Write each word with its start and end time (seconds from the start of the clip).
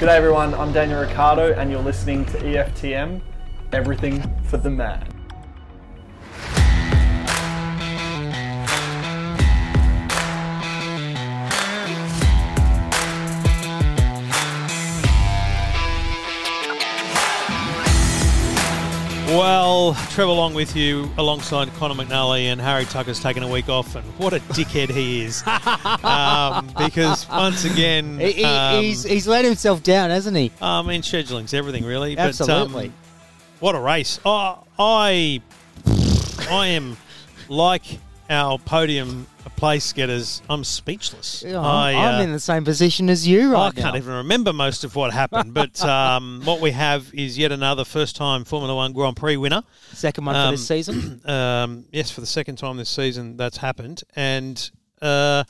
G'day 0.00 0.16
everyone, 0.16 0.54
I'm 0.54 0.72
Daniel 0.72 1.02
Ricciardo 1.02 1.52
and 1.52 1.70
you're 1.70 1.82
listening 1.82 2.24
to 2.24 2.38
EFTM, 2.38 3.20
everything 3.74 4.22
for 4.44 4.56
the 4.56 4.70
man. 4.70 5.19
Well, 19.30 19.94
Trevor 20.10 20.32
Long 20.32 20.54
with 20.54 20.74
you 20.74 21.08
alongside 21.16 21.72
Conor 21.74 21.94
McNally 21.94 22.46
and 22.46 22.60
Harry 22.60 22.84
Tucker's 22.84 23.20
taken 23.20 23.44
a 23.44 23.48
week 23.48 23.68
off, 23.68 23.94
and 23.94 24.04
what 24.18 24.32
a 24.32 24.40
dickhead 24.40 24.90
he 24.90 25.22
is. 25.22 25.46
um, 26.04 26.68
because 26.76 27.28
once 27.28 27.64
again, 27.64 28.18
He, 28.18 28.32
he- 28.32 28.44
um, 28.44 28.82
he's 28.82 29.04
he's 29.04 29.28
let 29.28 29.44
himself 29.44 29.84
down, 29.84 30.10
hasn't 30.10 30.36
he? 30.36 30.50
I 30.60 30.82
mean, 30.82 31.04
scheduling's 31.04 31.54
everything, 31.54 31.84
really. 31.84 32.18
Absolutely. 32.18 32.88
But, 32.88 32.92
um, 32.92 32.94
what 33.60 33.74
a 33.76 33.80
race! 33.80 34.18
Oh, 34.24 34.64
I, 34.76 35.40
I 36.50 36.66
am 36.68 36.96
like 37.48 37.84
our 38.30 38.58
podium 38.58 39.26
place 39.56 39.92
getters. 39.92 40.40
I'm 40.48 40.62
speechless. 40.64 41.42
Yeah, 41.46 41.60
I, 41.60 41.90
I'm, 41.92 41.96
I'm 41.96 42.14
uh, 42.20 42.22
in 42.22 42.32
the 42.32 42.40
same 42.40 42.64
position 42.64 43.10
as 43.10 43.26
you 43.26 43.52
right 43.52 43.66
I 43.76 43.80
can't 43.80 43.96
even 43.96 44.14
remember 44.14 44.52
most 44.52 44.84
of 44.84 44.94
what 44.96 45.12
happened, 45.12 45.52
but 45.52 45.82
um, 45.84 46.40
what 46.44 46.60
we 46.60 46.70
have 46.70 47.12
is 47.12 47.36
yet 47.36 47.52
another 47.52 47.84
first-time 47.84 48.44
Formula 48.44 48.74
One 48.74 48.92
Grand 48.92 49.16
Prix 49.16 49.36
winner. 49.36 49.62
Second 49.92 50.24
one 50.26 50.34
for 50.34 50.38
Um, 50.40 50.50
this 50.54 50.66
season. 50.66 51.20
Um, 51.30 51.84
yes, 51.92 52.10
for 52.10 52.20
the 52.20 52.26
second 52.26 52.56
time 52.56 52.76
this 52.76 52.88
season, 52.90 53.36
that's 53.36 53.58
happened, 53.58 54.02
and 54.16 54.70
uh, 55.02 55.44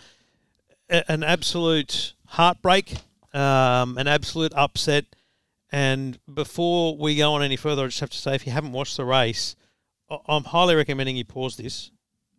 a- 0.89 1.11
an 1.13 1.23
absolute 1.23 2.15
heartbreak, 2.27 2.95
um, 3.35 3.97
an 3.99 4.09
absolute 4.09 4.53
upset. 4.55 5.05
And 5.73 6.19
before 6.33 6.97
we 6.97 7.15
go 7.17 7.35
on 7.35 7.43
any 7.43 7.57
further, 7.57 7.85
I 7.85 7.87
just 7.87 8.01
have 8.01 8.11
to 8.11 8.19
say, 8.19 8.35
if 8.35 8.45
you 8.47 8.53
haven't 8.53 8.73
watched 8.73 8.97
the 8.97 9.05
race, 9.05 9.55
I- 10.11 10.19
I'm 10.27 10.45
highly 10.45 10.75
recommending 10.75 11.17
you 11.17 11.25
pause 11.25 11.57
this 11.57 11.91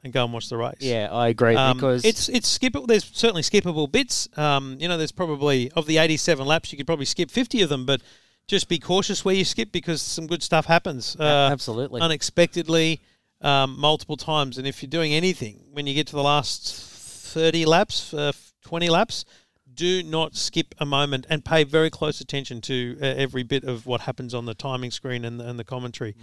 and 0.04 0.12
go 0.12 0.24
and 0.24 0.34
watch 0.34 0.50
the 0.50 0.58
race. 0.58 0.76
Yeah, 0.80 1.10
I 1.12 1.28
agree 1.30 1.56
Um, 1.56 1.78
because 1.78 2.04
it's 2.06 2.28
it's 2.30 2.58
skippable. 2.58 2.88
There's 2.88 3.06
certainly 3.06 3.42
skippable 3.44 3.92
bits. 3.92 4.28
Um, 4.38 4.78
you 4.80 4.88
know, 4.88 4.98
there's 4.98 5.12
probably 5.12 5.72
of 5.76 5.86
the 5.86 5.98
87 5.98 6.46
laps, 6.46 6.72
you 6.72 6.78
could 6.78 6.88
probably 6.88 7.06
skip 7.06 7.30
50 7.30 7.62
of 7.62 7.70
them, 7.70 7.86
but 7.86 8.02
just 8.48 8.68
be 8.68 8.80
cautious 8.80 9.24
where 9.24 9.36
you 9.36 9.46
skip 9.46 9.72
because 9.72 10.02
some 10.02 10.28
good 10.28 10.44
stuff 10.44 10.66
happens. 10.66 11.16
Uh, 11.20 11.50
absolutely. 11.52 12.02
unexpectedly, 12.02 13.00
um, 13.42 13.80
multiple 13.80 14.18
times. 14.18 14.58
And 14.58 14.68
if 14.68 14.82
you're 14.82 14.90
doing 14.90 15.14
anything 15.14 15.64
when 15.72 15.88
you 15.88 15.94
get 15.94 16.08
to 16.08 16.16
the 16.16 16.24
last 16.24 16.74
30 16.76 17.66
laps, 17.66 18.14
uh, 18.14 18.32
20 18.66 18.90
laps, 18.90 19.26
do 19.74 20.04
not 20.04 20.36
skip 20.36 20.76
a 20.80 20.86
moment 20.86 21.26
and 21.30 21.46
pay 21.46 21.64
very 21.64 21.90
close 21.90 22.20
attention 22.20 22.60
to 22.62 22.98
uh, 23.02 23.06
every 23.06 23.42
bit 23.44 23.64
of 23.64 23.86
what 23.86 24.02
happens 24.02 24.34
on 24.34 24.46
the 24.46 24.54
timing 24.54 24.92
screen 24.92 25.24
and 25.24 25.40
the, 25.40 25.48
and 25.48 25.58
the 25.58 25.64
commentary. 25.64 26.14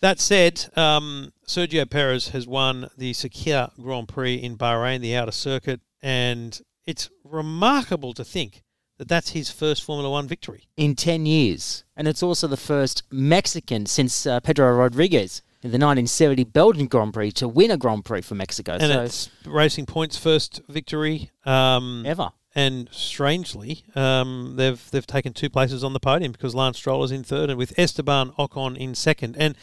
That 0.00 0.20
said, 0.20 0.66
um, 0.76 1.32
Sergio 1.46 1.88
Perez 1.88 2.28
has 2.28 2.46
won 2.46 2.88
the 2.96 3.12
Sakhir 3.12 3.70
Grand 3.80 4.08
Prix 4.08 4.34
in 4.34 4.56
Bahrain, 4.56 5.00
the 5.00 5.16
outer 5.16 5.32
circuit, 5.32 5.80
and 6.00 6.60
it's 6.86 7.10
remarkable 7.24 8.12
to 8.14 8.24
think 8.24 8.62
that 8.98 9.08
that's 9.08 9.30
his 9.30 9.50
first 9.50 9.82
Formula 9.82 10.10
One 10.10 10.26
victory. 10.28 10.64
in 10.76 10.94
10 10.94 11.26
years. 11.26 11.84
And 11.96 12.06
it's 12.06 12.22
also 12.22 12.46
the 12.46 12.56
first 12.56 13.02
Mexican 13.10 13.86
since 13.86 14.26
uh, 14.26 14.40
Pedro 14.40 14.72
Rodriguez 14.74 15.42
in 15.62 15.70
the 15.70 15.78
1970 15.78 16.44
Belgian 16.44 16.86
Grand 16.86 17.12
Prix 17.12 17.32
to 17.32 17.48
win 17.48 17.70
a 17.70 17.76
Grand 17.76 18.04
Prix 18.04 18.22
for 18.22 18.34
Mexico. 18.36 18.72
And 18.74 18.82
so 18.82 19.02
it's 19.02 19.30
Racing 19.44 19.86
Point's 19.86 20.16
first 20.16 20.60
victory. 20.68 21.30
Um, 21.44 22.04
ever. 22.06 22.30
And 22.58 22.88
strangely, 22.90 23.84
um, 23.94 24.54
they've 24.56 24.90
they've 24.90 25.06
taken 25.06 25.32
two 25.32 25.48
places 25.48 25.84
on 25.84 25.92
the 25.92 26.00
podium 26.00 26.32
because 26.32 26.56
Lance 26.56 26.76
Stroll 26.76 27.04
is 27.04 27.12
in 27.12 27.22
third, 27.22 27.50
and 27.50 27.56
with 27.56 27.72
Esteban 27.78 28.32
Ocon 28.36 28.76
in 28.76 28.96
second. 28.96 29.36
And 29.38 29.54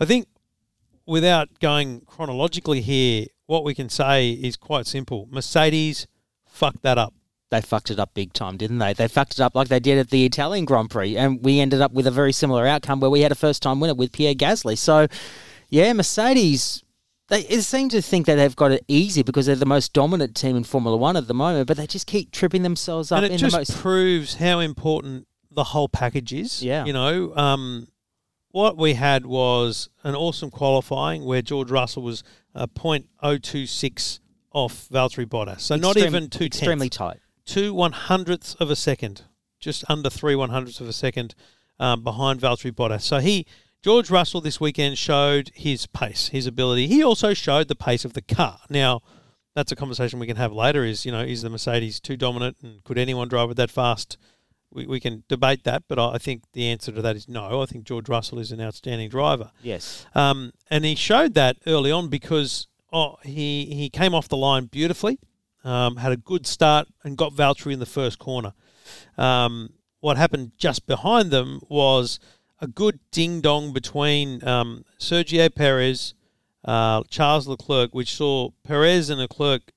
I 0.00 0.06
think, 0.06 0.28
without 1.04 1.60
going 1.60 2.00
chronologically 2.06 2.80
here, 2.80 3.26
what 3.44 3.64
we 3.64 3.74
can 3.74 3.90
say 3.90 4.30
is 4.30 4.56
quite 4.56 4.86
simple: 4.86 5.28
Mercedes 5.30 6.06
fucked 6.46 6.80
that 6.84 6.96
up. 6.96 7.12
They 7.50 7.60
fucked 7.60 7.90
it 7.90 7.98
up 7.98 8.14
big 8.14 8.32
time, 8.32 8.56
didn't 8.56 8.78
they? 8.78 8.94
They 8.94 9.08
fucked 9.08 9.34
it 9.34 9.40
up 9.40 9.54
like 9.54 9.68
they 9.68 9.78
did 9.78 9.98
at 9.98 10.08
the 10.08 10.24
Italian 10.24 10.64
Grand 10.64 10.88
Prix, 10.88 11.18
and 11.18 11.44
we 11.44 11.60
ended 11.60 11.82
up 11.82 11.92
with 11.92 12.06
a 12.06 12.10
very 12.10 12.32
similar 12.32 12.66
outcome 12.66 12.98
where 13.00 13.10
we 13.10 13.20
had 13.20 13.32
a 13.32 13.34
first 13.34 13.62
time 13.62 13.78
winner 13.78 13.94
with 13.94 14.10
Pierre 14.10 14.32
Gasly. 14.32 14.78
So, 14.78 15.06
yeah, 15.68 15.92
Mercedes. 15.92 16.82
They 17.28 17.42
seem 17.60 17.90
to 17.90 18.00
think 18.00 18.26
that 18.26 18.36
they've 18.36 18.56
got 18.56 18.72
it 18.72 18.84
easy 18.88 19.22
because 19.22 19.46
they're 19.46 19.54
the 19.54 19.66
most 19.66 19.92
dominant 19.92 20.34
team 20.34 20.56
in 20.56 20.64
Formula 20.64 20.96
One 20.96 21.16
at 21.16 21.26
the 21.28 21.34
moment, 21.34 21.66
but 21.66 21.76
they 21.76 21.86
just 21.86 22.06
keep 22.06 22.32
tripping 22.32 22.62
themselves 22.62 23.12
up 23.12 23.18
and 23.18 23.26
it 23.26 23.32
in 23.32 23.38
just 23.38 23.52
the 23.52 23.60
most. 23.60 23.76
proves 23.76 24.34
how 24.36 24.60
important 24.60 25.26
the 25.50 25.64
whole 25.64 25.88
package 25.88 26.32
is. 26.32 26.62
Yeah. 26.62 26.84
you 26.86 26.92
know, 26.92 27.34
um, 27.36 27.88
what 28.50 28.78
we 28.78 28.94
had 28.94 29.26
was 29.26 29.90
an 30.04 30.14
awesome 30.14 30.50
qualifying 30.50 31.24
where 31.24 31.42
George 31.42 31.70
Russell 31.70 32.02
was 32.02 32.22
a 32.54 32.66
point 32.66 33.06
oh 33.22 33.36
two 33.36 33.66
six 33.66 34.20
off 34.52 34.88
Valtteri 34.88 35.26
Bottas, 35.26 35.60
so 35.60 35.76
not 35.76 35.98
even 35.98 36.30
two 36.30 36.44
extremely 36.46 36.88
tenths. 36.88 36.96
tight. 36.96 37.20
two 37.44 37.74
one 37.74 37.92
hundredths 37.92 38.54
of 38.54 38.70
a 38.70 38.76
second, 38.76 39.22
just 39.60 39.84
under 39.88 40.08
three 40.08 40.34
one 40.34 40.48
hundredths 40.48 40.80
of 40.80 40.88
a 40.88 40.94
second 40.94 41.34
um, 41.78 42.02
behind 42.02 42.40
Valtteri 42.40 42.72
Bottas. 42.72 43.02
So 43.02 43.18
he, 43.18 43.46
George 43.82 44.10
Russell, 44.10 44.40
this 44.40 44.60
weekend 44.60 44.98
showed 44.98 45.50
his 45.54 45.86
pace, 45.86 46.28
his 46.28 46.46
ability. 46.46 46.88
He 46.88 47.02
also 47.02 47.32
showed 47.32 47.68
the 47.68 47.76
pace 47.76 48.04
of 48.04 48.14
the 48.14 48.22
car. 48.22 48.60
Now, 48.68 49.02
that's 49.54 49.72
a 49.72 49.76
conversation 49.76 50.18
we 50.18 50.26
can 50.26 50.36
have 50.36 50.52
later. 50.52 50.84
Is 50.84 51.06
you 51.06 51.12
know, 51.12 51.20
is 51.20 51.42
the 51.42 51.50
Mercedes 51.50 52.00
too 52.00 52.16
dominant, 52.16 52.56
and 52.62 52.82
could 52.84 52.98
anyone 52.98 53.28
drive 53.28 53.50
it 53.50 53.56
that 53.56 53.70
fast? 53.70 54.18
We, 54.70 54.86
we 54.86 55.00
can 55.00 55.24
debate 55.28 55.64
that, 55.64 55.84
but 55.88 55.98
I 55.98 56.18
think 56.18 56.42
the 56.52 56.68
answer 56.68 56.92
to 56.92 57.00
that 57.02 57.16
is 57.16 57.28
no. 57.28 57.62
I 57.62 57.66
think 57.66 57.84
George 57.84 58.08
Russell 58.08 58.38
is 58.38 58.52
an 58.52 58.60
outstanding 58.60 59.08
driver. 59.08 59.50
Yes. 59.62 60.04
Um, 60.14 60.52
and 60.70 60.84
he 60.84 60.94
showed 60.94 61.34
that 61.34 61.56
early 61.66 61.90
on 61.90 62.08
because 62.08 62.66
oh, 62.92 63.16
he, 63.22 63.66
he 63.66 63.88
came 63.90 64.14
off 64.14 64.28
the 64.28 64.36
line 64.36 64.66
beautifully, 64.66 65.18
um, 65.64 65.96
had 65.96 66.12
a 66.12 66.16
good 66.16 66.46
start, 66.46 66.88
and 67.02 67.16
got 67.16 67.32
Valtteri 67.32 67.72
in 67.72 67.78
the 67.78 67.86
first 67.86 68.18
corner. 68.18 68.52
Um, 69.16 69.70
what 70.00 70.16
happened 70.16 70.52
just 70.56 70.86
behind 70.86 71.30
them 71.30 71.60
was 71.68 72.20
a 72.60 72.66
good 72.66 72.98
ding 73.10 73.40
dong 73.40 73.72
between 73.72 74.46
um, 74.46 74.84
Sergio 74.98 75.54
Perez, 75.54 76.14
uh, 76.64 77.02
Charles 77.08 77.46
Leclerc, 77.46 77.94
which 77.94 78.14
saw 78.14 78.50
Perez 78.64 79.10
and 79.10 79.20
Leclerc 79.20 79.72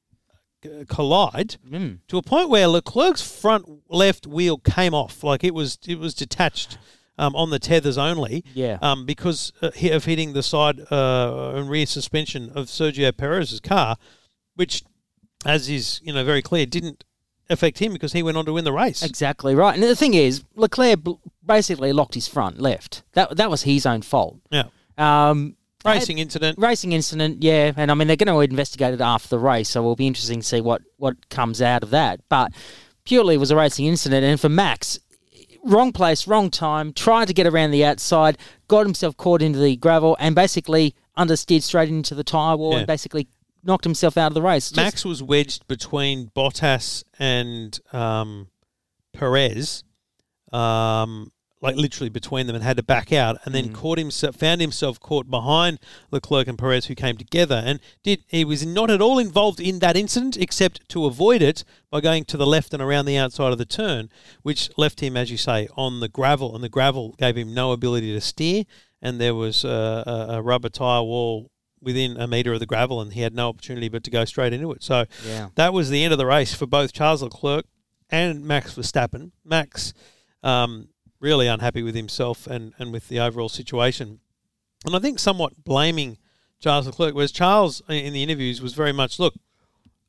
uh, 0.65 0.83
collide 0.87 1.57
Mm. 1.69 1.99
to 2.07 2.17
a 2.17 2.21
point 2.21 2.49
where 2.49 2.67
Leclerc's 2.67 3.21
front 3.21 3.65
left 3.89 4.27
wheel 4.27 4.57
came 4.57 4.93
off, 4.93 5.23
like 5.23 5.43
it 5.43 5.53
was 5.53 5.77
it 5.87 5.97
was 5.99 6.13
detached 6.13 6.77
um, 7.17 7.35
on 7.35 7.49
the 7.49 7.59
tethers 7.59 7.97
only. 7.97 8.43
Yeah. 8.53 8.77
Um, 8.81 9.05
because 9.05 9.51
uh, 9.61 9.71
of 9.91 10.05
hitting 10.05 10.33
the 10.33 10.43
side 10.43 10.79
uh, 10.91 11.53
and 11.55 11.69
rear 11.69 11.85
suspension 11.85 12.49
of 12.55 12.65
Sergio 12.67 13.15
Perez's 13.15 13.59
car, 13.59 13.97
which, 14.55 14.83
as 15.45 15.69
is 15.69 15.99
you 16.03 16.13
know 16.13 16.23
very 16.23 16.41
clear, 16.41 16.65
didn't 16.65 17.03
affect 17.51 17.79
him 17.79 17.93
because 17.93 18.13
he 18.13 18.23
went 18.23 18.37
on 18.37 18.45
to 18.45 18.53
win 18.53 18.63
the 18.63 18.71
race. 18.73 19.03
Exactly 19.03 19.55
right. 19.55 19.73
And 19.73 19.83
the 19.83 19.95
thing 19.95 20.13
is, 20.13 20.43
Leclerc 20.55 20.99
basically 21.45 21.93
locked 21.93 22.13
his 22.15 22.27
front 22.27 22.59
left. 22.59 23.03
That 23.13 23.35
that 23.37 23.49
was 23.49 23.63
his 23.63 23.85
own 23.85 24.01
fault. 24.01 24.37
Yeah. 24.51 24.63
Um, 24.97 25.55
Racing 25.83 26.19
incident. 26.19 26.59
racing 26.59 26.91
incident, 26.91 27.41
yeah. 27.41 27.71
And 27.75 27.89
I 27.89 27.95
mean, 27.95 28.07
they're 28.07 28.15
going 28.15 28.27
to 28.27 28.39
investigate 28.41 28.93
it 28.93 29.01
after 29.01 29.29
the 29.29 29.39
race, 29.39 29.67
so 29.69 29.79
it'll 29.81 29.95
be 29.95 30.05
interesting 30.05 30.41
to 30.41 30.45
see 30.45 30.61
what 30.61 30.83
what 30.97 31.29
comes 31.29 31.59
out 31.61 31.81
of 31.81 31.89
that. 31.89 32.19
But 32.29 32.51
purely, 33.03 33.33
it 33.33 33.39
was 33.39 33.49
a 33.49 33.55
racing 33.55 33.87
incident, 33.87 34.23
and 34.23 34.39
for 34.39 34.49
Max. 34.49 34.99
Wrong 35.63 35.91
place, 35.91 36.25
wrong 36.27 36.49
time, 36.49 36.91
tried 36.91 37.27
to 37.27 37.35
get 37.35 37.45
around 37.45 37.69
the 37.69 37.85
outside, 37.85 38.35
got 38.67 38.83
himself 38.83 39.15
caught 39.15 39.43
into 39.43 39.59
the 39.59 39.75
gravel, 39.75 40.17
and 40.19 40.33
basically 40.33 40.95
understeered 41.15 41.61
straight 41.61 41.87
into 41.89 42.15
the 42.15 42.23
tyre 42.23 42.57
wall 42.57 42.71
Yeah. 42.71 42.77
and 42.79 42.87
basically 42.87 43.27
knocked 43.63 43.83
himself 43.83 44.17
out 44.17 44.27
of 44.27 44.33
the 44.33 44.41
race. 44.41 44.69
Just- 44.69 44.75
Max 44.77 45.05
was 45.05 45.21
wedged 45.21 45.67
between 45.67 46.27
Bottas 46.35 47.03
and 47.19 47.79
um, 47.93 48.47
Perez, 49.13 49.83
um, 50.51 51.31
like 51.61 51.75
literally 51.75 52.09
between 52.09 52.47
them, 52.47 52.55
and 52.55 52.63
had 52.63 52.77
to 52.77 52.83
back 52.83 53.13
out, 53.13 53.37
and 53.45 53.53
then 53.53 53.71
caught 53.71 53.99
himself, 53.99 54.35
found 54.35 54.61
himself 54.61 54.99
caught 54.99 55.29
behind 55.29 55.77
Leclerc 56.09 56.47
and 56.47 56.57
Perez, 56.57 56.87
who 56.87 56.95
came 56.95 57.17
together, 57.17 57.61
and 57.63 57.79
did 58.01 58.23
he 58.27 58.43
was 58.43 58.65
not 58.65 58.89
at 58.89 58.99
all 58.99 59.19
involved 59.19 59.59
in 59.59 59.77
that 59.79 59.95
incident, 59.95 60.37
except 60.37 60.89
to 60.89 61.05
avoid 61.05 61.43
it 61.43 61.63
by 61.91 62.01
going 62.01 62.25
to 62.25 62.37
the 62.37 62.47
left 62.47 62.73
and 62.73 62.81
around 62.81 63.05
the 63.05 63.15
outside 63.15 63.51
of 63.51 63.59
the 63.59 63.65
turn, 63.65 64.09
which 64.41 64.71
left 64.75 65.01
him, 65.01 65.15
as 65.15 65.29
you 65.29 65.37
say, 65.37 65.67
on 65.77 65.99
the 65.99 66.09
gravel, 66.09 66.55
and 66.55 66.63
the 66.63 66.69
gravel 66.69 67.13
gave 67.19 67.37
him 67.37 67.53
no 67.53 67.71
ability 67.73 68.11
to 68.11 68.21
steer, 68.21 68.63
and 68.99 69.21
there 69.21 69.35
was 69.35 69.63
a, 69.63 70.03
a, 70.07 70.35
a 70.37 70.41
rubber 70.41 70.69
tire 70.69 71.03
wall 71.03 71.51
within 71.81 72.17
a 72.17 72.27
metre 72.27 72.53
of 72.53 72.59
the 72.59 72.65
gravel, 72.65 73.01
and 73.01 73.13
he 73.13 73.21
had 73.21 73.33
no 73.33 73.49
opportunity 73.49 73.89
but 73.89 74.03
to 74.03 74.11
go 74.11 74.23
straight 74.25 74.53
into 74.53 74.71
it. 74.71 74.83
So 74.83 75.05
Yeah. 75.25 75.49
that 75.55 75.73
was 75.73 75.89
the 75.89 76.03
end 76.03 76.11
of 76.13 76.17
the 76.17 76.25
race 76.25 76.53
for 76.53 76.67
both 76.67 76.93
Charles 76.93 77.23
Leclerc 77.23 77.65
and 78.09 78.43
Max 78.45 78.75
Verstappen. 78.75 79.31
Max 79.43 79.93
um, 80.43 80.89
really 81.19 81.47
unhappy 81.47 81.83
with 81.83 81.95
himself 81.95 82.47
and, 82.47 82.73
and 82.77 82.91
with 82.91 83.07
the 83.07 83.19
overall 83.19 83.49
situation. 83.49 84.19
And 84.85 84.95
I 84.95 84.99
think 84.99 85.19
somewhat 85.19 85.63
blaming 85.63 86.17
Charles 86.59 86.85
Leclerc, 86.85 87.13
whereas 87.15 87.31
Charles 87.31 87.81
in 87.89 88.13
the 88.13 88.23
interviews 88.23 88.61
was 88.61 88.73
very 88.73 88.91
much, 88.91 89.19
look, 89.19 89.35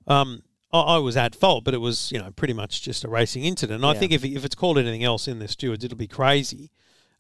um, 0.07 0.43
I, 0.73 0.97
was 0.99 1.17
at 1.19 1.35
fault, 1.35 1.65
but 1.65 1.75
it 1.75 1.83
was 1.83 2.11
you 2.11 2.19
know 2.19 2.31
pretty 2.31 2.55
much 2.55 2.81
just 2.81 3.05
a 3.05 3.09
racing 3.09 3.45
incident. 3.45 3.85
And 3.85 3.87
I 3.87 3.99
think 3.99 4.11
if 4.11 4.25
if 4.25 4.43
it's 4.43 4.55
called 4.55 4.79
anything 4.79 5.05
else 5.05 5.29
in 5.29 5.39
the 5.39 5.47
stewards, 5.47 5.85
it'll 5.85 5.99
be 5.99 6.07
crazy. 6.09 6.71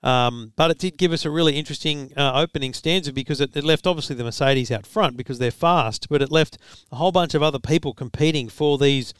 Um, 0.02 0.52
but 0.56 0.70
it 0.70 0.78
did 0.78 0.96
give 0.96 1.12
us 1.12 1.24
a 1.24 1.30
really 1.30 1.56
interesting 1.56 2.12
uh, 2.16 2.32
opening 2.34 2.74
stanza 2.74 3.12
because 3.12 3.40
it, 3.40 3.56
it 3.56 3.62
left 3.62 3.86
obviously 3.86 4.16
the 4.16 4.24
Mercedes 4.24 4.70
out 4.70 4.84
front 4.84 5.16
because 5.16 5.38
they're 5.38 5.52
fast, 5.52 6.08
but 6.08 6.20
it 6.20 6.32
left 6.32 6.58
a 6.90 6.96
whole 6.96 7.12
bunch 7.12 7.34
of 7.34 7.42
other 7.42 7.60
people 7.60 7.94
competing 7.94 8.48
for 8.48 8.78
these 8.78 9.14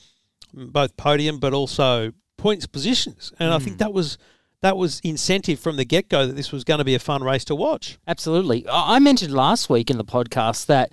mm, 0.55 0.73
both 0.73 0.96
podium 0.96 1.38
but 1.38 1.52
also 1.52 2.12
points 2.37 2.67
positions, 2.67 3.32
and 3.38 3.55
I 3.55 3.61
think 3.61 3.79
that 3.79 3.93
was 3.93 4.19
that 4.62 4.76
was 4.76 5.00
incentive 5.05 5.61
from 5.61 5.76
the 5.76 5.84
get 5.84 6.08
go 6.08 6.26
that 6.26 6.34
this 6.34 6.50
was 6.50 6.64
going 6.64 6.79
to 6.79 6.84
be 6.84 6.94
a 6.94 6.99
fun 6.99 7.23
race 7.23 7.44
to 7.44 7.55
watch. 7.55 7.99
Absolutely. 8.06 8.64
I 8.70 8.99
mentioned 8.99 9.32
last 9.32 9.69
week 9.69 9.90
in 9.90 9.99
the 9.99 10.05
podcast 10.05 10.67
that 10.67 10.90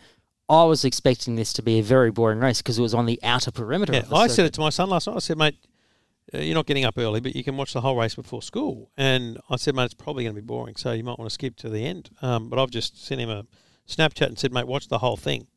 I 0.50 0.63
was 0.63 0.83
expecting 0.83 1.36
this 1.36 1.53
to 1.53 1.62
be 1.62 1.80
a 1.80 1.83
very 1.83 2.09
boring 2.09 2.39
race 2.39 2.62
because 2.62 2.80
it 2.80 2.81
was 2.81 2.95
on 2.95 3.06
the 3.06 3.19
outer 3.24 3.51
perimeter. 3.51 3.94
Yeah, 3.94 4.00
of 4.00 4.09
the 4.09 4.15
I 4.15 4.27
said 4.27 4.45
it 4.45 4.53
to 4.53 4.62
my 4.62 4.69
son 4.69 4.89
last 4.89 5.06
night. 5.06 5.15
I 5.15 5.19
said, 5.19 5.38
mate, 5.38 5.56
you're 6.34 6.56
not 6.56 6.66
getting 6.66 6.86
up 6.86 6.98
early, 6.98 7.20
but 7.20 7.36
you 7.36 7.44
can 7.44 7.58
watch 7.58 7.74
the 7.74 7.81
whole 7.81 7.96
race 7.96 8.16
before 8.16 8.42
school. 8.42 8.92
And 8.98 9.38
I 9.50 9.56
said, 9.56 9.76
mate, 9.76 9.86
it's 9.86 9.94
probably 9.94 10.24
going 10.24 10.36
to 10.36 10.42
be 10.42 10.46
boring, 10.46 10.76
so 10.76 10.92
you 10.92 11.04
might 11.04 11.18
want 11.18 11.30
to 11.30 11.34
skip 11.34 11.56
to 11.58 11.70
the 11.70 11.86
end. 11.86 12.10
Um, 12.22 12.50
but 12.50 12.60
I've 12.60 12.72
just 12.72 13.04
sent 13.04 13.22
him 13.22 13.30
a 13.30 13.46
Snapchat 13.88 14.28
and 14.28 14.38
said, 14.38 14.54
mate, 14.54 14.68
watch 14.68 14.88
the 14.88 15.00
whole 15.00 15.18
thing. 15.18 15.48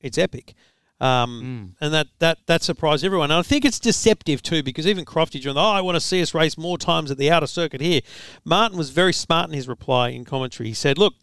It's 0.00 0.18
epic. 0.18 0.54
Um, 1.00 1.74
And 1.80 1.92
that, 1.92 2.06
that 2.20 2.38
that 2.46 2.62
surprised 2.62 3.04
everyone. 3.04 3.32
And 3.32 3.38
I 3.38 3.42
think 3.42 3.64
it's 3.64 3.80
deceptive 3.80 4.40
too, 4.40 4.62
because 4.62 4.86
even 4.86 5.04
Crofty 5.04 5.40
joined, 5.40 5.58
oh, 5.58 5.62
I 5.62 5.80
want 5.80 5.96
to 5.96 6.00
see 6.00 6.22
us 6.22 6.32
race 6.32 6.56
more 6.56 6.78
times 6.78 7.10
at 7.10 7.18
the 7.18 7.28
outer 7.30 7.48
circuit 7.48 7.80
here. 7.80 8.02
Martin 8.44 8.78
was 8.78 8.90
very 8.90 9.12
smart 9.12 9.48
in 9.48 9.54
his 9.54 9.66
reply 9.66 10.10
in 10.10 10.24
commentary. 10.24 10.68
He 10.68 10.74
said, 10.74 10.98
look, 10.98 11.14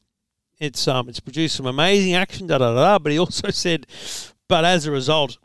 it's 0.60 0.86
um, 0.88 1.08
it's 1.08 1.22
produced 1.22 1.56
some 1.56 1.66
amazing 1.66 2.14
action, 2.14 2.48
da 2.48 2.58
da 2.58 2.74
da. 2.74 2.82
da," 2.82 3.00
But 3.00 3.14
he 3.14 3.20
also 3.20 3.50
said, 3.52 3.88
but 4.50 4.66
as 4.66 4.86
a 4.86 4.92
result 4.92 5.38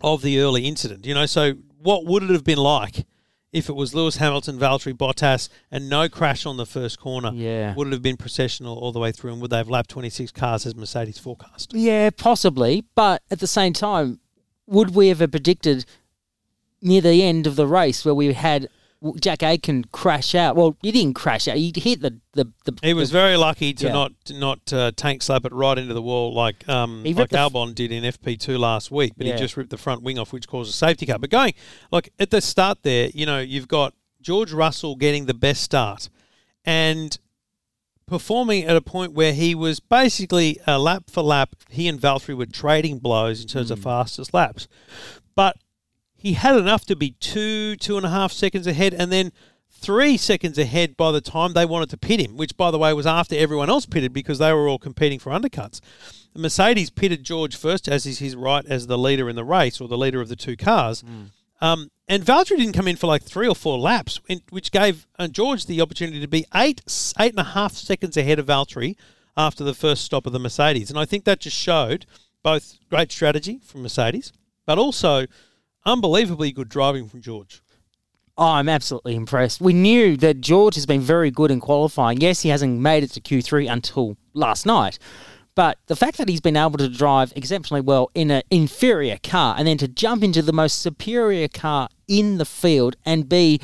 of 0.00 0.22
the 0.22 0.38
early 0.40 0.66
incident, 0.66 1.04
you 1.04 1.12
know, 1.12 1.26
so 1.26 1.54
what 1.86 2.04
would 2.04 2.24
it 2.24 2.30
have 2.30 2.44
been 2.44 2.58
like 2.58 3.06
if 3.52 3.68
it 3.68 3.76
was 3.76 3.94
Lewis 3.94 4.16
Hamilton, 4.16 4.58
Valtteri 4.58 4.92
Bottas, 4.92 5.48
and 5.70 5.88
no 5.88 6.08
crash 6.08 6.44
on 6.44 6.56
the 6.56 6.66
first 6.66 6.98
corner? 6.98 7.30
Yeah. 7.32 7.74
would 7.74 7.86
it 7.88 7.92
have 7.92 8.02
been 8.02 8.16
processional 8.16 8.76
all 8.76 8.92
the 8.92 8.98
way 8.98 9.12
through, 9.12 9.32
and 9.32 9.40
would 9.40 9.50
they 9.50 9.56
have 9.58 9.70
lapped 9.70 9.90
twenty 9.90 10.10
six 10.10 10.32
cars 10.32 10.66
as 10.66 10.74
Mercedes 10.74 11.18
forecast? 11.18 11.72
Yeah, 11.72 12.10
possibly. 12.10 12.84
But 12.94 13.22
at 13.30 13.38
the 13.38 13.46
same 13.46 13.72
time, 13.72 14.18
would 14.66 14.94
we 14.94 15.08
have 15.08 15.18
predicted 15.30 15.84
near 16.82 17.00
the 17.00 17.22
end 17.22 17.46
of 17.46 17.56
the 17.56 17.66
race 17.66 18.04
where 18.04 18.14
we 18.14 18.32
had 18.32 18.68
Jack 19.20 19.42
Aitken 19.42 19.84
crash 19.92 20.34
out? 20.34 20.56
Well, 20.56 20.76
he 20.82 20.90
didn't 20.90 21.14
crash 21.14 21.46
out. 21.48 21.56
He 21.56 21.72
hit 21.76 22.00
the 22.00 22.18
the. 22.32 22.50
the 22.64 22.76
He 22.82 22.94
was 22.94 23.10
the- 23.10 23.18
very 23.18 23.36
lucky 23.36 23.72
to 23.74 23.86
Yeah. 23.86 23.92
not 23.92 24.12
not 24.30 24.72
uh, 24.72 24.92
tank 24.96 25.22
slap 25.22 25.44
it 25.44 25.52
right 25.52 25.76
into 25.78 25.94
the 25.94 26.02
wall 26.02 26.32
like 26.34 26.66
um, 26.68 27.04
like 27.04 27.28
the 27.30 27.38
f- 27.38 27.52
Albon 27.52 27.74
did 27.74 27.92
in 27.92 28.04
FP 28.04 28.38
two 28.38 28.58
last 28.58 28.90
week, 28.90 29.12
but 29.16 29.26
Yeah. 29.26 29.34
he 29.34 29.38
just 29.38 29.56
ripped 29.56 29.70
the 29.70 29.76
front 29.76 30.02
wing 30.02 30.18
off, 30.18 30.32
which 30.32 30.48
caused 30.48 30.70
a 30.70 30.72
safety 30.72 31.06
car. 31.06 31.18
But 31.18 31.30
going 31.30 31.54
like 31.90 32.12
at 32.18 32.30
the 32.30 32.40
start 32.40 32.82
there, 32.82 33.10
you 33.14 33.26
know, 33.26 33.38
you've 33.40 33.68
got 33.68 33.94
George 34.22 34.52
Russell 34.52 34.96
getting 34.96 35.26
the 35.26 35.34
best 35.34 35.62
start 35.62 36.08
and 36.64 37.18
performing 38.06 38.64
at 38.64 38.76
a 38.76 38.80
point 38.80 39.12
where 39.12 39.32
he 39.32 39.54
was 39.54 39.80
basically 39.80 40.58
a 40.66 40.78
lap 40.78 41.04
for 41.10 41.22
lap. 41.22 41.56
He 41.68 41.88
and 41.88 42.00
Valtteri 42.00 42.36
were 42.36 42.46
trading 42.46 42.98
blows 42.98 43.40
in 43.42 43.48
terms 43.48 43.70
of 43.70 43.80
fastest 43.80 44.32
laps, 44.32 44.68
but 45.34 45.56
he 46.16 46.32
had 46.32 46.56
enough 46.56 46.84
to 46.86 46.96
be 46.96 47.12
two, 47.20 47.76
two 47.76 47.96
and 47.96 48.06
a 48.06 48.10
half 48.10 48.32
seconds 48.32 48.66
ahead, 48.66 48.94
and 48.94 49.12
then 49.12 49.32
three 49.70 50.16
seconds 50.16 50.58
ahead 50.58 50.96
by 50.96 51.12
the 51.12 51.20
time 51.20 51.52
they 51.52 51.66
wanted 51.66 51.90
to 51.90 51.96
pit 51.96 52.20
him, 52.20 52.36
which, 52.36 52.56
by 52.56 52.70
the 52.70 52.78
way, 52.78 52.92
was 52.92 53.06
after 53.06 53.36
everyone 53.36 53.68
else 53.68 53.86
pitted 53.86 54.12
because 54.12 54.38
they 54.38 54.52
were 54.52 54.68
all 54.68 54.78
competing 54.78 55.18
for 55.18 55.30
undercuts. 55.30 55.80
The 56.32 56.40
Mercedes 56.40 56.90
pitted 56.90 57.24
George 57.24 57.56
first, 57.56 57.88
as 57.88 58.06
is 58.06 58.18
his 58.18 58.36
right 58.36 58.64
as 58.66 58.86
the 58.86 58.98
leader 58.98 59.28
in 59.28 59.36
the 59.36 59.44
race 59.44 59.80
or 59.80 59.88
the 59.88 59.98
leader 59.98 60.20
of 60.20 60.28
the 60.28 60.36
two 60.36 60.56
cars. 60.56 61.02
Um, 61.60 61.90
and 62.08 62.22
Valtteri 62.22 62.58
didn't 62.58 62.74
come 62.74 62.88
in 62.88 62.96
for 62.96 63.06
like 63.06 63.22
three 63.22 63.48
or 63.48 63.54
four 63.54 63.78
laps, 63.78 64.20
which 64.50 64.70
gave 64.70 65.06
uh, 65.18 65.28
George 65.28 65.66
the 65.66 65.80
opportunity 65.80 66.20
to 66.20 66.28
be 66.28 66.44
eight, 66.54 66.82
eight 67.18 67.30
and 67.30 67.38
a 67.38 67.44
half 67.44 67.72
seconds 67.72 68.16
ahead 68.16 68.38
of 68.38 68.46
Valtteri 68.46 68.96
after 69.36 69.64
the 69.64 69.74
first 69.74 70.04
stop 70.04 70.26
of 70.26 70.32
the 70.32 70.38
Mercedes. 70.38 70.90
And 70.90 70.98
I 70.98 71.04
think 71.04 71.24
that 71.24 71.40
just 71.40 71.56
showed 71.56 72.06
both 72.42 72.78
great 72.90 73.10
strategy 73.10 73.60
from 73.64 73.82
Mercedes, 73.82 74.32
but 74.66 74.78
also 74.78 75.26
unbelievably 75.86 76.52
good 76.52 76.68
driving 76.68 77.08
from 77.08 77.22
George. 77.22 77.62
Oh, 78.36 78.44
I'm 78.44 78.68
absolutely 78.68 79.14
impressed. 79.14 79.62
We 79.62 79.72
knew 79.72 80.18
that 80.18 80.42
George 80.42 80.74
has 80.74 80.84
been 80.84 81.00
very 81.00 81.30
good 81.30 81.50
in 81.50 81.60
qualifying. 81.60 82.20
Yes, 82.20 82.42
he 82.42 82.50
hasn't 82.50 82.78
made 82.78 83.02
it 83.02 83.12
to 83.12 83.20
Q3 83.20 83.70
until 83.70 84.18
last 84.34 84.66
night. 84.66 84.98
But 85.54 85.78
the 85.86 85.96
fact 85.96 86.18
that 86.18 86.28
he's 86.28 86.42
been 86.42 86.56
able 86.56 86.76
to 86.76 86.88
drive 86.88 87.32
exceptionally 87.34 87.80
well 87.80 88.10
in 88.14 88.30
an 88.30 88.42
inferior 88.50 89.16
car 89.22 89.54
and 89.56 89.66
then 89.66 89.78
to 89.78 89.88
jump 89.88 90.22
into 90.22 90.42
the 90.42 90.52
most 90.52 90.82
superior 90.82 91.48
car 91.48 91.88
in 92.06 92.36
the 92.36 92.44
field 92.44 92.96
and 93.06 93.26
be 93.26 93.58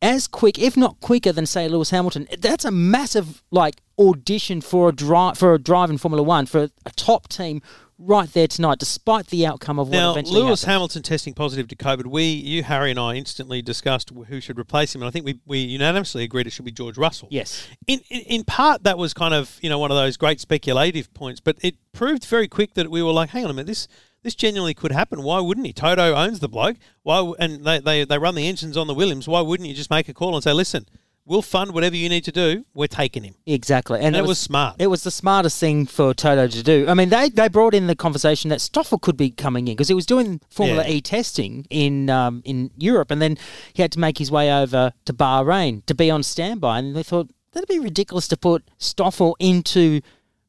as 0.00 0.28
quick, 0.28 0.60
if 0.60 0.76
not 0.76 1.00
quicker, 1.00 1.32
than 1.32 1.44
say 1.44 1.66
Lewis 1.66 1.90
Hamilton, 1.90 2.28
that's 2.38 2.64
a 2.64 2.70
massive 2.70 3.42
like 3.50 3.80
audition 3.98 4.60
for 4.60 4.90
a 4.90 4.92
drive 4.92 5.36
for 5.36 5.54
a 5.54 5.58
drive 5.58 5.90
in 5.90 5.98
Formula 5.98 6.22
One 6.22 6.46
for 6.46 6.68
a 6.86 6.90
top 6.92 7.26
team 7.26 7.62
right 7.98 8.32
there 8.32 8.46
tonight, 8.46 8.78
despite 8.78 9.26
the 9.26 9.44
outcome 9.46 9.78
of 9.78 9.88
what 9.88 9.96
Now, 9.96 10.12
eventually 10.12 10.40
Lewis 10.40 10.62
happened. 10.62 10.72
Hamilton 10.72 11.02
testing 11.02 11.34
positive 11.34 11.68
to 11.68 11.76
COVID. 11.76 12.06
We, 12.06 12.24
you, 12.24 12.62
Harry, 12.62 12.90
and 12.90 12.98
I 12.98 13.14
instantly 13.14 13.60
discussed 13.60 14.10
who 14.10 14.40
should 14.40 14.58
replace 14.58 14.94
him, 14.94 15.02
and 15.02 15.08
I 15.08 15.10
think 15.10 15.26
we, 15.26 15.40
we 15.46 15.58
unanimously 15.58 16.24
agreed 16.24 16.46
it 16.46 16.50
should 16.50 16.64
be 16.64 16.70
George 16.72 16.96
Russell. 16.96 17.28
Yes. 17.30 17.66
In, 17.86 18.00
in 18.08 18.20
in 18.22 18.44
part, 18.44 18.84
that 18.84 18.98
was 18.98 19.14
kind 19.14 19.34
of 19.34 19.58
you 19.60 19.68
know 19.68 19.78
one 19.78 19.90
of 19.90 19.96
those 19.96 20.16
great 20.16 20.40
speculative 20.40 21.12
points, 21.14 21.40
but 21.40 21.58
it 21.62 21.76
proved 21.92 22.24
very 22.24 22.48
quick 22.48 22.74
that 22.74 22.90
we 22.90 23.02
were 23.02 23.12
like, 23.12 23.30
hang 23.30 23.44
on 23.44 23.50
a 23.50 23.54
minute, 23.54 23.66
this 23.66 23.88
this 24.22 24.34
genuinely 24.34 24.74
could 24.74 24.92
happen. 24.92 25.22
Why 25.22 25.40
wouldn't 25.40 25.66
he? 25.66 25.72
Toto 25.72 26.14
owns 26.14 26.40
the 26.40 26.48
bloke. 26.48 26.76
Why? 27.02 27.32
And 27.38 27.64
they, 27.64 27.80
they 27.80 28.04
they 28.04 28.18
run 28.18 28.34
the 28.34 28.48
engines 28.48 28.76
on 28.76 28.86
the 28.86 28.94
Williams. 28.94 29.28
Why 29.28 29.40
wouldn't 29.40 29.68
you 29.68 29.74
just 29.74 29.90
make 29.90 30.08
a 30.08 30.14
call 30.14 30.34
and 30.34 30.42
say, 30.42 30.52
listen, 30.52 30.86
we'll 31.28 31.42
fund 31.42 31.72
whatever 31.72 31.94
you 31.94 32.08
need 32.08 32.24
to 32.24 32.32
do. 32.32 32.64
We're 32.74 32.86
taking 32.88 33.22
him. 33.22 33.34
Exactly, 33.46 34.00
And 34.00 34.16
it 34.16 34.24
was 34.24 34.38
smart. 34.38 34.76
It 34.78 34.88
was 34.88 35.04
the 35.04 35.10
smartest 35.10 35.60
thing 35.60 35.86
for 35.86 36.14
Toto 36.14 36.48
to 36.48 36.62
do. 36.62 36.86
I 36.88 36.94
mean, 36.94 37.10
they, 37.10 37.28
they 37.28 37.48
brought 37.48 37.74
in 37.74 37.86
the 37.86 37.94
conversation 37.94 38.48
that 38.50 38.60
Stoffel 38.60 38.98
could 38.98 39.16
be 39.16 39.30
coming 39.30 39.68
in 39.68 39.74
because 39.74 39.88
he 39.88 39.94
was 39.94 40.06
doing 40.06 40.40
Formula 40.50 40.82
Yeah. 40.84 40.94
E 40.94 41.00
testing 41.00 41.66
in 41.70 42.10
um, 42.10 42.42
in 42.44 42.70
Europe, 42.78 43.10
and 43.10 43.20
then 43.20 43.36
he 43.74 43.82
had 43.82 43.92
to 43.92 44.00
make 44.00 44.18
his 44.18 44.30
way 44.30 44.52
over 44.52 44.92
to 45.04 45.12
Bahrain 45.12 45.84
to 45.86 45.94
be 45.94 46.10
on 46.10 46.22
standby. 46.22 46.78
And 46.78 46.96
they 46.96 47.02
thought 47.02 47.30
that'd 47.52 47.68
be 47.68 47.78
ridiculous 47.78 48.26
to 48.28 48.36
put 48.36 48.64
Stoffel 48.78 49.36
into 49.38 50.00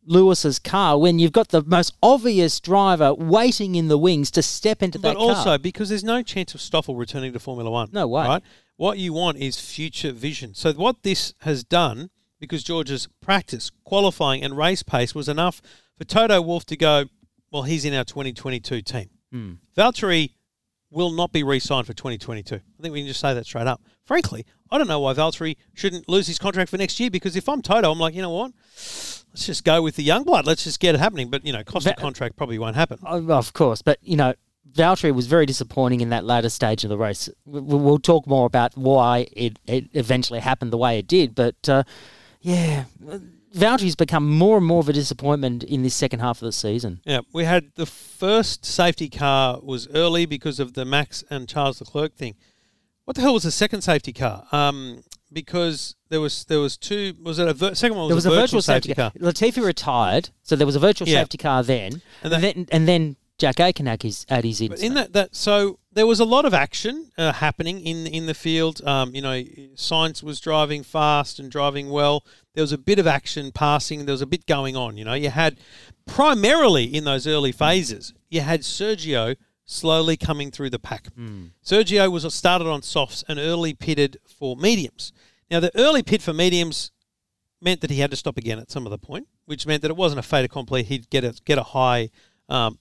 Lewis's 0.05 0.59
car 0.59 0.97
when 0.97 1.19
you've 1.19 1.33
got 1.33 1.49
the 1.49 1.61
most 1.63 1.93
obvious 2.01 2.59
driver 2.59 3.13
waiting 3.13 3.75
in 3.75 3.89
the 3.89 3.97
wings 3.97 4.31
to 4.31 4.41
step 4.41 4.81
into 4.81 4.97
But 4.97 5.09
that 5.09 5.17
car. 5.17 5.27
But 5.27 5.37
also 5.37 5.57
because 5.57 5.89
there's 5.89 6.03
no 6.03 6.23
chance 6.23 6.55
of 6.55 6.61
Stoffel 6.61 6.95
returning 6.95 7.33
to 7.33 7.39
Formula 7.39 7.69
One. 7.69 7.89
No 7.91 8.07
way. 8.07 8.25
Right? 8.25 8.43
What 8.79 8.97
you 8.97 9.11
want 9.11 9.39
is 9.39 9.59
future 9.59 10.13
vision. 10.13 10.53
So 10.53 10.71
what 10.71 11.03
this 11.03 11.33
has 11.39 11.65
done, 11.65 12.12
because 12.39 12.63
George's 12.63 13.09
practice, 13.19 13.71
qualifying, 13.83 14.41
and 14.41 14.55
race 14.55 14.83
pace 14.83 15.13
was 15.13 15.27
enough 15.27 15.62
for 15.98 16.05
Toto 16.05 16.41
Wolff 16.41 16.65
to 16.67 16.77
go, 16.77 17.03
well, 17.51 17.63
he's 17.63 17.83
in 17.83 17.93
our 17.93 18.05
2022 18.05 18.81
team. 18.81 19.09
Hmm. 19.33 19.51
Valtteri 19.77 20.29
will 20.89 21.12
not 21.12 21.33
be 21.33 21.43
re-signed 21.43 21.88
for 21.88 21.93
2022. 21.93 22.55
I 22.55 22.81
think 22.81 22.93
we 22.93 23.01
can 23.01 23.07
just 23.09 23.19
say 23.19 23.33
that 23.33 23.45
straight 23.45 23.67
up. 23.67 23.81
Frankly, 24.05 24.45
I 24.71 24.77
don't 24.77 24.88
know 24.88 25.01
why 25.01 25.13
Valtteri 25.13 25.57
shouldn't 25.74 26.07
lose 26.07 26.27
his 26.27 26.39
contract 26.39 26.71
for 26.71 26.77
next 26.77 27.01
year 27.01 27.09
because 27.09 27.36
if 27.36 27.50
I'm 27.50 27.62
Toto, 27.62 27.91
I'm 27.91 28.00
like, 28.00 28.15
you 28.15 28.21
know 28.21 28.29
what? 28.29 28.53
Let's 28.77 29.45
just 29.45 29.65
go 29.65 29.81
with 29.81 29.98
the 29.98 30.03
young 30.03 30.24
blood. 30.24 30.48
Let's 30.48 30.63
just 30.63 30.79
get 30.79 30.95
it 30.95 31.00
happening. 31.00 31.29
But, 31.29 31.45
you 31.45 31.51
know, 31.51 31.65
cost 31.65 31.86
of 31.86 31.98
contract 31.98 32.38
probably 32.38 32.57
won't 32.57 32.77
happen. 32.77 33.00
Oh, 33.05 33.29
Of 33.29 33.51
course, 33.51 33.81
but 33.81 34.00
you 34.01 34.15
know, 34.15 34.36
Valtteri 34.75 35.13
was 35.13 35.27
very 35.27 35.45
disappointing 35.45 36.01
in 36.01 36.09
that 36.09 36.25
latter 36.25 36.49
stage 36.49 36.83
of 36.83 36.89
the 36.89 36.97
race. 36.97 37.29
We- 37.45 37.59
We'll 37.61 37.99
talk 37.99 38.27
more 38.27 38.45
about 38.45 38.77
why 38.77 39.27
it, 39.33 39.57
it 39.65 39.85
eventually 39.93 40.39
happened 40.39 40.71
the 40.71 40.77
way 40.77 40.99
it 40.99 41.07
did, 41.07 41.33
but 41.35 41.67
uh, 41.67 41.83
yeah, 42.41 42.85
Valtteri's 43.55 43.95
become 43.95 44.29
more 44.29 44.57
and 44.57 44.65
more 44.65 44.79
of 44.79 44.89
a 44.89 44.93
disappointment 44.93 45.63
in 45.63 45.81
this 45.81 45.95
second 45.95 46.19
half 46.19 46.41
of 46.41 46.45
the 46.45 46.51
season. 46.51 47.01
Yeah, 47.05 47.21
we 47.33 47.45
had 47.45 47.71
the 47.75 47.85
first 47.85 48.65
safety 48.65 49.09
car 49.09 49.59
was 49.61 49.88
early 49.93 50.25
because 50.25 50.59
of 50.59 50.73
the 50.73 50.85
Max 50.85 51.23
and 51.29 51.47
Charles 51.49 51.79
Leclerc 51.81 52.13
thing. 52.15 52.35
What 53.05 53.15
the 53.15 53.21
hell 53.21 53.33
was 53.33 53.43
the 53.43 53.51
second 53.51 53.81
safety 53.81 54.13
car? 54.13 54.45
Um, 54.51 55.03
because 55.33 55.95
there 56.09 56.21
was 56.21 56.45
there 56.45 56.59
was 56.59 56.77
two. 56.77 57.15
Was 57.23 57.39
it 57.39 57.47
a 57.47 57.53
vir- 57.53 57.73
second 57.75 57.97
one? 57.97 58.13
Was 58.13 58.23
there 58.23 58.31
was 58.31 58.38
a 58.38 58.41
virtual, 58.41 58.41
virtual 58.43 58.61
safety 58.61 58.93
car. 58.93 59.11
Latifi 59.19 59.63
retired, 59.65 60.29
so 60.43 60.55
there 60.55 60.67
was 60.67 60.75
a 60.75 60.79
virtual 60.79 61.07
Yeah. 61.07 61.19
safety 61.21 61.38
car 61.39 61.63
then, 61.63 62.01
And 62.23 62.33
and, 62.33 62.43
then 62.43 62.67
and 62.71 62.88
then 62.88 63.15
Jack 63.39 63.60
Aitken 63.60 63.86
had 63.88 64.03
his 64.03 64.25
at 64.29 64.43
his 64.43 64.60
But 64.67 64.84
in 64.84 64.93
that, 64.96 65.13
that 65.13 65.36
so 65.36 65.79
there 65.93 66.05
was 66.05 66.19
a 66.19 66.25
lot 66.25 66.46
of 66.46 66.53
action 66.53 67.10
uh, 67.17 67.31
happening 67.31 67.79
in 67.79 68.05
in 68.05 68.25
the 68.25 68.34
field. 68.34 68.86
Um, 68.86 69.15
you 69.15 69.22
know, 69.22 69.41
Sainz 69.75 70.22
was 70.22 70.39
driving 70.39 70.84
fast 70.84 71.39
and 71.39 71.50
driving 71.50 71.89
well. 71.89 72.25
There 72.53 72.62
was 72.62 72.74
a 72.74 72.77
bit 72.77 73.00
of 73.00 73.08
action 73.08 73.51
passing. 73.51 74.05
There 74.05 74.13
was 74.13 74.22
a 74.22 74.27
bit 74.27 74.46
going 74.46 74.75
on. 74.75 74.98
You 74.98 75.05
know, 75.05 75.13
you 75.13 75.29
had 75.29 75.58
primarily 76.05 76.84
in 76.84 77.05
those 77.05 77.25
early 77.25 77.53
phases, 77.53 78.13
you 78.29 78.41
had 78.41 78.62
Sergio 78.62 79.38
slowly 79.63 80.17
coming 80.17 80.51
through 80.51 80.72
the 80.72 80.79
pack. 80.79 81.08
Sergio 81.63 82.12
was 82.12 82.31
started 82.34 82.67
on 82.67 82.81
softs 82.81 83.24
and 83.27 83.39
early 83.39 83.74
pitted 83.74 84.17
for 84.27 84.58
mediums. 84.58 85.13
Now, 85.50 85.60
the 85.60 85.72
early 85.75 86.03
pit 86.03 86.22
for 86.22 86.34
mediums 86.34 86.91
meant 87.62 87.81
that 87.81 87.91
he 87.91 88.00
had 88.00 88.12
to 88.12 88.17
stop 88.17 88.38
again 88.38 88.60
at 88.60 88.72
some 88.72 88.86
of 88.86 88.91
the 88.91 88.98
point, 88.98 89.27
which 89.46 89.65
meant 89.65 89.81
that 89.84 89.91
it 89.91 89.98
wasn't 89.98 90.19
a 90.19 90.24
fait 90.24 90.43
accompli. 90.43 90.84
He'd 90.84 91.10
get 91.10 91.24
a 91.24 91.39
get 91.46 91.58
a 91.58 91.63
high 91.63 92.10
um, 92.50 92.79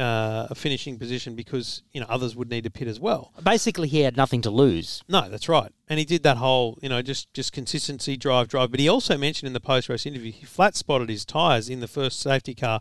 uh, 0.00 0.46
a 0.48 0.54
finishing 0.54 0.98
position 0.98 1.34
because 1.34 1.82
you 1.92 2.00
know 2.00 2.06
others 2.08 2.34
would 2.34 2.48
need 2.48 2.64
to 2.64 2.70
pit 2.70 2.88
as 2.88 2.98
well. 2.98 3.32
Basically, 3.44 3.86
he 3.86 4.00
had 4.00 4.16
nothing 4.16 4.40
to 4.42 4.50
lose. 4.50 5.02
No, 5.08 5.28
that's 5.28 5.48
right. 5.48 5.70
And 5.88 5.98
he 5.98 6.04
did 6.04 6.22
that 6.22 6.38
whole, 6.38 6.78
you 6.80 6.88
know, 6.88 7.02
just 7.02 7.32
just 7.34 7.52
consistency, 7.52 8.16
drive, 8.16 8.48
drive. 8.48 8.70
But 8.70 8.80
he 8.80 8.88
also 8.88 9.18
mentioned 9.18 9.48
in 9.48 9.52
the 9.52 9.60
post 9.60 9.88
race 9.88 10.06
interview 10.06 10.32
he 10.32 10.46
flat 10.46 10.74
spotted 10.74 11.10
his 11.10 11.24
tyres 11.24 11.68
in 11.68 11.80
the 11.80 11.88
first 11.88 12.20
safety 12.20 12.54
car, 12.54 12.80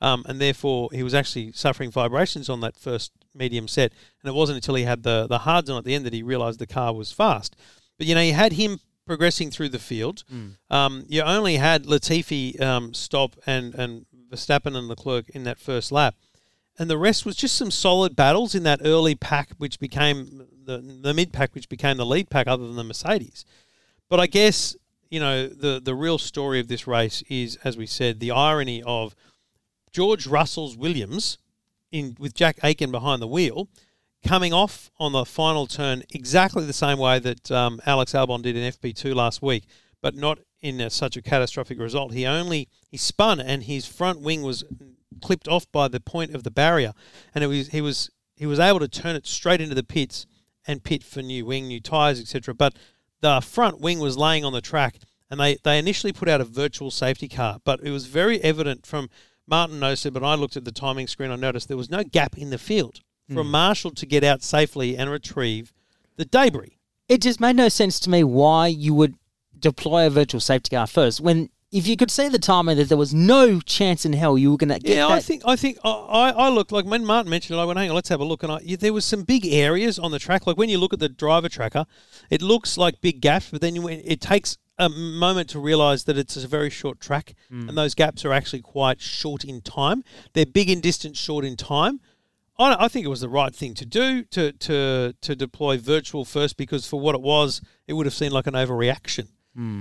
um, 0.00 0.24
and 0.28 0.40
therefore 0.40 0.90
he 0.92 1.02
was 1.02 1.12
actually 1.12 1.50
suffering 1.52 1.90
vibrations 1.90 2.48
on 2.48 2.60
that 2.60 2.76
first 2.76 3.10
medium 3.34 3.66
set. 3.66 3.92
And 4.22 4.30
it 4.30 4.34
wasn't 4.36 4.56
until 4.56 4.76
he 4.76 4.84
had 4.84 5.02
the 5.02 5.26
the 5.26 5.38
hards 5.38 5.68
on 5.68 5.76
at 5.76 5.84
the 5.84 5.94
end 5.94 6.06
that 6.06 6.12
he 6.12 6.22
realised 6.22 6.60
the 6.60 6.66
car 6.68 6.94
was 6.94 7.10
fast. 7.10 7.56
But 7.98 8.06
you 8.06 8.14
know, 8.14 8.22
you 8.22 8.34
had 8.34 8.52
him 8.52 8.78
progressing 9.06 9.50
through 9.50 9.70
the 9.70 9.80
field. 9.80 10.22
Um, 10.70 11.04
you 11.08 11.22
only 11.22 11.56
had 11.56 11.84
Latifi 11.84 12.60
um, 12.60 12.94
stop 12.94 13.34
and 13.44 13.74
and 13.74 14.06
Verstappen 14.30 14.76
and 14.76 14.86
Leclerc 14.86 15.28
in 15.30 15.42
that 15.42 15.58
first 15.58 15.90
lap 15.90 16.14
and 16.80 16.88
the 16.88 16.96
rest 16.96 17.26
was 17.26 17.36
just 17.36 17.56
some 17.56 17.70
solid 17.70 18.16
battles 18.16 18.54
in 18.54 18.62
that 18.62 18.80
early 18.82 19.14
pack, 19.14 19.50
which 19.58 19.78
became 19.78 20.46
the 20.64 20.78
the 20.78 21.12
mid 21.12 21.30
pack, 21.30 21.54
which 21.54 21.68
became 21.68 21.98
the 21.98 22.06
lead 22.06 22.30
pack, 22.30 22.48
other 22.48 22.66
than 22.66 22.76
the 22.76 22.82
Mercedes. 22.82 23.44
But 24.08 24.18
I 24.18 24.26
guess 24.26 24.74
you 25.10 25.20
know 25.20 25.46
the 25.46 25.78
the 25.78 25.94
real 25.94 26.16
story 26.16 26.58
of 26.58 26.68
this 26.68 26.86
race 26.86 27.22
is, 27.28 27.58
as 27.64 27.76
we 27.76 27.84
said, 27.84 28.18
the 28.18 28.30
irony 28.30 28.82
of 28.82 29.14
George 29.92 30.26
Russell's 30.26 30.74
Williams 30.74 31.36
in 31.92 32.16
with 32.18 32.34
Jack 32.34 32.58
Aitken 32.64 32.90
behind 32.90 33.20
the 33.20 33.28
wheel. 33.28 33.68
Coming 34.26 34.54
off 34.54 34.90
on 34.98 35.12
the 35.12 35.26
final 35.26 35.66
turn 35.66 36.02
exactly 36.10 36.64
the 36.64 36.72
same 36.72 36.98
way 36.98 37.18
that 37.18 37.50
um, 37.50 37.80
Alex 37.84 38.12
Albon 38.12 38.42
did 38.42 38.56
in 38.56 38.70
FP2 38.72 39.14
last 39.14 39.40
week, 39.42 39.64
but 40.02 40.14
not 40.14 40.38
in 40.60 40.80
a, 40.80 40.90
such 40.90 41.16
a 41.16 41.22
catastrophic 41.22 41.78
result. 41.78 42.12
He 42.12 42.26
only 42.26 42.68
he 42.88 42.96
spun 42.96 43.38
and 43.38 43.64
his 43.64 43.86
front 43.86 44.20
wing 44.20 44.40
was 44.42 44.64
clipped 45.20 45.48
off 45.48 45.70
by 45.72 45.88
the 45.88 46.00
point 46.00 46.34
of 46.34 46.42
the 46.42 46.50
barrier, 46.50 46.92
and 47.34 47.44
it 47.44 47.46
was 47.46 47.68
he 47.68 47.80
was 47.80 48.10
he 48.36 48.46
was 48.46 48.58
able 48.58 48.80
to 48.80 48.88
turn 48.88 49.16
it 49.16 49.26
straight 49.26 49.60
into 49.60 49.74
the 49.74 49.82
pits 49.82 50.26
and 50.66 50.84
pit 50.84 51.02
for 51.02 51.22
new 51.22 51.44
wing, 51.46 51.68
new 51.68 51.80
tyres, 51.80 52.20
etc. 52.20 52.54
But 52.54 52.74
the 53.20 53.40
front 53.40 53.80
wing 53.80 53.98
was 53.98 54.16
laying 54.16 54.44
on 54.44 54.52
the 54.52 54.60
track, 54.60 54.98
and 55.30 55.40
they 55.40 55.56
they 55.62 55.78
initially 55.78 56.12
put 56.12 56.28
out 56.28 56.40
a 56.40 56.44
virtual 56.44 56.90
safety 56.90 57.28
car, 57.28 57.58
but 57.64 57.80
it 57.82 57.90
was 57.90 58.06
very 58.06 58.42
evident 58.42 58.86
from 58.86 59.08
Martin 59.46 59.80
knows 59.80 60.06
it, 60.06 60.12
but 60.12 60.22
I 60.22 60.36
looked 60.36 60.56
at 60.56 60.64
the 60.64 60.72
timing 60.72 61.08
screen. 61.08 61.30
I 61.30 61.36
noticed 61.36 61.68
there 61.68 61.76
was 61.76 61.90
no 61.90 62.04
gap 62.04 62.38
in 62.38 62.50
the 62.50 62.58
field 62.58 63.00
for 63.28 63.42
hmm. 63.42 63.50
Marshall 63.50 63.90
to 63.92 64.06
get 64.06 64.24
out 64.24 64.42
safely 64.42 64.96
and 64.96 65.10
retrieve 65.10 65.72
the 66.16 66.24
debris. 66.24 66.78
It 67.08 67.20
just 67.20 67.40
made 67.40 67.56
no 67.56 67.68
sense 67.68 67.98
to 68.00 68.10
me 68.10 68.22
why 68.22 68.68
you 68.68 68.94
would 68.94 69.16
deploy 69.58 70.06
a 70.06 70.10
virtual 70.10 70.40
safety 70.40 70.76
car 70.76 70.86
first 70.86 71.20
when 71.20 71.50
if 71.72 71.86
you 71.86 71.96
could 71.96 72.10
see 72.10 72.28
the 72.28 72.38
timing 72.38 72.76
that 72.78 72.88
there 72.88 72.98
was 72.98 73.14
no 73.14 73.60
chance 73.60 74.04
in 74.04 74.12
hell 74.12 74.36
you 74.36 74.50
were 74.50 74.56
going 74.56 74.70
to 74.70 74.80
get 74.80 74.96
Yeah, 74.96 75.06
that. 75.08 75.14
I 75.14 75.20
think 75.20 75.42
I 75.44 75.56
think 75.56 75.78
I, 75.84 75.90
I 75.90 76.30
I 76.30 76.48
looked 76.48 76.72
like 76.72 76.84
when 76.84 77.04
Martin 77.04 77.30
mentioned 77.30 77.58
it, 77.58 77.62
I 77.62 77.64
went, 77.64 77.78
hang 77.78 77.90
on, 77.90 77.94
let's 77.94 78.08
have 78.08 78.20
a 78.20 78.24
look. 78.24 78.42
And 78.42 78.50
I, 78.50 78.60
yeah, 78.62 78.76
there 78.76 78.92
was 78.92 79.04
some 79.04 79.22
big 79.22 79.46
areas 79.46 79.98
on 79.98 80.10
the 80.10 80.18
track. 80.18 80.46
Like 80.46 80.56
when 80.56 80.68
you 80.68 80.78
look 80.78 80.92
at 80.92 80.98
the 80.98 81.08
driver 81.08 81.48
tracker, 81.48 81.86
it 82.28 82.42
looks 82.42 82.76
like 82.76 83.00
big 83.00 83.20
gaps, 83.20 83.50
but 83.50 83.60
then 83.60 83.76
you, 83.76 83.88
it 83.88 84.20
takes 84.20 84.58
a 84.78 84.88
moment 84.88 85.48
to 85.50 85.60
realise 85.60 86.04
that 86.04 86.16
it's 86.16 86.36
a 86.36 86.48
very 86.48 86.70
short 86.70 87.00
track, 87.00 87.34
mm. 87.52 87.68
and 87.68 87.76
those 87.76 87.94
gaps 87.94 88.24
are 88.24 88.32
actually 88.32 88.62
quite 88.62 89.00
short 89.00 89.44
in 89.44 89.60
time. 89.60 90.02
They're 90.32 90.46
big 90.46 90.70
in 90.70 90.80
distance, 90.80 91.18
short 91.18 91.44
in 91.44 91.56
time. 91.56 92.00
I, 92.58 92.84
I 92.84 92.88
think 92.88 93.06
it 93.06 93.10
was 93.10 93.20
the 93.20 93.28
right 93.28 93.54
thing 93.54 93.74
to 93.74 93.86
do 93.86 94.24
to 94.24 94.52
to 94.52 95.14
to 95.20 95.36
deploy 95.36 95.78
virtual 95.78 96.24
first 96.24 96.56
because 96.56 96.86
for 96.86 96.98
what 96.98 97.14
it 97.14 97.20
was, 97.20 97.60
it 97.86 97.92
would 97.92 98.06
have 98.06 98.14
seemed 98.14 98.32
like 98.32 98.48
an 98.48 98.54
overreaction. 98.54 99.28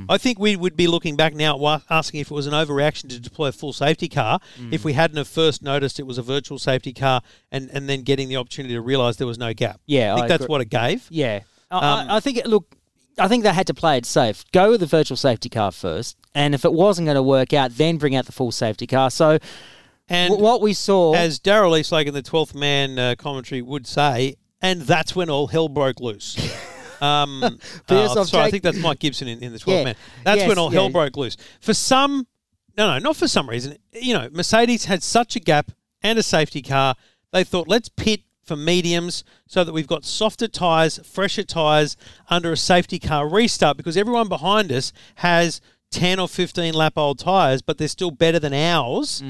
I 0.10 0.18
think 0.18 0.40
we 0.40 0.56
would 0.56 0.76
be 0.76 0.88
looking 0.88 1.16
back 1.16 1.34
now 1.34 1.82
asking 1.90 2.20
if 2.20 2.32
it 2.32 2.34
was 2.34 2.48
an 2.48 2.54
overreaction 2.54 3.08
to 3.10 3.20
deploy 3.20 3.48
a 3.48 3.52
full 3.52 3.72
safety 3.72 4.10
car 4.10 4.40
if 4.72 4.84
we 4.84 4.94
hadn't 4.94 5.18
have 5.18 5.28
first 5.28 5.62
noticed 5.62 6.00
it 6.00 6.08
was 6.08 6.18
a 6.18 6.22
virtual 6.24 6.60
safety 6.60 6.92
car 6.92 7.22
and, 7.52 7.70
and 7.72 7.88
then 7.88 8.02
getting 8.02 8.28
the 8.28 8.36
opportunity 8.36 8.74
to 8.74 8.82
realise 8.82 9.16
there 9.18 9.28
was 9.28 9.38
no 9.38 9.54
gap. 9.54 9.80
Yeah, 9.86 10.14
I 10.14 10.16
think 10.16 10.26
I 10.26 10.28
that's 10.28 10.44
agree. 10.44 10.52
what 10.52 10.62
it 10.62 10.70
gave. 10.70 11.08
Yeah, 11.10 11.42
I, 11.72 11.76
Um, 11.78 12.10
I, 12.10 12.16
I 12.18 12.20
think 12.20 12.38
it, 12.40 12.48
look, 12.48 12.76
I 13.18 13.28
think 13.28 13.44
they 13.44 13.54
had 13.54 13.68
to 13.68 13.74
play 13.74 13.98
it 13.98 14.06
safe. 14.06 14.44
Go 14.52 14.72
with 14.72 14.80
the 14.80 14.86
virtual 14.86 15.18
safety 15.18 15.50
car 15.50 15.72
first, 15.72 16.18
and 16.34 16.54
if 16.56 16.66
it 16.66 16.74
wasn't 16.74 17.06
going 17.06 17.16
to 17.16 17.24
work 17.24 17.54
out, 17.54 17.72
then 17.72 17.98
bring 17.98 18.16
out 18.16 18.26
the 18.26 18.32
full 18.32 18.52
safety 18.52 18.88
car. 18.88 19.12
So 19.12 19.38
And 20.10 20.32
w- 20.32 20.44
what 20.44 20.62
we 20.62 20.74
saw, 20.74 21.14
as 21.16 21.40
Daryl 21.40 21.80
Eastlake 21.80 22.08
in 22.08 22.14
the 22.14 22.24
12th 22.24 22.56
man 22.56 22.98
uh, 22.98 23.16
commentary 23.18 23.62
would 23.62 23.86
say, 23.88 24.36
and 24.62 24.82
that's 24.82 25.16
when 25.16 25.30
all 25.30 25.48
hell 25.48 25.70
broke 25.70 26.00
loose. 26.00 26.36
Um, 27.02 27.44
uh, 27.90 28.24
sorry, 28.26 28.44
I 28.46 28.52
think 28.52 28.64
that's 28.64 28.78
Mike 28.78 29.00
Gibson 29.00 29.28
in, 29.28 29.40
in 29.44 29.52
the 29.54 29.60
12th 29.60 29.68
Yeah. 29.78 29.84
man. 29.84 29.96
That's 30.24 30.40
Yes, 30.40 30.48
when 30.50 30.58
all 30.58 30.72
yeah. 30.74 30.80
hell 30.80 30.90
broke 30.90 31.18
loose. 31.18 31.38
For 31.62 31.74
some, 31.74 32.28
no, 32.78 32.88
no, 32.94 33.00
not 33.00 33.16
for 33.16 33.28
some 33.28 33.50
reason. 33.50 33.78
You 33.94 34.14
know, 34.14 34.30
Mercedes 34.32 34.86
had 34.86 35.04
such 35.04 35.36
a 35.36 35.40
gap 35.40 35.72
and 36.02 36.18
a 36.20 36.24
safety 36.24 36.62
car. 36.62 36.96
They 37.32 37.44
thought, 37.44 37.68
let's 37.68 37.90
pit 37.90 38.22
for 38.44 38.56
mediums 38.56 39.24
so 39.46 39.64
that 39.64 39.74
we've 39.74 39.86
got 39.88 40.04
softer 40.04 40.48
tyres, 40.48 41.00
fresher 41.06 41.44
tyres 41.44 41.96
under 42.30 42.52
a 42.52 42.58
safety 42.58 42.98
car 42.98 43.30
restart 43.30 43.78
because 43.78 43.96
everyone 43.96 44.28
behind 44.28 44.72
us 44.72 44.92
has 45.16 45.62
10 45.92 46.20
or 46.20 46.28
15 46.28 46.74
lap 46.74 46.94
old 46.98 47.18
tyres, 47.20 47.62
but 47.62 47.78
they're 47.78 47.88
still 47.88 48.12
better 48.12 48.40
than 48.40 48.54
ours. 48.54 49.24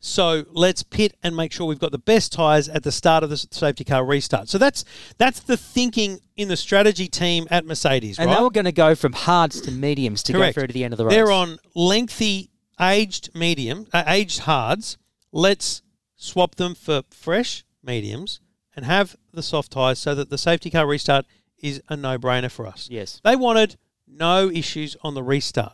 So 0.00 0.44
let's 0.50 0.82
pit 0.82 1.14
and 1.22 1.36
make 1.36 1.52
sure 1.52 1.66
we've 1.66 1.78
got 1.78 1.92
the 1.92 1.98
best 1.98 2.32
tyres 2.32 2.68
at 2.68 2.82
the 2.82 2.92
start 2.92 3.22
of 3.22 3.30
the 3.30 3.36
safety 3.36 3.84
car 3.84 4.04
restart. 4.04 4.48
So 4.48 4.58
that's 4.58 4.84
that's 5.18 5.40
the 5.40 5.56
thinking 5.56 6.20
in 6.36 6.48
the 6.48 6.56
strategy 6.56 7.08
team 7.08 7.46
at 7.50 7.66
Mercedes, 7.66 8.18
and 8.18 8.28
right? 8.28 8.36
they 8.36 8.42
were 8.42 8.50
going 8.50 8.64
to 8.64 8.72
go 8.72 8.94
from 8.94 9.12
hards 9.12 9.60
to 9.62 9.70
mediums 9.70 10.22
to 10.24 10.32
Correct. 10.32 10.54
go 10.54 10.60
through 10.60 10.68
to 10.68 10.74
the 10.74 10.84
end 10.84 10.94
of 10.94 10.98
the 10.98 11.04
race. 11.06 11.14
They're 11.14 11.30
on 11.30 11.58
lengthy 11.74 12.50
aged 12.80 13.34
medium, 13.34 13.86
uh, 13.92 14.04
aged 14.06 14.40
hards. 14.40 14.98
Let's 15.32 15.82
swap 16.16 16.54
them 16.54 16.74
for 16.74 17.02
fresh 17.10 17.64
mediums 17.82 18.40
and 18.74 18.84
have 18.84 19.16
the 19.32 19.42
soft 19.42 19.72
tyres 19.72 19.98
so 19.98 20.14
that 20.14 20.30
the 20.30 20.38
safety 20.38 20.70
car 20.70 20.86
restart 20.86 21.26
is 21.58 21.82
a 21.88 21.96
no-brainer 21.96 22.50
for 22.50 22.66
us. 22.66 22.88
Yes. 22.90 23.20
They 23.24 23.36
wanted 23.36 23.76
no 24.06 24.50
issues 24.50 24.96
on 25.02 25.14
the 25.14 25.22
restart. 25.22 25.72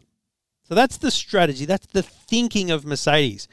So 0.72 0.76
that's 0.76 0.96
the 0.96 1.10
strategy. 1.10 1.66
That's 1.66 1.84
the 1.88 2.02
thinking 2.02 2.70
of 2.70 2.86
Mercedes. 2.86 3.46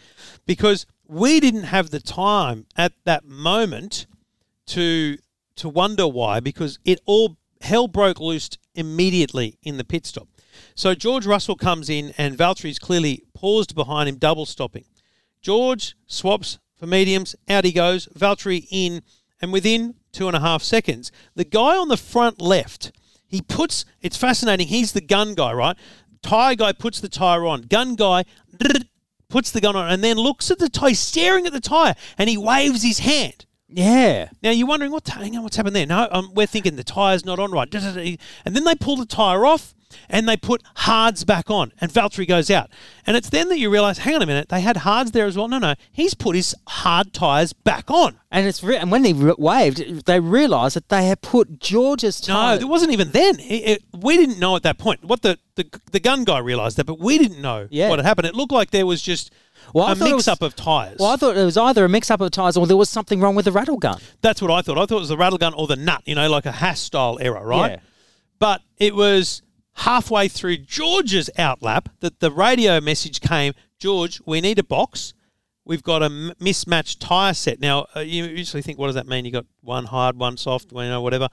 Because 0.46 0.86
we 1.06 1.42
didn't 1.42 1.64
have 1.64 1.90
the 1.90 2.00
time 2.00 2.66
at 2.78 2.94
that 3.04 3.26
moment 3.26 4.08
to 4.68 5.18
to 5.58 5.68
wonder 5.68 6.08
why, 6.08 6.40
because 6.40 6.80
it 6.86 7.02
all 7.06 7.36
hell 7.60 7.90
broke 7.90 8.22
loose 8.22 8.50
immediately 8.74 9.58
in 9.64 9.76
the 9.76 9.84
pit 9.84 10.06
stop. 10.06 10.30
So 10.76 10.96
George 10.96 11.26
Russell 11.26 11.58
comes 11.58 11.90
in 11.90 12.14
and 12.18 12.38
Valtteri's 12.38 12.80
clearly 12.80 13.24
paused 13.34 13.76
behind 13.76 14.08
him, 14.08 14.16
double 14.16 14.46
stopping. 14.46 14.86
George 15.42 15.98
swaps 16.08 16.58
for 16.78 16.88
mediums, 16.88 17.36
out 17.50 17.66
he 17.66 17.74
goes, 17.74 18.08
Valtteri 18.18 18.66
in, 18.72 19.02
and 19.42 19.52
within 19.52 19.96
two 20.14 20.28
and 20.28 20.38
a 20.38 20.40
half 20.40 20.64
seconds, 20.64 21.12
the 21.36 21.44
guy 21.44 21.76
on 21.76 21.90
the 21.90 21.98
front 21.98 22.40
left, 22.40 22.94
he 23.28 23.42
puts, 23.42 23.84
it's 24.02 24.16
fascinating, 24.16 24.68
he's 24.68 24.94
the 24.94 25.02
gun 25.02 25.34
guy, 25.34 25.52
right? 25.52 25.76
Tyre 26.22 26.56
guy 26.56 26.72
puts 26.74 27.00
the 27.00 27.10
tyre 27.10 27.46
on, 27.46 27.62
gun 27.64 27.96
guy 27.96 28.24
puts 29.30 29.52
the 29.52 29.62
gun 29.62 29.76
on, 29.76 29.92
and 29.92 30.04
then 30.04 30.18
looks 30.18 30.52
at 30.52 30.60
the 30.60 30.70
tyre, 30.70 30.94
staring 30.94 31.46
at 31.46 31.54
the 31.54 31.62
tyre, 31.62 31.96
and 32.18 32.30
he 32.30 32.38
waves 32.38 32.84
his 32.84 33.00
hand. 33.00 33.46
yeah. 33.68 34.30
Now 34.42 34.52
you're 34.52 34.68
wondering 34.68 34.92
what 34.92 35.08
hang 35.08 35.38
on, 35.38 35.44
what's 35.44 35.56
happened 35.56 35.76
there? 35.76 35.86
No, 35.86 36.08
um, 36.12 36.32
we're 36.34 36.48
thinking 36.48 36.76
the 36.76 36.84
tire's 36.84 37.24
not 37.24 37.40
on 37.40 37.52
right. 37.52 37.74
And 37.74 38.56
then 38.56 38.64
they 38.64 38.76
pull 38.76 38.98
the 38.98 39.06
tire 39.06 39.46
off 39.46 39.74
and 40.10 40.28
they 40.28 40.38
put 40.38 40.62
hards 40.76 41.24
back 41.24 41.50
on, 41.50 41.72
and 41.82 41.92
Valtteri 41.92 42.28
goes 42.28 42.50
out. 42.52 42.70
And 43.06 43.18
it's 43.18 43.30
then 43.30 43.50
that 43.50 43.58
you 43.60 43.70
realise, 43.70 44.00
hang 44.00 44.16
on 44.16 44.22
a 44.22 44.26
minute, 44.26 44.50
they 44.50 44.62
had 44.62 44.78
hards 44.78 45.12
there 45.12 45.26
as 45.26 45.36
well. 45.38 45.48
No, 45.48 45.58
no, 45.58 45.76
he's 45.92 46.14
put 46.14 46.36
his 46.36 46.56
hard 46.68 47.14
tires 47.14 47.54
back 47.54 47.90
on. 47.90 48.20
And 48.32 48.46
it's 48.48 48.64
re- 48.64 48.78
and 48.78 48.92
when 48.92 49.02
they 49.02 49.14
re- 49.14 49.34
waved, 49.38 50.06
they 50.06 50.20
realised 50.20 50.76
that 50.76 50.90
they 50.90 51.08
had 51.08 51.22
put 51.22 51.60
George's 51.60 52.28
No, 52.28 52.54
it 52.54 52.68
wasn't 52.68 52.92
even 52.92 53.12
then. 53.12 53.40
It- 53.40 53.70
it- 53.70 53.84
we 54.00 54.18
didn't 54.18 54.40
know 54.40 54.56
at 54.56 54.64
that 54.64 54.78
point. 54.78 55.04
What 55.04 55.24
the, 55.24 55.40
the 55.56 55.66
the 55.92 56.00
gun 56.00 56.24
guy 56.24 56.38
realised 56.38 56.78
that, 56.78 56.86
but 56.86 57.00
we 57.00 57.18
didn't 57.18 57.42
know 57.42 57.68
Yeah. 57.72 57.90
what 57.90 57.98
had 58.00 58.06
happened. 58.06 58.28
It 58.28 58.36
looked 58.36 58.52
like 58.52 58.70
there 58.72 58.86
was 58.86 59.02
just 59.02 59.32
Well, 59.74 59.86
I 59.86 59.94
a 59.94 59.96
thought 59.96 60.06
it 60.08 60.12
mix 60.12 60.16
was- 60.18 60.28
up 60.28 60.42
of 60.44 60.56
tires. 60.56 60.98
well, 61.00 61.10
I 61.10 61.16
thought 61.16 61.36
it 61.36 61.44
was 61.44 61.58
either 61.58 61.84
a 61.84 61.90
mix-up 61.90 62.22
of 62.22 62.30
tyres 62.32 62.56
or 62.56 62.68
there 62.68 62.78
was 62.78 62.90
something 62.90 63.20
wrong 63.20 63.34
with 63.34 63.46
the 63.46 63.52
rattle 63.52 63.78
gun. 63.78 64.00
That's 64.22 64.42
what 64.42 64.52
I 64.52 64.62
thought. 64.62 64.78
I 64.78 64.86
thought 64.86 64.98
it 64.98 65.00
was 65.00 65.10
the 65.10 65.18
rattle 65.18 65.40
gun 65.40 65.54
or 65.56 65.66
the 65.66 65.76
nut, 65.76 66.04
you 66.06 66.14
know, 66.14 66.30
like 66.30 66.46
a 66.46 66.52
Haas 66.52 66.80
style 66.80 67.18
error, 67.20 67.44
right? 67.46 67.72
Yeah. 67.72 67.80
But 68.38 68.62
it 68.78 68.94
was 68.96 69.42
halfway 69.80 70.28
through 70.28 70.58
George's 70.58 71.30
outlap 71.38 71.88
that 72.02 72.20
the 72.20 72.32
radio 72.32 72.82
message 72.82 73.22
came 73.22 73.54
George, 73.80 74.22
we 74.26 74.42
need 74.42 74.60
a 74.60 74.64
box. 74.64 75.14
We've 75.64 75.84
got 75.84 76.02
a 76.02 76.06
m- 76.06 76.34
mismatched 76.40 77.00
tyre 77.00 77.34
set. 77.34 77.62
Now, 77.62 77.86
uh, 77.96 78.02
you 78.02 78.26
usually 78.26 78.62
think, 78.62 78.78
what 78.78 78.88
does 78.88 78.96
that 78.96 79.08
mean? 79.08 79.24
You 79.24 79.32
got 79.32 79.46
one 79.62 79.86
hard, 79.86 80.18
one 80.18 80.36
soft, 80.36 80.72
you 80.74 80.78
know, 80.80 81.02
whatever. 81.02 81.30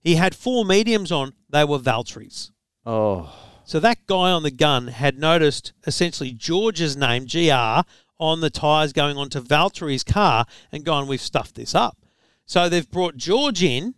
He 0.00 0.14
had 0.14 0.34
four 0.34 0.64
mediums 0.64 1.12
on. 1.12 1.34
They 1.50 1.64
were 1.64 1.78
Valtteri's. 1.78 2.52
Oh. 2.86 3.34
So 3.64 3.78
that 3.80 4.06
guy 4.06 4.30
on 4.30 4.44
the 4.44 4.50
gun 4.50 4.88
had 4.88 5.18
noticed 5.18 5.74
essentially 5.86 6.32
George's 6.32 6.96
name, 6.96 7.26
GR, 7.26 7.86
on 8.18 8.40
the 8.40 8.50
tyres 8.50 8.94
going 8.94 9.18
onto 9.18 9.42
Valtteri's 9.42 10.04
car 10.04 10.46
and 10.72 10.84
gone, 10.84 11.06
we've 11.06 11.20
stuffed 11.20 11.56
this 11.56 11.74
up. 11.74 11.98
So 12.46 12.68
they've 12.68 12.90
brought 12.90 13.16
George 13.16 13.62
in 13.62 13.94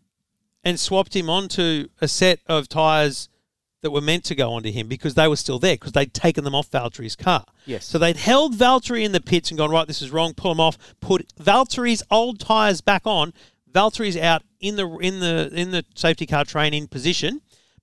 and 0.65 0.79
swapped 0.79 1.15
him 1.15 1.31
onto 1.31 1.89
a 2.01 2.09
set 2.09 2.41
of 2.49 2.69
tyres 2.69 3.29
that 3.83 3.91
were 3.91 4.01
meant 4.01 4.25
to 4.25 4.35
go 4.35 4.53
onto 4.53 4.71
him 4.71 4.89
because 4.89 5.15
they 5.15 5.29
were 5.29 5.37
still 5.37 5.59
there 5.59 5.75
because 5.75 5.93
they'd 5.93 6.15
taken 6.15 6.45
them 6.45 6.55
off 6.55 6.71
Valtteri's 6.71 7.17
car. 7.17 7.45
Yes. 7.67 7.85
So 7.85 7.99
they'd 7.99 8.17
held 8.17 8.55
Valtteri 8.55 9.05
in 9.05 9.13
the 9.13 9.21
pits 9.21 9.51
and 9.51 9.59
gone, 9.59 9.71
right, 9.71 9.87
this 9.87 10.01
is 10.01 10.11
wrong, 10.11 10.35
pull 10.35 10.53
them 10.53 10.61
off, 10.61 10.79
put 11.01 11.27
Valtteri's 11.37 12.03
old 12.11 12.41
tyres 12.41 12.81
back 12.81 13.03
on. 13.05 13.35
Valtteri's 13.71 14.17
out 14.17 14.43
in 14.61 14.77
the 14.77 14.87
in 14.99 15.21
the 15.21 15.51
in 15.53 15.71
the 15.71 15.85
safety 15.95 16.27
car 16.27 16.45
train 16.45 16.73
in 16.73 16.87
position, 16.87 17.41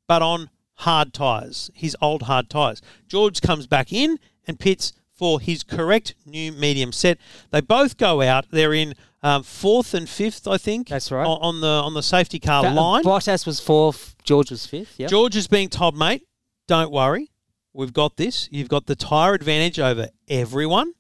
but 0.07 0.21
on 0.21 0.49
hard 0.75 1.13
tyres, 1.13 1.69
his 1.73 1.95
old 2.01 2.23
hard 2.23 2.49
tyres. 2.49 2.81
George 3.07 3.41
comes 3.41 3.67
back 3.67 3.91
in 3.91 4.19
and 4.47 4.59
pits 4.59 4.93
for 5.11 5.41
his 5.41 5.63
correct 5.63 6.15
new 6.25 6.51
medium 6.53 6.93
set. 6.93 7.17
They 7.51 7.59
both 7.59 7.97
go 7.97 8.21
out. 8.21 8.45
They're 8.51 8.73
in 8.73 8.93
um, 9.21 9.43
fourth 9.43 9.93
and 9.93 10.07
fifth, 10.07 10.47
I 10.47 10.57
think. 10.57 10.89
That's 10.89 11.11
right. 11.11 11.25
On, 11.25 11.37
on 11.41 11.61
the 11.61 11.67
on 11.67 11.93
the 11.93 12.03
safety 12.03 12.39
car 12.39 12.63
That- 12.63 12.75
line. 12.75 13.03
Bottas 13.03 13.45
was 13.45 13.59
fourth, 13.59 14.15
George 14.23 14.51
was 14.51 14.65
fifth. 14.65 14.95
Yeah. 14.97 15.07
George 15.07 15.35
is 15.35 15.47
being 15.47 15.69
told, 15.69 15.97
mate, 15.97 16.27
don't 16.67 16.91
worry. 16.91 17.31
We've 17.73 17.93
got 17.93 18.17
this. 18.17 18.47
You've 18.51 18.69
got 18.69 18.87
the 18.87 18.95
tyre 18.95 19.33
advantage 19.33 19.79
over 19.79 20.09
everyone. 20.27 20.93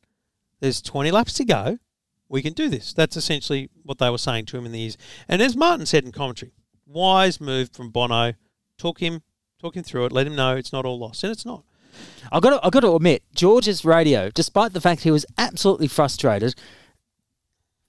There's 0.59 0.81
20 0.81 1.11
laps 1.11 1.33
to 1.33 1.45
go. 1.45 1.79
We 2.27 2.41
can 2.41 2.53
do 2.53 2.69
this. 2.69 2.93
That's 2.93 3.17
essentially 3.17 3.69
what 3.83 3.97
they 3.97 4.09
were 4.09 4.17
saying 4.19 4.45
to 4.47 4.57
him 4.57 4.65
in 4.65 4.71
the 4.71 4.81
ears. 4.83 4.97
And 5.27 5.41
as 5.41 5.55
Martin 5.55 5.85
said 5.85 6.03
in 6.03 6.11
commentary, 6.11 6.51
wise 6.85 7.41
move 7.41 7.71
from 7.71 7.89
Bono. 7.89 8.33
Took 8.77 8.99
him, 8.99 9.23
talk 9.59 9.75
him 9.75 9.83
through 9.83 10.05
it, 10.05 10.11
let 10.11 10.27
him 10.27 10.35
know 10.35 10.55
it's 10.55 10.71
not 10.71 10.85
all 10.85 10.99
lost. 10.99 11.23
And 11.23 11.31
it's 11.31 11.45
not. 11.45 11.63
I 12.31 12.39
got 12.39 12.51
to, 12.51 12.65
I 12.65 12.69
got 12.69 12.81
to 12.81 12.95
admit, 12.95 13.23
George's 13.33 13.83
radio, 13.83 14.29
despite 14.29 14.73
the 14.73 14.81
fact 14.81 15.01
he 15.01 15.11
was 15.11 15.25
absolutely 15.37 15.87
frustrated, 15.87 16.55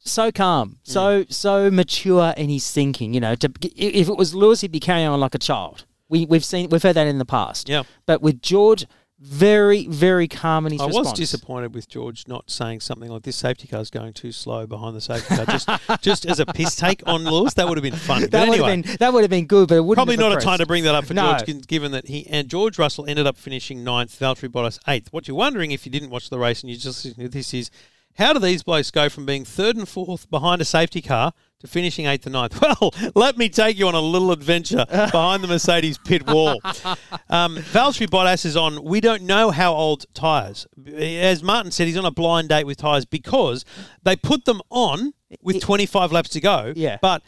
so 0.01 0.33
calm, 0.33 0.71
mm. 0.71 0.77
so 0.83 1.25
so 1.29 1.71
mature 1.71 2.35
in 2.37 2.49
his 2.49 2.71
thinking. 2.71 3.15
You 3.15 3.21
know, 3.21 3.35
to, 3.37 3.51
if 3.63 4.09
it 4.09 4.17
was 4.17 4.35
Lewis, 4.35 4.63
he'd 4.63 4.73
be 4.73 4.81
carrying 4.81 5.09
on 5.09 5.21
like 5.21 5.35
a 5.35 5.39
child. 5.39 5.85
We 6.09 6.27
we've 6.27 6.45
seen 6.45 6.69
we've 6.71 6.83
heard 6.83 6.97
that 6.97 7.07
in 7.07 7.19
the 7.19 7.25
past. 7.25 7.69
Yeah. 7.69 7.85
But 8.07 8.23
with 8.23 8.43
George, 8.43 8.87
very 9.21 9.87
very 9.87 10.27
calm 10.27 10.65
in 10.65 10.73
his 10.73 10.81
I 10.81 10.87
response. 10.87 11.11
was 11.11 11.19
disappointed 11.19 11.75
with 11.75 11.89
George 11.89 12.27
not 12.27 12.51
saying 12.51 12.81
something 12.81 13.11
like 13.11 13.23
this 13.23 13.37
safety 13.37 13.69
car's 13.69 13.91
going 13.91 14.15
too 14.15 14.33
slow 14.33 14.67
behind 14.67 14.97
the 14.97 15.01
safety 15.03 15.37
car. 15.37 15.45
Just, 15.45 15.69
just 16.01 16.25
as 16.27 16.41
a 16.41 16.47
piss 16.47 16.75
take 16.75 17.03
on 17.07 17.25
Lewis, 17.25 17.53
that 17.55 17.69
would 17.69 17.77
have 17.77 17.83
been. 17.83 17.99
But 18.09 18.31
That 18.31 18.49
would 18.49 18.55
anyway, 18.55 18.77
have 18.77 18.85
been 18.85 18.97
that 18.97 19.13
would 19.13 19.23
have 19.23 19.31
been 19.31 19.47
good, 19.47 19.69
but 19.69 19.77
it 19.77 19.83
wouldn't 19.83 20.07
Probably 20.07 20.17
not 20.17 20.37
a 20.37 20.41
time 20.41 20.59
to 20.59 20.67
bring 20.67 20.85
that 20.85 20.95
up 20.95 21.05
for 21.05 21.13
No. 21.13 21.39
George, 21.39 21.67
given 21.67 21.93
that 21.93 22.09
he 22.09 22.27
and 22.29 22.49
George 22.49 22.79
Russell 22.79 23.05
ended 23.07 23.27
up 23.27 23.37
finishing 23.37 23.85
ninth, 23.85 24.19
Valtteri 24.19 24.49
Bottas 24.49 24.79
eighth. 24.89 25.13
What 25.13 25.29
you're 25.29 25.37
wondering 25.37 25.71
if 25.73 25.85
you 25.85 25.93
didn't 25.93 26.09
watch 26.09 26.31
the 26.31 26.39
race 26.39 26.63
and 26.63 26.71
you 26.71 26.79
just 26.79 27.15
this 27.19 27.53
is, 27.53 27.71
how 28.19 28.33
do 28.33 28.39
these 28.39 28.63
blokes 28.63 28.91
go 28.91 29.09
from 29.09 29.25
being 29.25 29.45
third 29.45 29.77
and 29.77 29.89
fourth 29.89 30.29
behind 30.31 30.61
a 30.61 30.65
safety 30.65 31.01
car 31.01 31.33
to 31.61 31.67
finishing 31.67 32.07
eighth 32.07 32.27
and 32.27 32.33
ninth? 32.35 32.61
Well, 32.81 32.93
let 33.15 33.39
me 33.39 33.49
take 33.49 33.79
you 33.79 33.89
on 33.89 33.95
a 33.95 34.01
little 34.01 34.31
adventure 34.33 34.85
behind 34.91 35.43
the 35.43 35.49
Mercedes 35.49 35.99
pit 35.99 36.27
wall. 36.27 36.61
Um, 37.29 37.57
Valtteri 37.57 38.09
Bottas 38.09 38.45
is 38.45 38.57
on. 38.57 38.83
We 38.85 39.01
don't 39.01 39.23
know 39.23 39.51
how 39.51 39.73
old 39.75 40.05
tyres. 40.15 40.67
As 40.97 41.43
Martin 41.43 41.73
said, 41.73 41.87
he's 41.87 41.97
on 41.97 42.05
a 42.05 42.11
blind 42.11 42.49
date 42.51 42.65
with 42.65 42.79
tyres 42.79 43.05
because 43.05 43.65
they 44.03 44.17
put 44.17 44.45
them 44.45 44.61
on 44.71 45.13
with 45.43 45.61
25 45.61 46.13
laps 46.13 46.31
to 46.31 46.41
go. 46.41 46.73
Yeah. 46.77 46.99
but 47.01 47.23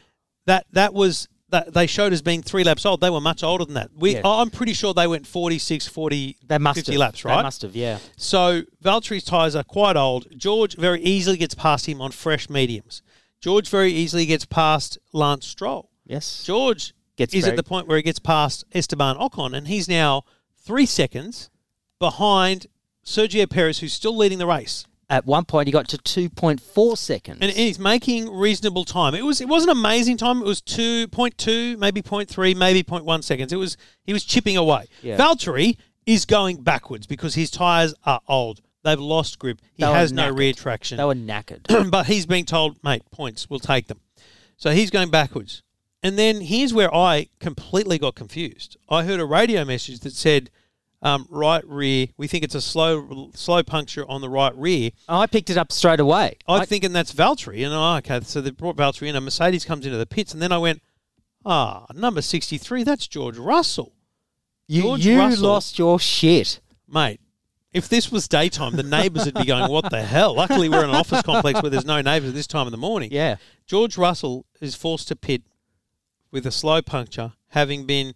that 0.47 0.67
that 0.73 0.93
was 0.93 1.29
that 1.52 1.73
they 1.73 1.87
showed 1.87 2.12
as 2.12 2.21
being 2.23 2.42
three 2.42 2.64
laps 2.64 2.85
old. 2.85 3.00
They 3.00 3.11
were 3.11 3.21
much 3.21 3.44
older 3.44 3.64
than 3.64 3.75
that. 3.75 3.90
We, 3.97 4.14
Yeah. 4.14 4.23
I'm 4.25 4.50
pretty 4.50 4.73
sure 4.73 4.92
they 4.92 5.06
went 5.06 5.26
46, 5.26 5.87
40, 5.87 6.37
They 6.47 6.59
must 6.59 6.76
50 6.78 6.92
have. 6.92 6.99
laps, 6.99 7.23
They 7.23 7.28
right? 7.30 7.42
must 7.42 7.62
have. 7.62 7.76
Yeah. 7.76 7.99
So 8.16 8.62
Valtteri's 8.82 9.23
tyres 9.25 9.54
are 9.54 9.62
quite 9.62 9.97
old. 9.97 10.26
George 10.37 10.75
very 10.76 11.00
easily 11.02 11.37
gets 11.37 11.54
past 11.54 11.87
him 11.88 12.00
on 12.00 12.11
fresh 12.11 12.50
mediums. 12.50 13.02
George 13.40 13.68
very 13.68 13.92
easily 13.92 14.26
gets 14.26 14.44
past 14.44 14.99
Lance 15.12 15.47
Stroll. 15.47 15.90
Yes. 16.06 16.42
George 16.44 16.94
Gets 17.16 17.35
is 17.35 17.44
very- 17.44 17.52
at 17.52 17.56
the 17.56 17.62
point 17.62 17.87
where 17.87 17.97
he 17.97 18.02
gets 18.02 18.18
past 18.18 18.64
Esteban 18.73 19.16
Ocon, 19.16 19.54
and 19.56 19.68
he's 19.68 19.88
now 19.88 20.25
three 20.64 20.87
seconds 20.87 21.50
behind 21.99 22.66
Sergio 23.04 23.49
Perez, 23.49 23.78
who's 23.80 23.92
still 23.92 24.16
leading 24.16 24.38
the 24.38 24.47
race. 24.47 24.85
At 25.12 25.26
one 25.26 25.45
point, 25.45 25.69
he 25.69 25.73
got 25.73 25.88
to 25.88 25.99
two 25.99 26.31
point 26.31 26.59
four 26.59 26.97
seconds. 26.97 27.38
and 27.42 27.50
he's 27.52 27.78
making 27.78 28.31
reasonable 28.35 28.85
time. 28.87 29.14
It 29.14 29.25
was 29.25 29.40
it 29.42 29.49
wasn't 29.49 29.73
amazing 29.73 30.16
time. 30.16 30.38
It 30.40 30.47
was 30.47 30.62
two 30.62 31.07
point 31.09 31.37
two, 31.37 31.76
maybe 31.76 32.00
0.3, 32.00 32.57
maybe 32.57 32.83
0.1 32.83 33.23
seconds. 33.23 33.52
It 33.52 33.57
was 33.57 33.76
he 34.04 34.14
was 34.14 34.25
chipping 34.25 34.57
away. 34.57 34.87
Yeah. 35.02 35.19
Valtteri 35.19 35.76
is 36.07 36.25
going 36.25 36.62
backwards 36.62 37.07
because 37.07 37.34
his 37.34 37.50
tires 37.50 37.95
are 38.04 38.21
old. 38.26 38.63
They've 38.84 38.99
lost 38.99 39.39
grip. 39.39 39.60
He 39.75 39.84
They 39.84 39.93
has 39.93 40.13
no 40.13 40.30
rear 40.30 40.54
traction. 40.54 40.97
they 40.97 41.04
were 41.04 41.15
knackered. 41.15 41.91
but 41.91 42.06
he's 42.06 42.25
being 42.26 42.47
told, 42.47 42.82
mate, 42.82 43.02
points, 43.13 43.50
we'll 43.50 43.60
take 43.60 43.89
them. 43.89 44.00
So 44.56 44.71
he's 44.73 44.91
going 44.91 45.10
backwards. 45.10 45.63
And 46.02 46.19
then 46.19 46.41
here's 46.41 46.73
where 46.75 46.93
I 46.93 47.28
completely 47.39 47.99
got 47.99 48.15
confused. 48.17 48.76
I 48.89 49.04
heard 49.04 49.21
a 49.21 49.25
radio 49.25 49.65
message 49.65 50.00
that 50.00 50.15
said, 50.15 50.50
um, 51.02 51.26
right 51.30 51.67
rear, 51.67 52.06
we 52.17 52.28
think 52.28 52.45
it's 52.45 52.54
a 52.54 52.60
slow 52.60 53.30
slow 53.34 53.62
puncture 53.62 54.08
on 54.08 54.21
the 54.21 54.28
right 54.28 54.54
rear. 54.56 54.91
I 55.08 55.26
picked 55.26 55.50
it 55.50 55.56
up 55.58 55.73
straight 55.73 56.00
away. 56.00 56.36
I'm 56.47 56.62
I- 56.62 56.65
thinking 56.65 56.93
that's 56.93 57.12
Valtteri, 57.12 57.65
and 57.65 57.75
oh, 57.75 57.97
okay, 57.99 58.25
so 58.25 58.41
they 58.41 58.50
brought 58.50 58.76
Valtteri 58.76 59.08
in, 59.08 59.17
and 59.17 59.25
Mercedes 59.25 59.65
comes 59.65 59.84
into 59.84 59.99
the 59.99 60.06
pits, 60.06 60.32
and 60.32 60.41
then 60.41 60.52
I 60.52 60.58
went, 60.58 60.80
ah, 61.45 61.86
number 61.95 62.23
63, 62.23 62.84
that's 62.84 63.06
George 63.08 63.36
Russell. 63.36 63.93
you 64.69 64.82
George 64.82 65.04
you 65.06 65.19
Russell- 65.19 65.49
lost 65.49 65.78
your 65.78 65.99
shit. 65.99 66.60
Mate, 66.88 67.21
if 67.73 67.88
this 67.88 68.12
was 68.12 68.28
daytime, 68.28 68.76
the 68.76 68.82
neighbours 68.82 69.25
would 69.25 69.34
be 69.34 69.47
going, 69.47 69.71
what 69.73 69.91
the 69.91 70.02
hell? 70.02 70.34
Luckily, 70.34 70.69
we're 70.69 70.84
in 70.84 70.91
an 70.91 70.95
office 70.97 71.23
complex 71.23 71.62
where 71.62 71.71
there's 71.71 71.86
no 71.86 72.00
neighbours 72.02 72.28
at 72.28 72.34
this 72.34 72.47
time 72.47 72.67
in 72.67 72.71
the 72.71 72.76
morning. 72.76 73.08
Yeah. 73.10 73.36
George 73.67 73.97
Russell 73.97 74.45
is 74.60 74.75
forced 74.75 75.08
to 75.08 75.17
pit 75.17 75.43
with 76.30 76.47
a 76.47 76.50
slow 76.52 76.82
puncture, 76.82 77.32
having 77.49 77.86
been 77.86 78.15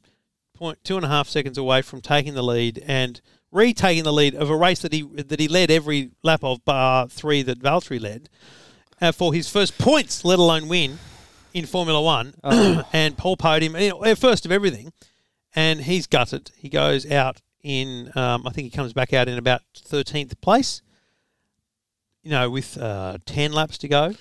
point 0.57 0.79
two 0.83 0.97
and 0.97 1.05
a 1.05 1.09
half 1.09 1.29
seconds 1.29 1.59
away 1.59 1.83
from 1.83 2.01
taking 2.01 2.35
the 2.35 2.43
lead 2.43 2.83
and 2.87 3.21
retaking 3.53 4.05
the 4.05 4.13
lead 4.13 4.35
of 4.35 4.51
a 4.51 4.57
race 4.57 4.81
that 4.81 4.93
he 4.93 5.03
that 5.03 5.39
he 5.39 5.49
led 5.49 5.71
every 5.71 6.11
lap 6.23 6.43
of 6.43 6.65
bar 6.65 7.09
three 7.09 7.43
that 7.43 7.61
Valtteri 7.61 8.01
led 8.01 8.29
uh, 9.01 9.13
for 9.13 9.33
his 9.33 9.49
first 9.49 9.79
points, 9.79 10.25
let 10.25 10.39
alone 10.39 10.69
win 10.69 10.99
in 11.53 11.67
Formula 11.67 12.01
One 12.01 12.35
and 12.93 13.17
pole 13.17 13.37
podium, 13.37 13.77
you 13.77 13.91
know, 13.91 14.15
first 14.15 14.45
of 14.45 14.53
everything. 14.53 14.93
And 15.55 15.81
he's 15.81 16.07
gutted. 16.07 16.51
He 16.57 16.69
goes 16.69 17.11
out 17.11 17.41
in, 17.63 18.13
um, 18.15 18.47
I 18.47 18.51
think 18.51 18.67
he 18.67 18.71
comes 18.71 18.93
back 18.93 19.13
out 19.15 19.27
in 19.29 19.39
about 19.39 19.63
thirteenth 19.75 20.39
place. 20.41 20.83
You 22.23 22.31
know, 22.33 22.51
with 22.51 22.77
uh, 22.77 23.19
ten 23.25 23.53
laps 23.53 23.79
to 23.79 23.89
go. 23.89 24.15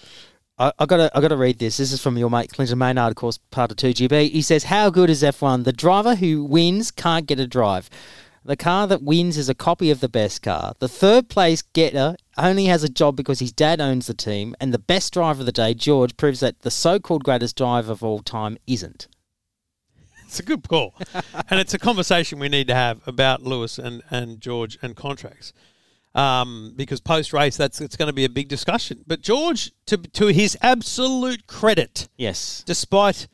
I, 0.58 0.72
I 0.80 0.86
gotta, 0.86 1.12
I 1.16 1.22
gotta 1.22 1.38
read 1.38 1.60
this. 1.60 1.78
This 1.78 1.92
is 1.92 2.02
from 2.02 2.18
your 2.18 2.30
mate 2.30 2.52
Clinton 2.54 2.78
Maynard, 2.78 3.12
of 3.12 3.16
course, 3.16 3.40
part 3.52 3.72
of 3.72 3.78
2GB. 3.78 4.32
He 4.32 4.42
says, 4.42 4.66
"How 4.66 4.90
good 4.90 5.10
is 5.10 5.22
F1? 5.22 5.64
The 5.64 5.74
driver 5.74 6.16
who 6.16 6.44
wins 6.44 6.92
can't 6.92 7.26
get 7.26 7.40
a 7.40 7.48
drive. 7.48 7.90
The 8.44 8.56
car 8.56 8.86
that 8.88 9.02
wins 9.02 9.38
is 9.38 9.50
a 9.50 9.56
copy 9.56 9.90
of 9.90 10.02
the 10.02 10.08
best 10.08 10.44
car. 10.44 10.74
The 10.78 10.88
third 10.88 11.30
place 11.30 11.64
getter 11.64 12.16
only 12.38 12.66
has 12.66 12.84
a 12.84 12.90
job 12.90 13.16
because 13.16 13.40
his 13.40 13.52
dad 13.52 13.82
owns 13.82 14.06
the 14.06 14.14
team, 14.14 14.56
and 14.62 14.72
the 14.74 14.80
best 14.80 15.14
driver 15.14 15.40
of 15.40 15.48
the 15.48 15.52
day, 15.52 15.74
George, 15.74 16.16
proves 16.16 16.42
that 16.42 16.62
the 16.62 16.70
so-called 16.70 17.24
greatest 17.24 17.58
driver 17.58 17.92
of 17.92 18.04
all 18.04 18.20
time 18.20 18.58
isn't." 18.68 19.08
It's 20.26 20.40
a 20.40 20.44
good 20.44 20.68
call. 20.68 20.96
and 21.50 21.60
it's 21.60 21.74
a 21.74 21.80
conversation 21.80 22.40
we 22.40 22.50
need 22.50 22.68
to 22.68 22.76
have 22.76 23.06
about 23.08 23.44
Lewis 23.44 23.78
and, 23.78 24.02
and 24.10 24.42
George 24.42 24.78
and 24.82 24.96
contracts. 24.96 25.54
Um, 26.16 26.74
because 26.78 27.02
post 27.02 27.34
race, 27.34 27.58
that's 27.58 27.82
it's 27.82 27.98
going 27.98 28.08
to 28.08 28.14
be 28.14 28.24
a 28.26 28.30
big 28.30 28.48
discussion. 28.48 29.04
But 29.06 29.22
George, 29.22 29.72
to, 29.88 29.98
to 29.98 30.28
his 30.28 30.58
absolute 30.62 31.46
credit, 31.46 32.08
Yes. 32.18 32.64
despite, 32.66 33.28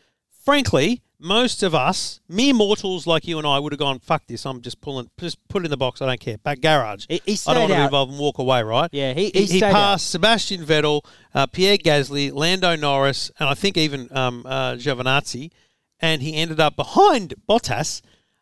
frankly, 0.43 1.03
most 1.19 1.61
of 1.61 1.75
us, 1.75 2.19
mere 2.27 2.55
mortals 2.55 3.05
like 3.05 3.27
you 3.27 3.37
and 3.37 3.45
I, 3.45 3.59
would 3.59 3.71
have 3.71 3.77
gone, 3.79 3.99
fuck 3.99 4.23
this, 4.25 4.43
I'm 4.47 4.61
just 4.61 4.81
pulling, 4.81 5.11
just 5.19 5.37
put 5.47 5.61
it 5.61 5.65
in 5.65 5.69
the 5.69 5.77
box, 5.77 6.01
I 6.01 6.07
don't 6.07 6.19
care. 6.19 6.39
Back 6.39 6.59
garage. 6.61 7.05
He- 7.07 7.21
he 7.23 7.37
I 7.45 7.53
don't 7.53 7.61
want 7.61 7.73
to 7.73 7.77
be 7.77 7.83
involved 7.83 8.11
and 8.13 8.19
walk 8.19 8.39
away, 8.39 8.63
right? 8.63 8.89
Yeah, 8.91 9.13
he- 9.13 9.29
he, 9.31 9.45
he 9.45 9.63
out. 9.63 9.71
passed 9.73 10.09
Sebastian 10.09 10.65
Vettel, 10.65 11.01
uh, 11.35 11.45
Pierre 11.45 11.77
Gasly, 11.77 12.33
Lando 12.33 12.75
Norris, 12.75 13.29
and 13.39 13.47
I 13.47 13.53
think 13.53 13.77
even 13.77 14.07
um, 14.17 14.43
uh, 14.47 14.73
Giovinazzi, 14.73 15.51
and 15.99 16.23
he 16.23 16.33
ended 16.35 16.59
up 16.59 16.75
behind 16.75 17.35
Bottas 17.47 18.01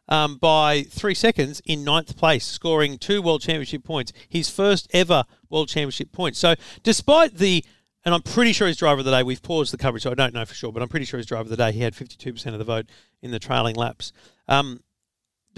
um, 0.10 0.38
by 0.38 0.84
three 0.84 1.14
seconds 1.14 1.62
in 1.66 1.84
ninth 1.84 2.18
place, 2.18 2.46
scoring 2.46 2.98
two 2.98 3.22
World 3.22 3.42
Championship 3.42 3.84
points, 3.84 4.12
his 4.28 4.50
first 4.50 4.90
ever 4.92 5.24
World 5.50 5.70
Championship 5.70 6.12
points. 6.12 6.38
So, 6.40 6.56
despite 6.84 7.36
the, 7.36 7.64
and 8.04 8.14
I'm 8.14 8.22
pretty 8.22 8.52
sure 8.52 8.68
he's 8.68 8.78
driver 8.78 9.00
of 9.00 9.06
the 9.06 9.12
day. 9.12 9.24
We've 9.24 9.42
paused 9.42 9.72
the 9.72 9.78
coverage, 9.78 10.04
so 10.04 10.12
I 10.12 10.16
don't 10.16 10.34
know 10.34 10.46
for 10.46 10.56
sure, 10.56 10.72
but 10.74 10.82
I'm 10.82 10.90
pretty 10.90 11.06
sure 11.06 11.20
he's 11.20 11.28
driver 11.28 11.44
of 11.44 11.50
the 11.50 11.58
day. 11.58 11.72
He 11.72 11.82
had 11.82 11.94
52% 11.94 12.46
of 12.48 12.58
the 12.58 12.66
vote 12.66 12.88
in 13.22 13.32
the 13.32 13.40
trailing 13.40 13.76
laps. 13.76 14.12
Um, 14.48 14.82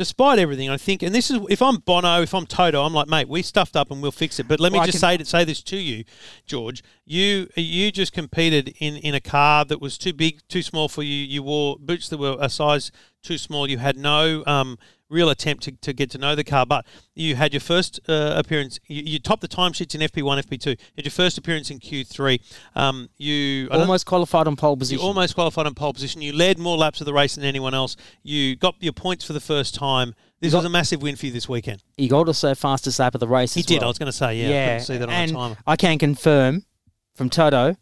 despite 0.01 0.39
everything, 0.39 0.67
I 0.67 0.77
think, 0.77 1.03
and 1.03 1.13
this 1.13 1.29
is 1.29 1.39
if 1.47 1.61
I'm 1.61 1.75
Bono, 1.75 2.23
if 2.23 2.33
I'm 2.33 2.47
Toto, 2.47 2.81
I'm 2.81 2.91
like, 2.91 3.07
mate, 3.07 3.29
we 3.29 3.43
stuffed 3.43 3.75
up 3.75 3.91
and 3.91 4.01
we'll 4.01 4.11
fix 4.11 4.39
it. 4.39 4.47
But 4.47 4.59
let 4.59 4.71
me 4.71 4.79
Well, 4.79 4.87
just 4.87 4.99
say 4.99 5.15
to 5.15 5.23
say 5.23 5.43
this 5.43 5.61
to 5.61 5.77
you, 5.77 6.05
George. 6.47 6.81
You 7.05 7.47
you 7.55 7.91
just 7.91 8.11
competed 8.11 8.73
in, 8.79 8.97
in 8.97 9.13
a 9.13 9.19
car 9.19 9.63
that 9.65 9.79
was 9.79 9.99
too 9.99 10.11
big, 10.11 10.39
too 10.47 10.63
small 10.63 10.89
for 10.89 11.03
you. 11.03 11.13
You 11.13 11.43
wore 11.43 11.77
boots 11.79 12.09
that 12.09 12.17
were 12.17 12.35
a 12.39 12.49
size 12.49 12.91
too 13.21 13.37
small. 13.37 13.69
You 13.69 13.77
had 13.77 13.95
no 13.95 14.43
um, 14.47 14.79
real 15.11 15.29
attempt 15.29 15.63
to, 15.63 15.71
to 15.73 15.93
get 15.93 16.09
to 16.11 16.17
know 16.17 16.33
the 16.35 16.43
car. 16.43 16.65
But 16.65 16.85
you 17.13 17.35
had 17.35 17.53
your 17.53 17.59
first 17.59 17.99
uh, 18.07 18.33
appearance. 18.37 18.79
You, 18.87 19.03
you 19.05 19.19
topped 19.19 19.41
the 19.41 19.47
timesheets 19.47 19.93
in 19.93 20.01
FP1, 20.01 20.43
FP2. 20.43 20.65
You 20.67 20.75
had 20.95 21.05
your 21.05 21.11
first 21.11 21.37
appearance 21.37 21.69
in 21.69 21.79
Q3. 21.79 22.39
Um, 22.75 23.09
you 23.17 23.67
Almost 23.69 24.05
qualified 24.05 24.47
on 24.47 24.55
pole 24.55 24.77
position. 24.77 25.01
you 25.01 25.05
almost 25.07 25.35
qualified 25.35 25.65
on 25.67 25.73
pole 25.75 25.93
position. 25.93 26.21
You 26.21 26.33
led 26.33 26.57
more 26.57 26.77
laps 26.77 27.01
of 27.01 27.05
the 27.05 27.13
race 27.13 27.35
than 27.35 27.43
anyone 27.43 27.73
else. 27.73 27.95
You 28.23 28.55
got 28.55 28.75
your 28.79 28.93
points 28.93 29.25
for 29.25 29.33
the 29.33 29.39
first 29.41 29.75
time. 29.75 30.15
This 30.39 30.53
got- 30.53 30.59
was 30.59 30.65
a 30.65 30.69
massive 30.69 31.01
win 31.01 31.15
for 31.17 31.27
you 31.27 31.31
this 31.31 31.47
weekend. 31.47 31.83
he 31.97 32.07
got 32.07 32.27
also 32.27 32.55
fastest 32.55 32.97
lap 32.99 33.13
of 33.13 33.19
the 33.19 33.27
race. 33.27 33.53
He 33.53 33.61
did. 33.61 33.79
well. 33.81 33.85
I 33.85 33.87
was 33.89 33.99
going 33.99 34.07
to 34.11 34.17
say, 34.17 34.37
yeah, 34.37 34.75
I 34.75 34.77
see 34.79 34.97
that 34.97 35.07
on 35.07 35.13
and 35.13 35.29
the 35.29 35.35
timer. 35.35 35.57
I 35.67 35.75
can 35.75 35.99
confirm 35.99 36.65
from 37.13 37.29
Toto, 37.29 37.75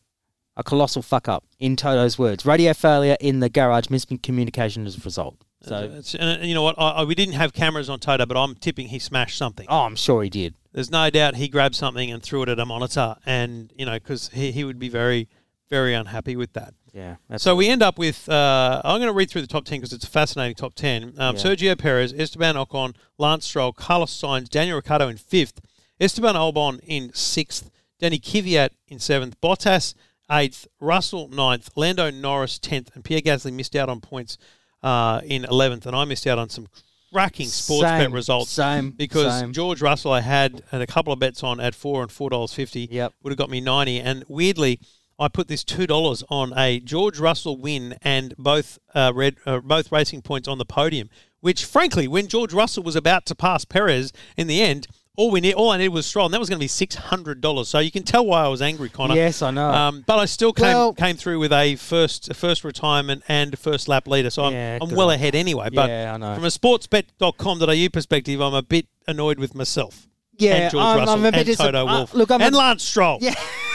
a 0.57 0.63
colossal 0.63 1.01
fuck 1.01 1.29
up 1.29 1.45
in 1.59 1.77
Toto's 1.77 2.19
words. 2.19 2.45
Radio 2.45 2.73
failure 2.73 3.15
in 3.21 3.39
the 3.39 3.47
garage, 3.47 3.85
miscommunication 3.85 4.85
as 4.85 4.97
a 4.97 5.01
result. 5.01 5.37
So, 5.61 6.01
and 6.19 6.41
uh, 6.41 6.45
you 6.45 6.53
know 6.53 6.63
what? 6.63 6.75
I, 6.77 6.89
I, 6.89 7.03
we 7.03 7.15
didn't 7.15 7.33
have 7.35 7.51
cameras 7.53 7.89
on 7.89 7.99
Toto, 7.99 8.25
but 8.25 8.37
I'm 8.37 8.55
tipping 8.55 8.87
he 8.87 8.99
smashed 8.99 9.37
something. 9.37 9.65
oh, 9.69 9.81
I'm 9.81 9.95
sure 9.95 10.23
he 10.23 10.29
did. 10.29 10.55
There's 10.71 10.89
no 10.89 11.09
doubt 11.09 11.35
he 11.35 11.49
grabbed 11.49 11.75
something 11.75 12.09
and 12.11 12.23
threw 12.23 12.43
it 12.43 12.49
at 12.49 12.59
a 12.59 12.65
monitor, 12.65 13.15
and 13.25 13.71
you 13.75 13.85
know 13.85 13.95
because 13.95 14.29
he, 14.29 14.51
he 14.51 14.63
would 14.63 14.79
be 14.79 14.87
very, 14.89 15.27
very 15.69 15.93
unhappy 15.93 16.35
with 16.37 16.53
that. 16.53 16.73
Yeah. 16.93 17.15
So 17.37 17.55
we 17.55 17.67
end 17.67 17.83
up 17.83 17.99
with. 17.99 18.29
Uh, 18.29 18.81
I'm 18.85 18.99
going 18.99 19.09
to 19.09 19.13
read 19.13 19.29
through 19.29 19.41
the 19.41 19.47
top 19.47 19.65
ten 19.65 19.79
because 19.79 19.91
it's 19.93 20.05
a 20.05 20.09
fascinating 20.09 20.55
top 20.55 20.75
ten. 20.75 21.13
Um, 21.17 21.35
Yeah. 21.35 21.41
Sergio 21.41 21.77
Perez, 21.77 22.13
Esteban 22.13 22.55
Ocon, 22.55 22.95
Lance 23.17 23.45
Stroll, 23.45 23.73
Carlos 23.73 24.11
Sainz, 24.17 24.47
Daniel 24.49 24.77
Ricciardo 24.77 25.07
in 25.09 25.17
fifth, 25.17 25.59
Esteban 25.99 26.35
Albon 26.35 26.79
in 26.87 27.11
sixth, 27.13 27.69
Danny 27.99 28.17
Kvyat 28.19 28.69
in 28.87 28.99
seventh, 28.99 29.39
Bottas 29.41 29.93
eighth, 30.31 30.67
Russell 30.79 31.27
ninth, 31.27 31.69
Lando 31.75 32.09
Norris 32.11 32.59
tenth, 32.59 32.91
and 32.95 33.03
Pierre 33.03 33.21
Gasly 33.21 33.51
missed 33.51 33.75
out 33.75 33.89
on 33.89 33.99
points 33.99 34.37
uh, 34.83 35.21
in 35.23 35.45
eleventh, 35.45 35.85
and 35.85 35.95
I 35.95 36.05
missed 36.05 36.27
out 36.27 36.39
on 36.39 36.49
some 36.49 36.67
cracking 37.11 37.47
sports 37.47 37.83
bet 37.83 38.11
results 38.11 38.51
same, 38.51 38.91
because 38.91 39.39
same. 39.39 39.51
George 39.53 39.81
Russell 39.81 40.11
I 40.11 40.21
had 40.21 40.61
and 40.71 40.83
a 40.83 40.87
couple 40.87 41.11
of 41.11 41.19
bets 41.19 41.43
on 41.43 41.59
at 41.59 41.75
four 41.75 42.01
and 42.01 42.11
four 42.11 42.29
dollars 42.29 42.53
fifty. 42.53 42.87
Yep. 42.91 43.13
would 43.23 43.31
have 43.31 43.37
got 43.37 43.49
me 43.49 43.61
ninety, 43.61 43.99
and 43.99 44.23
weirdly. 44.27 44.79
I 45.21 45.27
put 45.27 45.49
this 45.49 45.65
two 45.65 45.85
dollars 45.85 46.23
on 46.29 46.53
a 46.57 46.79
George 46.79 47.19
Russell 47.19 47.57
win 47.57 47.97
and 48.01 48.33
both 48.37 48.79
uh, 48.95 49.11
red 49.13 49.35
uh, 49.45 49.59
both 49.59 49.91
racing 49.91 50.21
points 50.21 50.47
on 50.47 50.59
the 50.59 50.65
podium. 50.65 51.09
Which, 51.41 51.65
frankly, 51.65 52.07
when 52.07 52.27
George 52.27 52.53
Russell 52.53 52.83
was 52.83 52.95
about 52.95 53.25
to 53.25 53.35
pass 53.35 53.65
Perez 53.65 54.13
in 54.37 54.47
the 54.47 54.61
end, 54.61 54.87
all 55.19 55.31
we 55.31 55.41
need, 55.41 55.53
all 55.53 55.69
I 55.71 55.77
needed 55.77 55.89
was 55.89 56.05
Stroll, 56.05 56.25
and 56.27 56.33
that 56.33 56.39
was 56.39 56.47
going 56.47 56.59
to 56.59 56.63
be 56.63 56.67
six 56.69 56.95
hundred 56.95 57.41
dollars. 57.41 57.67
So 57.67 57.79
you 57.79 57.91
can 57.91 58.03
tell 58.03 58.25
why 58.25 58.43
I 58.45 58.47
was 58.47 58.61
angry, 58.61 58.87
Conor. 58.87 59.15
Yes, 59.15 59.41
I 59.41 59.51
know. 59.51 59.69
Um, 59.69 60.03
but 60.07 60.17
I 60.17 60.23
still 60.25 60.53
came 60.53 60.65
Well- 60.67 60.93
came 60.93 61.17
through 61.17 61.39
with 61.39 61.51
a 61.51 61.75
first 61.75 62.29
a 62.29 62.33
first 62.33 62.63
retirement 62.63 63.23
and 63.27 63.59
first 63.59 63.87
lap 63.89 64.07
leader, 64.07 64.29
so 64.29 64.45
I'm, 64.45 64.53
Yeah, 64.53 64.77
I'm 64.81 64.89
well 64.95 65.11
ahead 65.11 65.35
anyway. 65.35 65.69
But 65.73 65.89
Yeah, 65.89 66.13
I 66.13 66.17
know. 66.17 66.35
from 66.35 66.45
a 66.45 66.47
sportsbet.com.au 66.47 67.89
perspective, 67.91 68.39
I'm 68.41 68.53
a 68.53 68.61
bit 68.61 68.87
annoyed 69.07 69.39
with 69.39 69.53
myself. 69.55 70.07
Yeah, 70.37 70.53
and 70.55 70.71
George 70.71 70.83
I'm- 70.85 70.97
Russell 70.99 71.13
I'm 71.15 71.25
a 71.25 71.31
bit 71.33 71.47
and 71.49 71.57
Toto 71.57 71.85
disapp- 71.85 72.13
uh, 72.13 72.17
look, 72.17 72.31
I'm 72.31 72.41
a- 72.41 72.45
and 72.45 72.55
Lance 72.55 72.83
Stroll. 72.83 73.17
Yeah. 73.21 73.35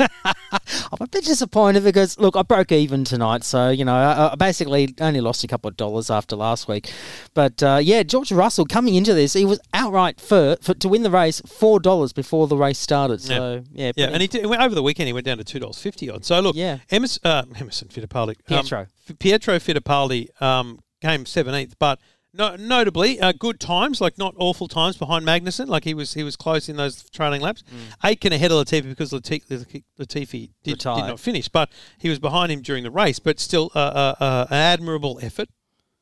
I'm 0.00 0.98
a 1.00 1.06
bit 1.08 1.24
disappointed 1.24 1.84
because 1.84 2.18
look, 2.18 2.36
I 2.36 2.42
broke 2.42 2.72
even 2.72 3.04
tonight, 3.04 3.44
so 3.44 3.70
you 3.70 3.84
know 3.84 3.94
I, 3.94 4.32
I 4.32 4.34
basically 4.36 4.94
only 5.00 5.20
lost 5.20 5.44
a 5.44 5.46
couple 5.46 5.68
of 5.68 5.76
dollars 5.76 6.10
after 6.10 6.36
last 6.36 6.68
week. 6.68 6.92
But 7.34 7.62
uh, 7.62 7.80
yeah, 7.82 8.02
George 8.02 8.32
Russell 8.32 8.64
coming 8.66 8.94
into 8.94 9.14
this, 9.14 9.32
he 9.32 9.44
was 9.44 9.60
outright 9.72 10.20
for, 10.20 10.56
for 10.60 10.74
to 10.74 10.88
win 10.88 11.02
the 11.02 11.10
race 11.10 11.40
four 11.46 11.80
dollars 11.80 12.12
before 12.12 12.46
the 12.46 12.56
race 12.56 12.78
started. 12.78 13.20
So 13.20 13.62
yeah, 13.72 13.86
Yeah, 13.86 13.92
pretty- 13.92 14.12
and 14.12 14.22
he 14.22 14.28
did, 14.28 14.46
went 14.46 14.62
over 14.62 14.74
the 14.74 14.82
weekend. 14.82 15.06
He 15.08 15.12
went 15.12 15.26
down 15.26 15.38
to 15.38 15.44
two 15.44 15.58
dollars 15.58 15.78
fifty 15.78 16.10
odd. 16.10 16.24
So 16.24 16.38
look, 16.40 16.56
Yeah. 16.56 16.78
Emerson, 16.90 17.20
uh, 17.24 17.44
Emerson 17.56 17.88
Fittipaldi, 17.88 18.28
um, 18.30 18.34
Pietro. 18.46 18.86
F- 19.08 19.18
Pietro 19.18 19.56
Fittipaldi 19.58 20.28
um, 20.42 20.80
came 21.00 21.26
seventeenth, 21.26 21.74
but 21.78 21.98
no, 22.36 22.56
notably 22.56 23.20
uh, 23.20 23.32
good 23.32 23.60
times, 23.60 24.00
like 24.00 24.18
not 24.18 24.34
awful 24.36 24.66
times 24.66 24.96
behind 24.96 25.24
Magnussen. 25.24 25.68
Like 25.68 25.84
he 25.84 25.94
was 25.94 26.14
he 26.14 26.22
was 26.22 26.36
close 26.36 26.68
in 26.68 26.76
those 26.76 27.08
trailing 27.10 27.40
laps. 27.40 27.62
Mm. 27.62 28.10
Aitken 28.10 28.32
ahead 28.32 28.50
of 28.50 28.58
Latifi 28.66 28.88
because 28.88 29.12
Latifi, 29.12 29.84
Latifi 29.98 30.50
did, 30.62 30.78
did 30.78 30.84
not 30.84 31.20
finish, 31.20 31.48
but 31.48 31.70
he 31.98 32.08
was 32.08 32.18
behind 32.18 32.50
him 32.50 32.60
during 32.60 32.82
the 32.82 32.90
race. 32.90 33.18
But 33.18 33.38
still, 33.38 33.70
uh, 33.74 33.78
uh, 33.78 34.14
uh, 34.20 34.46
an 34.50 34.56
admirable 34.56 35.18
effort. 35.22 35.48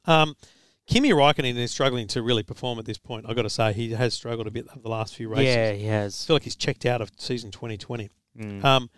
Um, 0.06 0.34
Kimi 0.86 1.10
Raikkonen 1.10 1.56
is 1.56 1.70
struggling 1.70 2.08
to 2.08 2.22
really 2.22 2.42
perform 2.42 2.78
at 2.78 2.86
this 2.86 2.98
point. 2.98 3.26
I've 3.28 3.36
got 3.36 3.42
to 3.42 3.50
say 3.50 3.72
he 3.72 3.90
has 3.92 4.14
struggled 4.14 4.46
a 4.46 4.50
bit 4.50 4.66
over 4.70 4.80
the 4.80 4.88
last 4.88 5.14
few 5.14 5.28
races. 5.28 5.46
yeah, 5.46 5.72
he 5.72 5.88
I 5.88 5.92
has. 5.92 6.24
feel 6.24 6.36
like 6.36 6.42
he's 6.42 6.56
checked 6.56 6.84
out 6.84 7.00
of 7.00 7.10
season 7.16 7.50
2020. 7.50 8.10
Mm. 8.38 8.64
Um, 8.64 8.90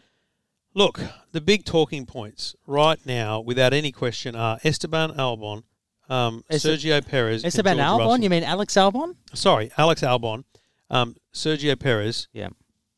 look, 0.72 1.00
the 1.32 1.40
big 1.40 1.64
talking 1.64 2.06
points 2.06 2.56
right 2.66 2.98
now, 3.04 3.40
without 3.40 3.74
any 3.74 3.92
question, 3.92 4.34
are 4.34 4.58
Esteban 4.64 5.12
Albon, 5.12 5.64
um, 6.08 6.44
Sergio 6.50 7.06
Perez, 7.06 7.42
and 7.42 7.46
Esteban 7.48 7.76
George 7.76 7.86
Albon? 7.86 7.98
Russell. 8.06 8.22
You 8.24 8.30
mean 8.30 8.44
Alex 8.44 8.74
Albon? 8.74 9.16
Sorry, 9.32 9.70
Alex 9.78 10.02
Albon, 10.02 10.44
um, 10.90 11.16
Sergio 11.32 11.78
Perez, 11.78 12.28
Yeah. 12.32 12.48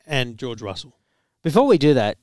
and 0.07 0.37
George 0.39 0.61
Russell. 0.63 0.97
Before 1.43 1.67
we 1.67 1.79
do 1.79 1.95
that, 1.95 2.19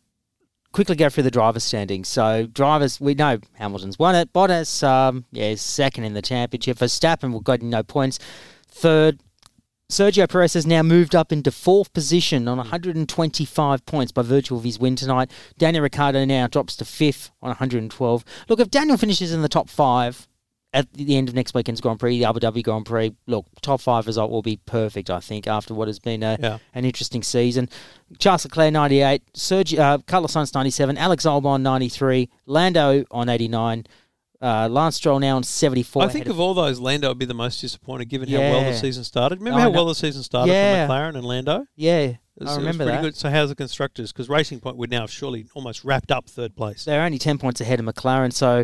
quickly 0.74 0.96
go 0.96 1.08
through 1.10 1.24
the 1.24 1.32
drivers' 1.32 1.64
standings. 1.64 2.08
So 2.10 2.48
drivers, 2.48 3.00
we 3.00 3.14
know 3.14 3.40
Hamilton's 3.60 3.98
won 4.00 4.16
it. 4.16 4.34
Bottas, 4.34 4.86
um, 4.86 5.26
yeah, 5.32 5.50
is 5.52 5.62
second 5.62 6.04
in 6.04 6.14
the 6.14 6.22
championship. 6.22 6.78
Verstappen, 6.78 7.32
we've 7.32 7.44
got 7.44 7.62
no 7.62 7.84
points. 7.84 8.20
Third. 8.68 9.20
Sergio 9.90 10.28
Perez 10.28 10.54
has 10.56 10.66
now 10.66 10.82
moved 10.82 11.14
up 11.14 11.32
into 11.32 11.52
fourth 11.52 11.94
position 11.94 12.48
on 12.48 12.58
125 12.58 13.86
points 13.86 14.12
by 14.12 14.24
virtue 14.24 14.56
of 14.56 14.64
his 14.64 14.80
win 14.80 14.96
tonight. 14.96 15.30
Daniel 15.60 15.84
Ricciardo 15.84 16.26
now 16.26 16.48
drops 16.48 16.76
to 16.78 16.86
fifth 16.86 17.30
on 17.44 17.50
112. 17.50 18.26
Look, 18.50 18.60
if 18.60 18.72
Daniel 18.72 18.98
finishes 18.98 19.32
in 19.32 19.44
the 19.44 19.50
top 19.50 19.70
five 19.70 20.28
at 20.74 20.92
the 20.94 21.16
end 21.16 21.30
of 21.30 21.36
next 21.36 21.54
weekend's 21.54 21.82
Grand 21.82 22.00
Prix, 22.00 22.18
the 22.20 22.26
Abu 22.26 22.40
Dhabi 22.40 22.64
Grand 22.64 22.86
Prix, 22.86 23.14
look, 23.28 23.46
top 23.62 23.80
five 23.80 24.08
result 24.08 24.32
will 24.32 24.42
be 24.42 24.58
perfect, 24.66 25.10
I 25.12 25.20
think, 25.20 25.46
after 25.48 25.74
what 25.74 25.88
has 25.88 26.00
been 26.00 26.24
a, 26.24 26.38
Yeah. 26.42 26.58
an 26.74 26.84
interesting 26.86 27.22
season. 27.22 27.70
Charles 28.18 28.44
Leclerc 28.46 28.74
98, 28.74 29.22
Sergio, 29.34 29.80
uh, 29.80 29.98
Carlos 30.08 30.34
Sainz 30.34 30.54
97, 30.54 30.98
Alex 30.98 31.26
Albon 31.26 31.62
93, 31.62 32.28
Lando 32.48 33.06
on 33.12 33.30
89, 33.30 33.86
uh, 34.42 34.68
Lance 34.70 34.96
Stroll 34.96 35.20
now 35.20 35.36
on 35.36 35.44
74. 35.44 36.04
I 36.04 36.08
think 36.08 36.26
ahead 36.26 36.32
of 36.34 36.40
all 36.40 36.54
those, 36.54 36.80
Lando 36.80 37.08
would 37.10 37.20
be 37.20 37.26
the 37.26 37.34
most 37.34 37.62
disappointed 37.62 38.06
given 38.06 38.28
how 38.30 38.40
well 38.40 38.64
the 38.66 38.74
season 38.78 39.04
started. 39.04 39.40
Remember 39.40 39.60
I 39.60 39.64
how 39.64 39.70
well 39.70 39.86
the 39.86 39.96
season 39.96 40.24
started 40.24 40.52
Yeah. 40.52 40.88
for 40.88 40.92
McLaren 40.94 41.16
and 41.16 41.24
Lando? 41.26 41.66
yeah, 41.76 42.00
It 42.00 42.18
was- 42.38 42.50
I 42.50 42.56
remember 42.58 42.84
pretty 42.86 42.98
that. 42.98 43.04
good. 43.04 43.16
So 43.16 43.30
how's 43.30 43.50
the 43.50 43.56
constructors? 43.56 44.12
Because 44.12 44.28
Racing 44.28 44.60
Point 44.60 44.78
would 44.78 44.90
now 44.90 45.02
have 45.02 45.12
surely 45.12 45.46
almost 45.54 45.84
wrapped 45.86 46.12
up 46.12 46.28
third 46.28 46.56
place. 46.56 46.84
They're 46.84 47.04
only 47.04 47.20
10 47.20 47.38
points 47.38 47.62
ahead 47.62 47.80
of 47.80 47.86
McLaren. 47.86 48.34
So 48.34 48.64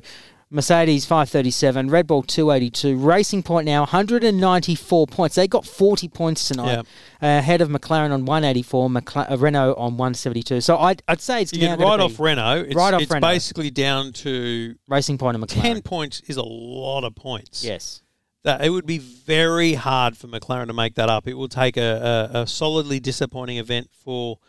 Mercedes 0.51 1.05
537, 1.05 1.89
Red 1.91 2.07
Bull 2.07 2.23
282, 2.23 2.97
Racing 2.97 3.43
Point 3.43 3.67
now 3.67 3.81
194 3.81 5.05
points. 5.05 5.35
They 5.35 5.47
got 5.47 5.63
40 5.63 6.07
points 6.07 6.47
tonight, 6.47 6.79
uh, 6.79 6.83
ahead 7.21 7.61
of 7.61 7.69
McLaren 7.69 8.11
on 8.11 8.25
184, 8.25 8.89
McLaren, 8.89 9.31
uh, 9.31 9.37
Renault 9.37 9.75
on 9.75 9.97
172. 9.97 10.61
So 10.61 10.77
I'd, 10.77 11.03
I'd 11.07 11.21
say 11.21 11.43
it's 11.43 11.53
You 11.53 11.67
now 11.67 11.77
right 11.77 11.99
off 11.99 12.19
Renault. 12.19 12.65
It's, 12.65 12.75
Right 12.75 12.95
off 12.95 13.01
it's 13.01 13.11
Renault. 13.11 13.27
basically 13.27 13.69
down 13.69 14.11
to 14.13 14.75
Racing 14.87 15.19
Point 15.19 15.35
and 15.35 15.45
McLaren. 15.45 15.61
10 15.61 15.81
points 15.83 16.21
is 16.25 16.37
a 16.37 16.43
lot 16.43 17.03
of 17.03 17.13
points. 17.13 17.63
Yes. 17.63 18.01
That 18.43 18.65
it 18.65 18.71
would 18.71 18.87
be 18.87 18.97
very 18.97 19.73
hard 19.75 20.17
for 20.17 20.27
McLaren 20.27 20.67
to 20.67 20.73
make 20.73 20.95
that 20.95 21.09
up. 21.09 21.27
It 21.27 21.35
will 21.35 21.49
take 21.49 21.77
a, 21.77 22.29
a, 22.33 22.39
a 22.41 22.47
solidly 22.47 22.99
disappointing 22.99 23.57
event 23.57 23.89
for 23.91 24.39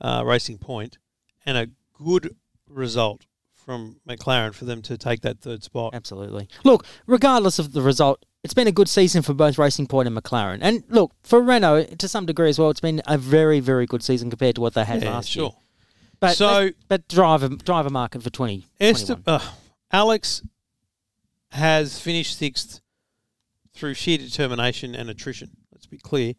uh, 0.00 0.22
Racing 0.24 0.56
Point 0.56 0.96
and 1.44 1.58
a 1.58 1.68
good 2.02 2.34
result 2.66 3.26
from 3.70 4.00
McLaren 4.08 4.52
for 4.52 4.64
them 4.64 4.82
to 4.82 4.98
take 4.98 5.20
that 5.20 5.38
third 5.40 5.62
spot. 5.62 5.94
Absolutely. 5.94 6.48
Look, 6.64 6.84
regardless 7.06 7.60
of 7.60 7.72
the 7.72 7.80
result, 7.82 8.24
it's 8.42 8.52
been 8.52 8.66
a 8.66 8.72
good 8.72 8.88
season 8.88 9.22
for 9.22 9.32
both 9.32 9.58
Racing 9.58 9.86
Point 9.86 10.08
and 10.08 10.16
McLaren. 10.16 10.58
And 10.60 10.82
look, 10.88 11.12
for 11.22 11.40
Renault, 11.40 11.84
to 11.98 12.08
some 12.08 12.26
degree 12.26 12.48
as 12.48 12.58
well, 12.58 12.70
it's 12.70 12.80
been 12.80 13.00
a 13.06 13.16
very, 13.16 13.60
very 13.60 13.86
good 13.86 14.02
season 14.02 14.28
compared 14.28 14.56
to 14.56 14.60
what 14.60 14.74
they 14.74 14.84
had 14.84 15.04
Yeah, 15.04 15.10
last 15.12 15.28
sure. 15.30 15.42
year. 15.44 15.52
But 16.18 16.36
So- 16.36 16.70
but 16.88 17.06
driver 17.06 17.48
driver 17.48 17.90
market 17.90 18.24
for 18.24 18.30
20. 18.30 18.66
Esther, 18.80 19.14
21. 19.14 19.40
uh, 19.40 19.52
Alex 19.92 20.42
has 21.52 22.00
finished 22.00 22.36
sixth 22.38 22.80
through 23.72 23.94
sheer 23.94 24.18
determination 24.18 24.96
and 24.96 25.08
attrition. 25.08 25.50
Let's 25.70 25.86
be 25.86 25.98
clear. 25.98 26.34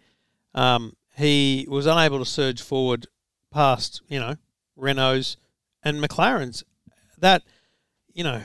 Um, 0.54 0.98
he 1.16 1.66
was 1.70 1.86
unable 1.86 2.20
to 2.20 2.26
surge 2.26 2.62
forward 2.62 3.08
past, 3.52 4.02
you 4.10 4.20
know, 4.20 4.36
Renault's 4.76 5.38
and 5.82 6.04
McLaren's. 6.04 6.66
That, 7.22 7.44
you 8.14 8.24
know, 8.24 8.42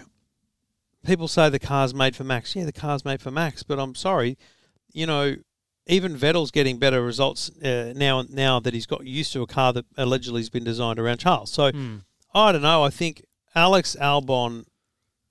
people 1.04 1.28
say 1.28 1.48
the 1.50 1.58
car's 1.58 1.92
made 1.94 2.14
for 2.14 2.24
Max. 2.24 2.54
Yeah, 2.54 2.64
the 2.64 2.72
car's 2.72 3.04
made 3.04 3.20
for 3.20 3.30
Max, 3.30 3.62
but 3.62 3.78
I'm 3.78 3.94
sorry, 3.94 4.38
you 4.92 5.06
know, 5.06 5.36
even 5.86 6.16
Vettel's 6.16 6.50
getting 6.50 6.78
better 6.78 7.02
results 7.02 7.50
uh, 7.62 7.92
now. 7.96 8.24
Now 8.28 8.60
that 8.60 8.74
he's 8.74 8.86
got 8.86 9.06
used 9.06 9.32
to 9.34 9.42
a 9.42 9.46
car 9.46 9.72
that 9.72 9.84
allegedly 9.96 10.40
has 10.40 10.50
been 10.50 10.64
designed 10.64 10.98
around 10.98 11.18
Charles. 11.18 11.52
So 11.52 11.70
Hmm. 11.70 11.96
I 12.34 12.52
don't 12.52 12.62
know. 12.62 12.82
I 12.82 12.90
think 12.90 13.24
Alex 13.54 13.96
Albon, 14.00 14.66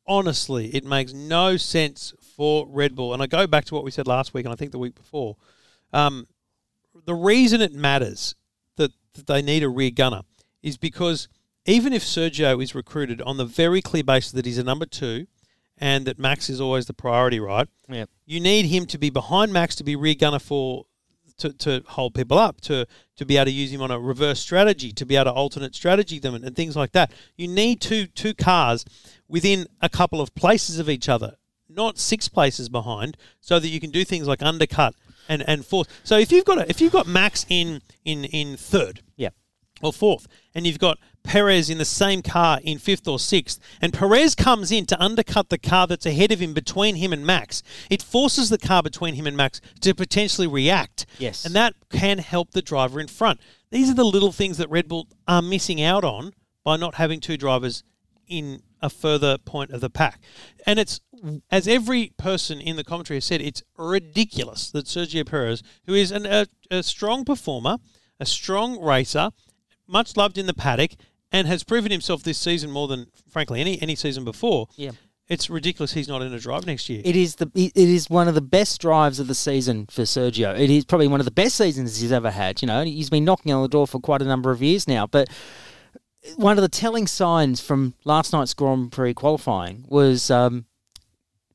honestly, 0.07 0.69
it 0.73 0.83
makes 0.83 1.13
no 1.13 1.57
sense 1.57 2.13
for 2.35 2.65
Red 2.67 2.95
Bull. 2.95 3.13
And 3.13 3.21
I 3.21 3.27
go 3.27 3.45
back 3.47 3.65
to 3.65 3.75
what 3.75 3.83
we 3.83 3.91
said 3.91 4.07
last 4.07 4.33
week, 4.33 4.45
and 4.45 4.53
I 4.53 4.55
think 4.55 4.71
the 4.71 4.79
week 4.79 4.95
before. 4.95 5.35
Um, 5.93 6.27
the 7.05 7.13
reason 7.13 7.61
it 7.61 7.73
matters 7.73 8.33
that, 8.77 8.91
that 9.13 9.27
they 9.27 9.41
need 9.41 9.61
a 9.61 9.69
rear 9.69 9.91
gunner 9.91 10.21
is 10.63 10.77
because 10.77 11.27
even 11.65 11.93
if 11.93 12.03
Sergio 12.03 12.61
is 12.61 12.75
recruited 12.75 13.21
on 13.21 13.37
the 13.37 13.45
very 13.45 13.81
clear 13.81 14.03
basis 14.03 14.31
that 14.33 14.45
he's 14.45 14.57
a 14.57 14.63
number 14.63 14.85
two 14.85 15.27
and 15.77 16.05
that 16.05 16.17
Max 16.19 16.49
is 16.49 16.61
always 16.61 16.85
the 16.85 16.93
priority, 16.93 17.39
right? 17.39 17.67
Yeah. 17.89 18.05
You 18.25 18.39
need 18.39 18.65
him 18.67 18.85
to 18.87 18.97
be 18.97 19.09
behind 19.09 19.51
Max 19.51 19.75
to 19.77 19.83
be 19.83 19.95
rear 19.95 20.15
gunner 20.15 20.39
for 20.39 20.85
to, 21.37 21.51
to 21.51 21.83
hold 21.87 22.13
people 22.13 22.37
up, 22.39 22.61
to 22.61 22.85
to 23.17 23.25
be 23.25 23.35
able 23.35 23.45
to 23.45 23.51
use 23.51 23.69
him 23.71 23.81
on 23.81 23.91
a 23.91 23.99
reverse 23.99 24.39
strategy, 24.39 24.93
to 24.93 25.05
be 25.05 25.15
able 25.17 25.25
to 25.25 25.31
alternate 25.33 25.75
strategy 25.75 26.17
them 26.17 26.33
and, 26.33 26.45
and 26.45 26.55
things 26.55 26.77
like 26.77 26.93
that. 26.93 27.11
You 27.35 27.47
need 27.49 27.81
two 27.81 28.07
two 28.07 28.33
cars 28.33 28.85
within 29.27 29.67
a 29.81 29.89
couple 29.89 30.21
of 30.21 30.33
places 30.33 30.79
of 30.79 30.89
each 30.89 31.09
other, 31.09 31.35
not 31.67 31.97
six 31.97 32.29
places 32.29 32.69
behind, 32.69 33.17
so 33.41 33.59
that 33.59 33.67
you 33.67 33.81
can 33.81 33.89
do 33.91 34.05
things 34.05 34.27
like 34.29 34.41
undercut 34.41 34.95
and 35.27 35.43
and 35.45 35.65
fourth. 35.65 35.89
So 36.05 36.17
if 36.17 36.31
you've 36.31 36.45
got 36.45 36.59
a, 36.59 36.69
if 36.69 36.79
you've 36.79 36.93
got 36.93 37.05
Max 37.05 37.45
in 37.49 37.81
in 38.05 38.23
in 38.23 38.55
third, 38.55 39.01
Yeah. 39.17 39.29
or 39.81 39.91
fourth, 39.91 40.27
and 40.53 40.65
you've 40.65 40.79
got 40.79 40.97
Perez 41.25 41.69
in 41.69 41.77
the 41.77 41.85
same 41.85 42.21
car 42.21 42.59
in 42.63 42.77
fifth 42.77 43.07
or 43.07 43.19
sixth, 43.19 43.59
and 43.81 43.93
Perez 43.93 44.35
comes 44.35 44.71
in 44.71 44.85
to 44.85 45.03
undercut 45.03 45.49
the 45.49 45.57
car 45.57 45.87
that's 45.87 46.05
ahead 46.05 46.31
of 46.31 46.39
him 46.39 46.53
between 46.53 46.95
him 46.95 47.11
and 47.11 47.25
Max. 47.25 47.63
It 47.89 48.01
forces 48.01 48.49
the 48.49 48.57
car 48.57 48.83
between 48.83 49.15
him 49.15 49.27
and 49.27 49.35
Max 49.35 49.59
to 49.81 49.93
potentially 49.93 50.47
react. 50.47 51.05
Yes. 51.19 51.45
And 51.45 51.55
that 51.55 51.73
can 51.89 52.19
help 52.19 52.51
the 52.51 52.61
driver 52.61 52.99
in 52.99 53.07
front. 53.07 53.39
These 53.71 53.89
are 53.89 53.95
the 53.95 54.05
little 54.05 54.31
things 54.31 54.57
that 54.57 54.69
Red 54.69 54.87
Bull 54.87 55.07
are 55.27 55.41
missing 55.41 55.81
out 55.81 56.03
on 56.03 56.33
by 56.63 56.77
not 56.77 56.95
having 56.95 57.19
two 57.19 57.37
drivers 57.37 57.83
in 58.27 58.61
a 58.81 58.89
further 58.89 59.37
point 59.37 59.71
of 59.71 59.81
the 59.81 59.89
pack. 59.89 60.21
And 60.65 60.79
it's, 60.79 61.01
as 61.51 61.67
every 61.67 62.11
person 62.17 62.61
in 62.61 62.75
the 62.75 62.83
commentary 62.83 63.17
has 63.17 63.25
said, 63.25 63.41
it's 63.41 63.63
ridiculous 63.77 64.69
that 64.71 64.85
Sergio 64.85 65.25
Perez, 65.25 65.63
who 65.85 65.93
is 65.93 66.11
an, 66.11 66.25
a, 66.25 66.47
a 66.69 66.83
strong 66.83 67.25
performer, 67.25 67.77
a 68.19 68.25
strong 68.25 68.79
racer, 68.81 69.31
much 69.87 70.15
loved 70.17 70.37
in 70.37 70.45
the 70.45 70.53
paddock, 70.53 70.91
and 71.31 71.47
has 71.47 71.63
proven 71.63 71.91
himself 71.91 72.23
this 72.23 72.37
season 72.37 72.71
more 72.71 72.87
than, 72.87 73.07
frankly, 73.29 73.61
any, 73.61 73.81
any 73.81 73.95
season 73.95 74.23
before. 74.23 74.67
Yeah. 74.75 74.91
It's 75.27 75.49
ridiculous 75.49 75.93
he's 75.93 76.07
not 76.07 76.21
in 76.21 76.31
a 76.33 76.39
drive 76.39 76.67
next 76.67 76.87
year. 76.87 77.01
It 77.03 77.15
is 77.15 77.37
the 77.37 77.49
it 77.55 77.75
is 77.75 78.11
one 78.11 78.27
of 78.27 78.35
the 78.35 78.41
best 78.41 78.79
drives 78.79 79.19
of 79.19 79.25
the 79.25 79.33
season 79.33 79.87
for 79.89 80.03
Sergio. 80.03 80.55
It 80.57 80.69
is 80.69 80.85
probably 80.85 81.07
one 81.07 81.19
of 81.19 81.25
the 81.25 81.31
best 81.31 81.55
seasons 81.55 81.99
he's 81.99 82.11
ever 82.11 82.29
had. 82.29 82.61
You 82.61 82.67
know, 82.67 82.83
he's 82.83 83.09
been 83.09 83.25
knocking 83.25 83.51
on 83.51 83.63
the 83.63 83.67
door 83.67 83.87
for 83.87 83.99
quite 83.99 84.21
a 84.21 84.25
number 84.25 84.51
of 84.51 84.61
years 84.61 84.87
now. 84.87 85.07
But 85.07 85.29
one 86.35 86.59
of 86.59 86.61
the 86.61 86.69
telling 86.69 87.07
signs 87.07 87.59
from 87.59 87.95
last 88.03 88.33
night's 88.33 88.53
Grand 88.53 88.91
Prix 88.91 89.15
qualifying 89.15 89.85
was 89.87 90.29
um, 90.29 90.65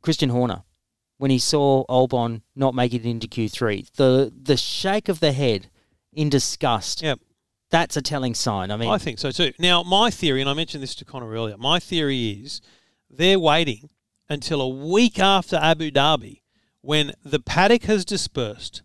Christian 0.02 0.30
Horner 0.30 0.64
when 1.18 1.30
he 1.30 1.38
saw 1.38 1.84
Albon 1.88 2.42
not 2.56 2.74
make 2.74 2.92
it 2.92 3.04
into 3.04 3.28
Q 3.28 3.48
three. 3.48 3.86
The 3.94 4.32
the 4.36 4.56
shake 4.56 5.08
of 5.08 5.20
the 5.20 5.30
head 5.30 5.68
in 6.12 6.28
disgust. 6.28 7.02
Yep. 7.02 7.20
That's 7.70 7.96
a 7.96 8.02
telling 8.02 8.34
sign. 8.34 8.70
I 8.70 8.76
mean, 8.76 8.88
I 8.88 8.98
think 8.98 9.18
so 9.18 9.30
too. 9.30 9.52
Now, 9.58 9.82
my 9.82 10.10
theory, 10.10 10.40
and 10.40 10.50
I 10.50 10.54
mentioned 10.54 10.82
this 10.82 10.94
to 10.96 11.04
Conor 11.04 11.30
earlier, 11.30 11.56
my 11.56 11.78
theory 11.78 12.30
is 12.30 12.60
they're 13.08 13.38
waiting 13.38 13.90
until 14.28 14.60
a 14.60 14.68
week 14.68 15.18
after 15.18 15.56
Abu 15.56 15.90
Dhabi 15.90 16.42
when 16.80 17.12
the 17.24 17.40
paddock 17.40 17.84
has 17.84 18.04
dispersed. 18.04 18.82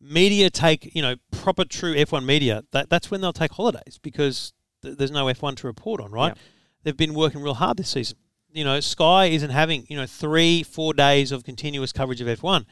Media 0.00 0.48
take, 0.48 0.94
you 0.94 1.02
know, 1.02 1.16
proper 1.30 1.64
true 1.64 1.94
F1 1.94 2.24
media, 2.24 2.64
that, 2.72 2.88
that's 2.88 3.10
when 3.10 3.20
they'll 3.20 3.32
take 3.32 3.52
holidays 3.52 3.98
because 4.02 4.52
th- 4.82 4.96
there's 4.96 5.10
no 5.10 5.26
F1 5.26 5.56
to 5.56 5.66
report 5.66 6.00
on, 6.00 6.10
right? 6.10 6.34
Yeah. 6.34 6.42
They've 6.82 6.96
been 6.96 7.14
working 7.14 7.42
real 7.42 7.54
hard 7.54 7.76
this 7.76 7.90
season. 7.90 8.16
You 8.50 8.64
know, 8.64 8.80
Sky 8.80 9.26
isn't 9.26 9.50
having, 9.50 9.86
you 9.88 9.96
know, 9.96 10.06
three, 10.06 10.62
four 10.62 10.94
days 10.94 11.32
of 11.32 11.44
continuous 11.44 11.92
coverage 11.92 12.20
of 12.20 12.26
F1. 12.26 12.64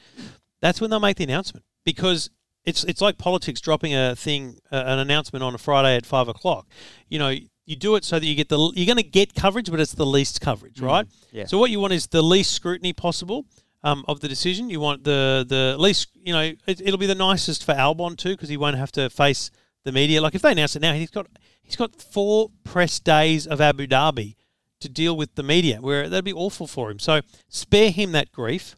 That's 0.60 0.80
when 0.80 0.90
they'll 0.90 1.00
make 1.00 1.18
the 1.18 1.24
announcement 1.24 1.64
because 1.84 2.30
it's 2.68 2.84
it's 2.84 3.00
like 3.00 3.16
politics 3.16 3.60
dropping 3.60 3.94
a 3.94 4.14
thing, 4.14 4.58
uh, 4.70 4.82
an 4.86 4.98
announcement 4.98 5.42
on 5.42 5.54
a 5.54 5.58
Friday 5.58 5.96
at 5.96 6.04
five 6.04 6.28
o'clock. 6.28 6.66
You 7.08 7.18
know, 7.18 7.34
you 7.64 7.76
do 7.76 7.96
it 7.96 8.04
so 8.04 8.18
that 8.18 8.26
you 8.26 8.34
get 8.34 8.50
the 8.50 8.58
you're 8.74 8.86
going 8.86 8.96
to 8.96 9.02
get 9.02 9.34
coverage, 9.34 9.70
but 9.70 9.80
it's 9.80 9.94
the 9.94 10.06
least 10.06 10.40
coverage, 10.40 10.80
right? 10.80 11.06
yeah. 11.32 11.46
So 11.46 11.58
what 11.58 11.70
you 11.70 11.80
want 11.80 11.94
is 11.94 12.06
the 12.06 12.22
least 12.22 12.52
scrutiny 12.52 12.92
possible 12.92 13.46
um, 13.82 14.04
of 14.06 14.20
the 14.20 14.28
decision. 14.28 14.68
You 14.68 14.80
want 14.80 15.04
the 15.04 15.46
the 15.48 15.76
least, 15.78 16.08
you 16.14 16.32
know, 16.34 16.52
it, 16.66 16.80
it'll 16.80 16.98
be 16.98 17.06
the 17.06 17.14
nicest 17.14 17.64
for 17.64 17.74
Albon 17.74 18.16
too 18.16 18.30
because 18.30 18.50
he 18.50 18.58
won't 18.58 18.76
have 18.76 18.92
to 18.92 19.08
face 19.08 19.50
the 19.84 19.92
media. 19.92 20.20
Like 20.20 20.34
if 20.34 20.42
they 20.42 20.52
announce 20.52 20.76
it 20.76 20.82
now, 20.82 20.92
he's 20.92 21.10
got 21.10 21.26
he's 21.62 21.76
got 21.76 21.96
four 21.96 22.50
press 22.64 23.00
days 23.00 23.46
of 23.46 23.62
Abu 23.62 23.86
Dhabi 23.86 24.36
to 24.80 24.88
deal 24.90 25.16
with 25.16 25.34
the 25.36 25.42
media, 25.42 25.78
where 25.80 26.08
that'd 26.08 26.24
be 26.24 26.32
awful 26.34 26.66
for 26.66 26.90
him. 26.90 26.98
So 26.98 27.22
spare 27.48 27.90
him 27.90 28.12
that 28.12 28.30
grief. 28.30 28.76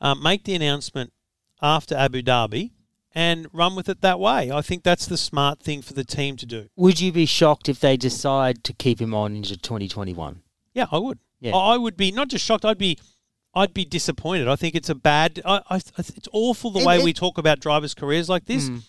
Um, 0.00 0.22
make 0.22 0.44
the 0.44 0.54
announcement 0.54 1.12
after 1.62 1.96
Abu 1.96 2.22
Dhabi 2.22 2.72
and 3.14 3.46
run 3.52 3.74
with 3.76 3.88
it 3.88 4.00
that 4.00 4.18
way. 4.18 4.50
I 4.50 4.60
think 4.62 4.82
that's 4.82 5.06
the 5.06 5.16
smart 5.16 5.60
thing 5.62 5.82
for 5.82 5.92
the 5.94 6.04
team 6.04 6.36
to 6.38 6.46
do. 6.46 6.68
would 6.76 7.00
you 7.00 7.12
be 7.12 7.26
shocked 7.26 7.68
if 7.68 7.78
they 7.80 7.96
decide 7.96 8.64
to 8.64 8.72
keep 8.72 9.00
him 9.00 9.14
on 9.14 9.36
into 9.36 9.56
2021? 9.56 10.42
Yeah, 10.74 10.86
I 10.90 10.98
would. 10.98 11.18
Yeah. 11.40 11.54
I 11.54 11.76
would 11.76 11.96
be 11.96 12.10
not 12.10 12.28
just 12.28 12.44
shocked. 12.44 12.64
I'd 12.64 12.78
be, 12.78 12.98
I'd 13.54 13.72
be 13.74 13.84
disappointed. 13.84 14.48
I 14.48 14.56
think 14.56 14.74
it's 14.74 14.88
a 14.88 14.94
bad. 14.94 15.40
I, 15.44 15.60
I, 15.70 15.76
it's 15.76 16.28
awful 16.32 16.70
the 16.70 16.80
It- 16.80 16.86
way 16.86 16.98
it- 16.98 17.04
we 17.04 17.12
talk 17.12 17.38
about 17.38 17.60
drivers' 17.60 17.94
careers 17.94 18.28
like 18.28 18.46
this. 18.46 18.68
Mm. 18.68 18.82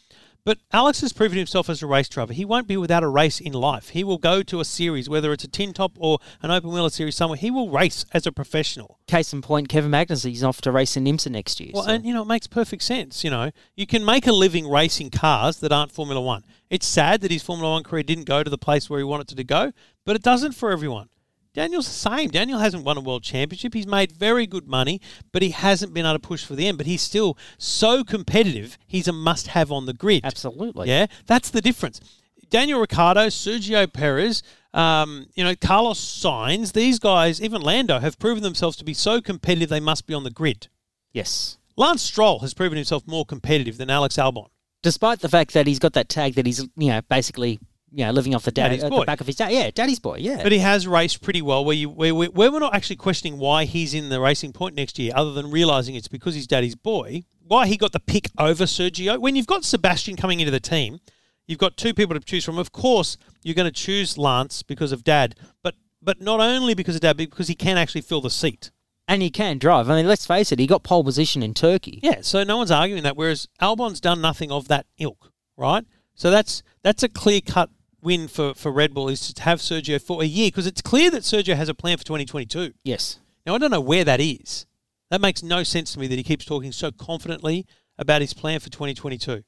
But 0.45 0.59
Alex 0.71 1.01
has 1.01 1.11
proven 1.11 1.39
himself 1.39 1.71
as 1.71 1.81
a 1.81 1.87
race 1.87 2.07
driver. 2.07 2.31
He 2.31 2.45
won't 2.45 2.67
be 2.67 2.77
without 2.77 3.01
a 3.01 3.07
race 3.07 3.39
in 3.41 3.51
life. 3.53 3.89
He 3.89 4.03
will 4.03 4.19
go 4.19 4.43
to 4.43 4.59
a 4.59 4.65
series, 4.65 5.09
whether 5.09 5.33
it's 5.33 5.43
a 5.43 5.47
tin 5.47 5.73
top 5.73 5.93
or 5.97 6.19
an 6.43 6.51
open 6.51 6.69
wheeler 6.71 6.91
series 6.91 7.15
somewhere. 7.15 7.37
He 7.37 7.49
will 7.49 7.71
race 7.71 8.05
as 8.13 8.27
a 8.27 8.31
professional. 8.31 8.99
Case 9.07 9.33
in 9.33 9.41
point, 9.41 9.69
Kevin 9.69 9.89
Magnussen, 9.89 10.29
he's 10.29 10.43
off 10.43 10.61
to 10.61 10.71
race 10.71 10.95
in 10.95 11.05
IMSA 11.05 11.31
next 11.31 11.59
year. 11.59 11.71
Well, 11.73 11.83
so- 11.83 11.89
and 11.89 12.05
you 12.05 12.13
know, 12.13 12.21
it 12.21 12.27
makes 12.27 12.45
perfect 12.45 12.83
sense. 12.83 13.23
You 13.23 13.31
know, 13.31 13.49
you 13.75 13.87
can 13.87 14.05
make 14.05 14.27
a 14.27 14.31
living 14.31 14.69
racing 14.69 15.09
cars 15.09 15.57
that 15.61 15.71
aren't 15.71 15.91
Formula 15.91 16.21
One. 16.21 16.43
It's 16.69 16.85
sad 16.85 17.21
that 17.21 17.31
his 17.31 17.41
Formula 17.41 17.71
One 17.73 17.83
career 17.83 18.03
didn't 18.03 18.25
go 18.25 18.43
to 18.43 18.49
the 18.49 18.57
place 18.59 18.87
where 18.87 18.99
he 18.99 19.03
wanted 19.03 19.31
it 19.31 19.35
to 19.37 19.43
go, 19.43 19.71
but 20.05 20.15
it 20.15 20.21
doesn't 20.21 20.51
for 20.51 20.69
everyone. 20.71 21.09
Daniel's 21.55 21.87
the 21.87 21.93
same. 21.93 22.29
Daniel 22.29 22.59
hasn't 22.59 22.83
won 22.83 22.97
a 22.97 23.01
world 23.01 23.23
championship. 23.23 23.73
He's 23.73 23.87
made 23.87 24.11
very 24.11 24.45
good 24.45 24.67
money, 24.67 24.99
but 25.31 25.41
he 25.41 25.49
hasn't 25.51 25.93
been 25.93 26.05
able 26.05 26.15
to 26.15 26.19
push 26.19 26.43
for 26.43 26.53
the 26.53 26.67
end. 26.67 26.77
But 26.77 26.85
he's 26.85 27.01
still 27.01 27.37
so 27.57 28.03
competitive. 28.03 28.77
He's 28.85 29.07
a 29.07 29.13
must-have 29.13 29.71
on 29.71 29.85
the 29.85 29.93
grid. 29.93 30.25
Absolutely. 30.25 30.89
Yeah, 30.89 31.07
that's 31.25 31.49
the 31.49 31.61
difference. 31.61 32.01
Daniel 32.49 32.81
Ricciardo, 32.81 33.27
Sergio 33.27 33.91
Perez, 33.91 34.43
um, 34.73 35.27
you 35.33 35.43
know, 35.43 35.55
Carlos 35.55 35.99
Sainz, 35.99 36.73
these 36.73 36.99
guys, 36.99 37.41
even 37.41 37.61
Lando, 37.61 37.99
have 37.99 38.19
proven 38.19 38.43
themselves 38.43 38.75
to 38.77 38.83
be 38.83 38.93
so 38.93 39.21
competitive 39.21 39.69
they 39.69 39.79
must 39.79 40.05
be 40.05 40.13
on 40.13 40.25
the 40.25 40.29
grid. 40.29 40.67
Yes. 41.13 41.57
Lance 41.77 42.01
Stroll 42.01 42.39
has 42.39 42.53
proven 42.53 42.75
himself 42.75 43.07
more 43.07 43.25
competitive 43.25 43.77
than 43.77 43.89
Alex 43.89 44.17
Albon. 44.17 44.47
Despite 44.83 45.21
the 45.21 45.29
fact 45.29 45.53
that 45.53 45.65
he's 45.65 45.79
got 45.79 45.93
that 45.93 46.09
tag 46.09 46.35
that 46.35 46.45
he's, 46.45 46.59
you 46.75 46.89
know, 46.89 47.01
basically, 47.09 47.59
you 47.95 48.05
know, 48.05 48.11
living 48.11 48.35
off 48.35 48.43
the 48.43 48.51
dad, 48.51 48.69
Daddy's 48.69 48.83
uh, 48.83 48.87
at 48.87 48.89
boy. 48.91 48.99
the 49.01 49.05
back 49.05 49.21
of 49.21 49.27
his 49.27 49.35
dad. 49.37 49.51
Yeah, 49.51 49.71
daddy's 49.71 49.99
boy. 49.99 50.17
Yeah. 50.19 50.43
But 50.43 50.51
he 50.51 50.57
has 50.59 50.85
raced 50.87 51.21
pretty 51.21 51.41
well. 51.41 51.63
Where 51.63 51.75
you 51.75 51.89
where, 51.89 52.13
we- 52.13 52.27
where 52.27 52.51
we're 52.51 52.59
not 52.59 52.75
actually 52.75 52.97
questioning 52.97 53.37
why 53.39 53.65
he's 53.65 53.93
in 53.93 54.09
the 54.09 54.19
racing 54.19 54.51
point 54.53 54.75
next 54.75 54.99
year, 54.99 55.13
other 55.15 55.31
than 55.33 55.49
realizing 55.49 55.95
it's 55.95 56.07
because 56.09 56.35
he's 56.35 56.47
daddy's 56.47 56.75
boy. 56.75 57.23
Why 57.47 57.67
he 57.67 57.77
got 57.77 57.91
the 57.93 57.99
pick 57.99 58.29
over 58.37 58.65
Sergio? 58.65 59.19
When 59.19 59.35
you've 59.35 59.47
got 59.47 59.63
Sebastian 59.63 60.15
coming 60.15 60.39
into 60.39 60.51
the 60.51 60.59
team, 60.59 60.99
you've 61.47 61.59
got 61.59 61.77
two 61.77 61.93
people 61.93 62.15
to 62.15 62.19
choose 62.19 62.43
from. 62.43 62.57
Of 62.57 62.71
course, 62.71 63.17
you're 63.43 63.55
going 63.55 63.71
to 63.71 63.81
choose 63.85 64.17
Lance 64.17 64.63
because 64.63 64.91
of 64.91 65.03
dad, 65.03 65.35
but 65.63 65.75
but 66.01 66.19
not 66.21 66.39
only 66.39 66.73
because 66.73 66.95
of 66.95 67.01
dad, 67.01 67.17
but 67.17 67.29
because 67.29 67.47
he 67.47 67.55
can 67.55 67.77
actually 67.77 68.01
fill 68.01 68.21
the 68.21 68.29
seat. 68.29 68.71
and 69.07 69.21
he 69.21 69.29
can 69.29 69.59
drive. 69.59 69.87
I 69.89 69.95
mean, 69.95 70.07
let's 70.07 70.25
face 70.25 70.51
it, 70.51 70.57
he 70.57 70.65
got 70.65 70.81
pole 70.83 71.03
position 71.03 71.43
in 71.43 71.53
Turkey. 71.53 71.99
Yeah, 72.01 72.21
so 72.21 72.43
no 72.43 72.57
one's 72.57 72.71
arguing 72.71 73.03
that. 73.03 73.15
Whereas 73.15 73.47
Albon's 73.61 74.01
done 74.01 74.19
nothing 74.21 74.51
of 74.51 74.67
that 74.67 74.87
ilk, 74.97 75.31
right? 75.55 75.85
So 76.15 76.31
that's 76.31 76.63
that's 76.81 77.03
a 77.03 77.09
clear 77.09 77.41
cut 77.41 77.69
win 78.05 78.27
for, 78.27 78.53
for 78.53 78.71
Red 78.71 78.93
Bull 78.93 79.09
is 79.09 79.33
to 79.33 79.41
have 79.41 79.59
Sergio 79.59 80.01
for 80.01 80.21
a 80.21 80.25
year 80.25 80.47
because 80.47 80.67
it's 80.67 80.81
clear 80.81 81.09
that 81.11 81.23
Sergio 81.23 81.55
has 81.55 81.67
a 81.67 81.73
plan 81.73 81.97
for 81.97 82.05
2022. 82.05 82.73
Yes. 82.83 83.19
Now 83.45 83.55
I 83.55 83.57
don't 83.57 83.71
know 83.71 83.81
where 83.81 84.05
that 84.05 84.21
is. 84.21 84.65
That 85.09 85.21
makes 85.21 85.43
no 85.43 85.63
sense 85.63 85.93
to 85.93 85.99
me 85.99 86.07
that 86.07 86.15
he 86.15 86.23
keeps 86.23 86.45
talking 86.45 86.71
so 86.71 86.91
confidently 86.91 87.65
about 87.97 88.21
his 88.21 88.33
plan 88.33 88.59
for 88.59 88.69
2022. 88.69 89.31
Okay, 89.31 89.43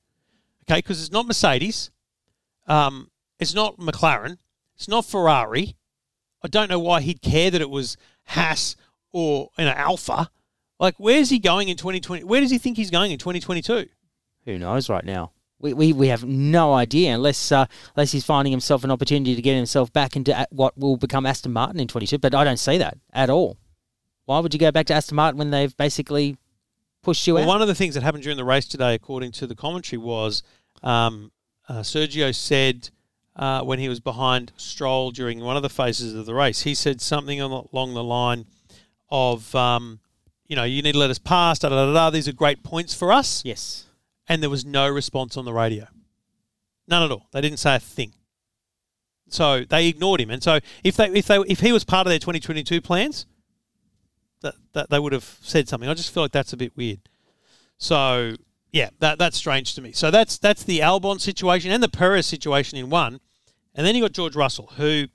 because 0.79 1.01
it's 1.01 1.11
not 1.11 1.25
Mercedes, 1.25 1.91
um, 2.67 3.09
it's 3.39 3.53
not 3.53 3.77
McLaren, 3.77 4.37
it's 4.75 4.87
not 4.87 5.05
Ferrari. 5.05 5.77
I 6.43 6.47
don't 6.47 6.69
know 6.69 6.79
why 6.79 7.01
he'd 7.01 7.21
care 7.21 7.49
that 7.49 7.61
it 7.61 7.69
was 7.69 7.97
Haas 8.25 8.75
or 9.11 9.49
you 9.57 9.65
know 9.65 9.71
Alpha. 9.71 10.29
Like, 10.79 10.95
where's 10.97 11.29
he 11.29 11.39
going 11.39 11.69
in 11.69 11.77
2020? 11.77 12.23
Where 12.23 12.41
does 12.41 12.51
he 12.51 12.59
think 12.59 12.77
he's 12.77 12.91
going 12.91 13.11
in 13.11 13.17
2022? 13.17 13.87
Who 14.45 14.59
knows 14.59 14.89
right 14.89 15.03
now? 15.05 15.31
We, 15.59 15.73
we, 15.73 15.91
we 15.93 16.07
have 16.09 16.23
no 16.23 16.73
idea 16.73 17.15
unless 17.15 17.51
uh, 17.51 17.65
unless 17.95 18.11
he's 18.11 18.23
finding 18.25 18.51
himself 18.51 18.83
an 18.83 18.91
opportunity 18.91 19.35
to 19.35 19.41
get 19.41 19.55
himself 19.55 19.91
back 19.91 20.15
into 20.15 20.47
what 20.51 20.77
will 20.77 20.97
become 20.97 21.25
Aston 21.25 21.51
Martin 21.51 21.79
in 21.79 21.87
22. 21.87 22.19
But 22.19 22.35
I 22.35 22.43
don't 22.43 22.57
see 22.59 22.77
that 22.77 22.97
at 23.11 23.29
all. 23.29 23.57
Why 24.25 24.39
would 24.39 24.53
you 24.53 24.59
go 24.59 24.71
back 24.71 24.85
to 24.87 24.93
Aston 24.93 25.15
Martin 25.15 25.37
when 25.39 25.49
they've 25.51 25.75
basically 25.77 26.37
pushed 27.01 27.25
you 27.25 27.33
Well, 27.35 27.43
out? 27.43 27.47
one 27.47 27.61
of 27.61 27.67
the 27.67 27.73
things 27.75 27.95
that 27.95 28.03
happened 28.03 28.23
during 28.23 28.37
the 28.37 28.43
race 28.45 28.67
today, 28.67 28.93
according 28.93 29.31
to 29.33 29.47
the 29.47 29.55
commentary, 29.55 29.97
was 29.97 30.43
um, 30.83 31.31
uh, 31.67 31.79
Sergio 31.79 32.35
said 32.35 32.89
uh, 33.35 33.61
when 33.63 33.79
he 33.79 33.89
was 33.89 33.99
behind 33.99 34.51
Stroll 34.57 35.09
during 35.11 35.39
one 35.39 35.55
of 35.57 35.63
the 35.63 35.69
phases 35.69 36.13
of 36.13 36.25
the 36.27 36.33
race, 36.35 36.63
he 36.63 36.75
said 36.75 37.01
something 37.01 37.39
along 37.41 37.93
the 37.93 38.03
line 38.03 38.45
of, 39.09 39.55
um, 39.55 39.99
you 40.47 40.55
know, 40.55 40.65
you 40.65 40.81
need 40.83 40.91
to 40.91 40.99
let 40.99 41.09
us 41.09 41.19
pass, 41.19 41.57
da 41.59 41.69
da 41.69 41.85
da 41.87 41.93
da. 41.93 42.09
These 42.11 42.27
are 42.27 42.33
great 42.33 42.61
points 42.63 42.93
for 42.93 43.11
us. 43.11 43.41
yes. 43.43 43.85
And 44.27 44.43
there 44.43 44.49
was 44.49 44.65
no 44.65 44.89
response 44.89 45.37
on 45.37 45.45
the 45.45 45.53
radio. 45.53 45.87
None 46.87 47.03
at 47.03 47.11
all. 47.11 47.27
They 47.31 47.41
didn't 47.41 47.59
say 47.59 47.75
a 47.75 47.79
thing. 47.79 48.13
So 49.29 49.65
they 49.67 49.87
ignored 49.87 50.21
him. 50.21 50.29
And 50.29 50.41
so 50.41 50.59
if 50.83 50.95
they 50.95 51.09
if 51.09 51.27
they 51.27 51.37
if 51.47 51.59
he 51.59 51.71
was 51.71 51.83
part 51.83 52.07
of 52.07 52.11
their 52.11 52.19
2022 52.19 52.81
plans, 52.81 53.25
that, 54.41 54.55
that 54.73 54.89
they 54.89 54.99
would 54.99 55.13
have 55.13 55.37
said 55.41 55.67
something. 55.67 55.89
I 55.89 55.93
just 55.93 56.13
feel 56.13 56.23
like 56.23 56.31
that's 56.31 56.53
a 56.53 56.57
bit 56.57 56.75
weird. 56.75 56.99
So 57.77 58.35
yeah, 58.71 58.89
that 58.99 59.19
that's 59.19 59.37
strange 59.37 59.75
to 59.75 59.81
me. 59.81 59.91
So 59.91 60.11
that's 60.11 60.37
that's 60.37 60.63
the 60.63 60.79
Albon 60.79 61.19
situation 61.19 61.71
and 61.71 61.81
the 61.81 61.89
Perez 61.89 62.25
situation 62.25 62.77
in 62.77 62.89
one, 62.89 63.19
and 63.75 63.85
then 63.85 63.95
you 63.95 64.01
got 64.01 64.11
George 64.13 64.35
Russell, 64.35 64.71
who 64.77 65.07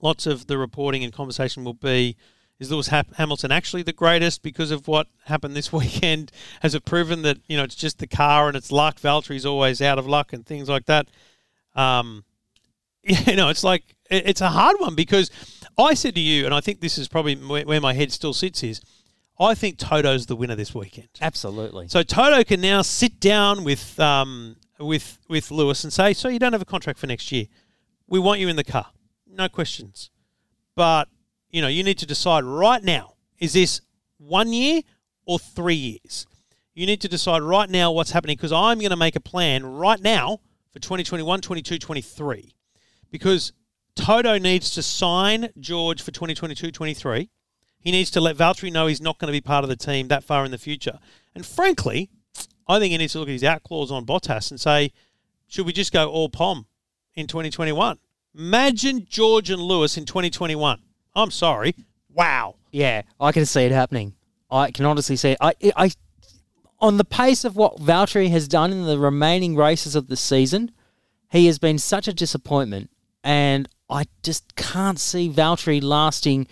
lots 0.00 0.26
of 0.26 0.46
the 0.46 0.58
reporting 0.58 1.04
and 1.04 1.12
conversation 1.12 1.64
will 1.64 1.74
be. 1.74 2.16
Is 2.58 2.72
Lewis 2.72 2.88
Hamilton 2.88 3.52
actually 3.52 3.82
the 3.82 3.92
greatest 3.92 4.42
because 4.42 4.72
of 4.72 4.88
what 4.88 5.06
happened 5.26 5.54
this 5.54 5.72
weekend? 5.72 6.32
Has 6.60 6.74
it 6.74 6.84
proven 6.84 7.22
that 7.22 7.38
you 7.46 7.56
know 7.56 7.64
it's 7.64 7.74
just 7.74 7.98
the 7.98 8.06
car 8.06 8.48
and 8.48 8.56
it's 8.56 8.72
luck? 8.72 9.00
Valtteri's 9.00 9.46
always 9.46 9.80
out 9.80 9.98
of 9.98 10.06
luck 10.06 10.32
and 10.32 10.44
things 10.44 10.68
like 10.68 10.86
that. 10.86 11.08
Um, 11.74 12.24
you 13.02 13.36
know, 13.36 13.48
it's 13.48 13.64
like 13.64 13.94
it's 14.10 14.40
a 14.40 14.48
hard 14.48 14.76
one 14.80 14.94
because 14.94 15.30
I 15.78 15.94
said 15.94 16.14
to 16.16 16.20
you, 16.20 16.46
and 16.46 16.54
I 16.54 16.60
think 16.60 16.80
this 16.80 16.98
is 16.98 17.08
probably 17.08 17.36
where 17.36 17.80
my 17.80 17.92
head 17.92 18.12
still 18.12 18.34
sits 18.34 18.62
is 18.62 18.80
I 19.40 19.54
think 19.54 19.78
Toto's 19.78 20.26
the 20.26 20.34
winner 20.36 20.56
this 20.56 20.74
weekend. 20.74 21.08
Absolutely. 21.20 21.88
So 21.88 22.02
Toto 22.02 22.42
can 22.42 22.60
now 22.60 22.82
sit 22.82 23.20
down 23.20 23.62
with 23.62 23.98
um, 24.00 24.56
with 24.80 25.18
with 25.28 25.50
Lewis 25.50 25.84
and 25.84 25.92
say, 25.92 26.12
"So 26.12 26.28
you 26.28 26.38
don't 26.38 26.52
have 26.52 26.62
a 26.62 26.66
contract 26.66 26.98
for 26.98 27.06
next 27.06 27.30
year. 27.30 27.46
We 28.08 28.18
want 28.18 28.40
you 28.40 28.48
in 28.48 28.56
the 28.56 28.64
car, 28.64 28.88
no 29.26 29.48
questions. 29.48 30.10
But 30.74 31.08
you 31.50 31.62
know, 31.62 31.68
you 31.68 31.82
need 31.82 31.98
to 31.98 32.06
decide 32.06 32.44
right 32.44 32.82
now: 32.82 33.14
is 33.38 33.52
this 33.52 33.80
one 34.18 34.52
year 34.52 34.82
or 35.26 35.38
three 35.38 35.74
years? 35.74 36.26
You 36.74 36.86
need 36.86 37.00
to 37.00 37.08
decide 37.08 37.42
right 37.42 37.68
now 37.68 37.90
what's 37.90 38.12
happening 38.12 38.36
because 38.36 38.52
I'm 38.52 38.78
going 38.78 38.90
to 38.90 38.96
make 38.96 39.16
a 39.16 39.20
plan 39.20 39.66
right 39.66 40.00
now 40.00 40.40
for 40.70 40.78
2021, 40.78 41.40
22, 41.40 41.78
23 41.78 42.52
because 43.10 43.52
Toto 43.96 44.38
needs 44.38 44.70
to 44.74 44.82
sign 44.82 45.48
George 45.58 46.00
for 46.00 46.12
2022 46.12 46.70
23. 46.70 47.30
He 47.80 47.90
needs 47.90 48.10
to 48.12 48.20
let 48.20 48.36
Valtteri 48.36 48.72
know 48.72 48.86
he's 48.86 49.00
not 49.00 49.18
going 49.18 49.26
to 49.28 49.32
be 49.32 49.40
part 49.40 49.64
of 49.64 49.70
the 49.70 49.76
team 49.76 50.08
that 50.08 50.24
far 50.24 50.44
in 50.44 50.50
the 50.50 50.58
future. 50.58 50.98
And 51.34 51.44
frankly, 51.44 52.10
I 52.66 52.78
think 52.78 52.92
he 52.92 52.98
needs 52.98 53.12
to 53.14 53.20
look 53.20 53.28
at 53.28 53.32
his 53.32 53.44
out 53.44 53.62
clause 53.62 53.90
on 53.90 54.04
Bottas 54.04 54.50
and 54.50 54.60
say, 54.60 54.92
should 55.46 55.66
we 55.66 55.72
just 55.72 55.92
go 55.92 56.08
all 56.08 56.28
POM 56.28 56.66
in 57.14 57.26
2021? 57.26 57.98
Imagine 58.36 59.06
George 59.08 59.50
and 59.50 59.62
Lewis 59.62 59.96
in 59.96 60.04
2021. 60.04 60.82
I'm 61.14 61.30
sorry. 61.30 61.74
Wow. 62.12 62.56
Yeah, 62.70 63.02
I 63.20 63.32
can 63.32 63.46
see 63.46 63.62
it 63.62 63.72
happening. 63.72 64.14
I 64.50 64.70
can 64.70 64.84
honestly 64.84 65.16
see 65.16 65.30
it. 65.30 65.38
I, 65.40 65.54
I, 65.76 65.90
on 66.80 66.96
the 66.96 67.04
pace 67.04 67.44
of 67.44 67.56
what 67.56 67.78
Valtteri 67.78 68.30
has 68.30 68.48
done 68.48 68.72
in 68.72 68.86
the 68.86 68.98
remaining 68.98 69.56
races 69.56 69.94
of 69.94 70.08
the 70.08 70.16
season, 70.16 70.70
he 71.30 71.46
has 71.46 71.58
been 71.58 71.78
such 71.78 72.08
a 72.08 72.12
disappointment 72.12 72.90
and 73.24 73.68
I 73.90 74.06
just 74.22 74.54
can't 74.56 74.98
see 74.98 75.30
Valtteri 75.30 75.82
lasting 75.82 76.46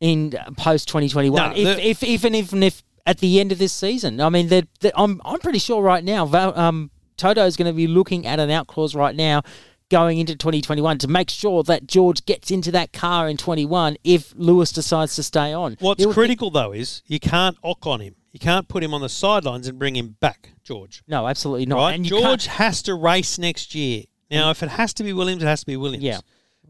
in 0.00 0.32
post 0.56 0.88
2021. 0.88 1.34
No, 1.36 1.56
if, 1.56 1.78
if, 1.78 2.02
even 2.02 2.34
even 2.34 2.62
if 2.62 2.82
at 3.06 3.18
the 3.18 3.40
end 3.40 3.52
of 3.52 3.58
this 3.58 3.72
season, 3.72 4.20
I 4.20 4.28
mean, 4.28 4.48
they're, 4.48 4.66
they're, 4.80 4.92
I'm 4.94 5.20
I'm 5.24 5.38
pretty 5.38 5.58
sure 5.58 5.82
right 5.82 6.02
now, 6.02 6.26
Val, 6.26 6.58
um, 6.58 6.90
Toto 7.16 7.44
is 7.44 7.56
going 7.56 7.66
to 7.66 7.76
be 7.76 7.86
looking 7.86 8.26
at 8.26 8.40
an 8.40 8.50
out 8.50 8.66
clause 8.66 8.94
right 8.94 9.14
now. 9.14 9.42
Going 9.92 10.16
into 10.16 10.34
2021 10.34 10.98
to 10.98 11.08
make 11.08 11.28
sure 11.28 11.62
that 11.64 11.86
George 11.86 12.24
gets 12.24 12.50
into 12.50 12.72
that 12.72 12.94
car 12.94 13.28
in 13.28 13.36
21 13.36 13.98
if 14.02 14.32
Lewis 14.34 14.72
decides 14.72 15.14
to 15.16 15.22
stay 15.22 15.52
on. 15.52 15.76
What's 15.80 16.06
critical 16.06 16.50
be- 16.50 16.54
though 16.58 16.72
is 16.72 17.02
you 17.06 17.20
can't 17.20 17.58
ock 17.62 17.86
on 17.86 18.00
him. 18.00 18.16
You 18.32 18.40
can't 18.40 18.66
put 18.68 18.82
him 18.82 18.94
on 18.94 19.02
the 19.02 19.10
sidelines 19.10 19.68
and 19.68 19.78
bring 19.78 19.94
him 19.94 20.16
back, 20.18 20.52
George. 20.64 21.02
No, 21.06 21.28
absolutely 21.28 21.66
not. 21.66 21.76
Right? 21.76 21.94
And 21.96 22.06
George 22.06 22.46
has 22.46 22.80
to 22.84 22.94
race 22.94 23.36
next 23.36 23.74
year. 23.74 24.04
Now, 24.30 24.48
if 24.48 24.62
it 24.62 24.70
has 24.70 24.94
to 24.94 25.04
be 25.04 25.12
Williams, 25.12 25.42
it 25.42 25.46
has 25.46 25.60
to 25.60 25.66
be 25.66 25.76
Williams. 25.76 26.02
Yeah. 26.02 26.20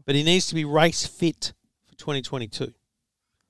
But 0.05 0.15
he 0.15 0.23
needs 0.23 0.47
to 0.47 0.55
be 0.55 0.65
race 0.65 1.07
fit 1.07 1.53
for 1.87 1.95
2022. 1.95 2.73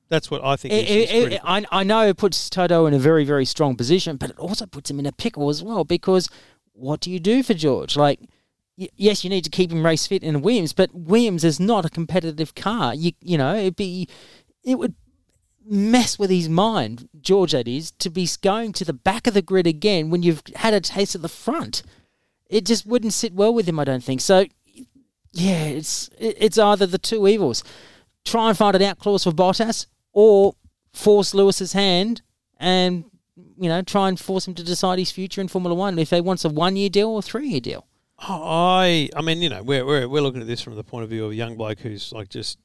That's 0.07 0.29
what 0.29 0.45
I 0.45 0.55
think. 0.55 0.75
It, 0.75 0.88
it, 0.88 1.33
it, 1.33 1.41
I, 1.43 1.65
I 1.71 1.83
know 1.83 2.07
it 2.07 2.17
puts 2.17 2.47
Toto 2.47 2.86
in 2.86 2.93
a 2.93 2.99
very, 2.99 3.25
very 3.25 3.45
strong 3.45 3.75
position, 3.75 4.17
but 4.17 4.29
it 4.29 4.38
also 4.38 4.67
puts 4.67 4.91
him 4.91 4.99
in 4.99 5.07
a 5.07 5.12
pickle 5.12 5.49
as 5.49 5.63
well 5.63 5.83
because 5.83 6.29
what 6.73 6.99
do 6.99 7.09
you 7.09 7.19
do 7.19 7.41
for 7.41 7.55
George? 7.55 7.97
Like, 7.97 8.19
yes, 8.75 9.23
you 9.23 9.29
need 9.29 9.43
to 9.43 9.49
keep 9.49 9.71
him 9.71 9.86
race 9.86 10.07
fit 10.07 10.23
in 10.23 10.41
Williams, 10.41 10.73
but 10.73 10.93
Williams 10.93 11.43
is 11.43 11.59
not 11.59 11.86
a 11.86 11.89
competitive 11.89 12.55
car. 12.55 12.93
You 12.93 13.12
you 13.21 13.38
know 13.38 13.55
it'd 13.55 13.75
be 13.75 14.07
it 14.63 14.77
would 14.77 14.95
mess 15.65 16.19
with 16.19 16.29
his 16.29 16.49
mind, 16.49 17.07
George. 17.21 17.51
That 17.51 17.67
is 17.67 17.91
to 17.91 18.09
be 18.09 18.27
going 18.41 18.73
to 18.73 18.86
the 18.86 18.93
back 18.93 19.27
of 19.27 19.33
the 19.33 19.41
grid 19.41 19.67
again 19.67 20.09
when 20.09 20.23
you've 20.23 20.43
had 20.55 20.73
a 20.73 20.81
taste 20.81 21.15
of 21.15 21.21
the 21.21 21.29
front 21.29 21.83
it 22.53 22.65
just 22.65 22.86
wouldn't 22.86 23.13
sit 23.13 23.33
well 23.33 23.53
with 23.53 23.67
him. 23.67 23.79
I 23.79 23.83
don't 23.83 24.03
think 24.03 24.21
so. 24.21 24.45
Yeah, 25.31 25.65
it's 25.65 26.09
it's 26.19 26.59
either 26.59 26.86
the 26.86 26.99
two 26.99 27.27
evils: 27.27 27.63
try 28.23 28.49
and 28.49 28.57
find 28.57 28.75
an 28.75 28.83
out 28.83 28.99
clause 28.99 29.23
for 29.23 29.31
Bottas, 29.31 29.88
or 30.12 30.55
force 30.93 31.33
Lewis's 31.33 31.73
hand 31.73 32.21
and 32.59 33.05
you 33.57 33.67
know 33.67 33.81
try 33.81 34.07
and 34.07 34.19
force 34.19 34.47
him 34.47 34.53
to 34.53 34.63
decide 34.63 34.99
his 34.99 35.12
future 35.12 35.41
in 35.41 35.47
Formula 35.47 35.75
One 35.75 35.97
if 35.97 36.12
he 36.12 36.21
wants 36.21 36.45
a 36.45 36.49
one-year 36.49 36.89
deal 36.89 37.09
or 37.09 37.23
three-year 37.23 37.62
deal. 37.62 37.88
I 38.19 39.10
I 39.15 39.21
mean, 39.21 39.41
you 39.41 39.49
know, 39.49 39.63
we're, 39.63 39.86
we're 39.86 40.08
we're 40.08 40.21
looking 40.21 40.41
at 40.41 40.47
this 40.47 40.62
from 40.62 40.76
the 40.76 40.84
point 40.84 41.04
of 41.04 41.10
view 41.10 41.26
of 41.26 41.32
a 41.32 41.36
young 41.36 41.56
bloke 41.56 41.80
who's 41.80 42.12
like 42.12 42.30
just 42.30 42.60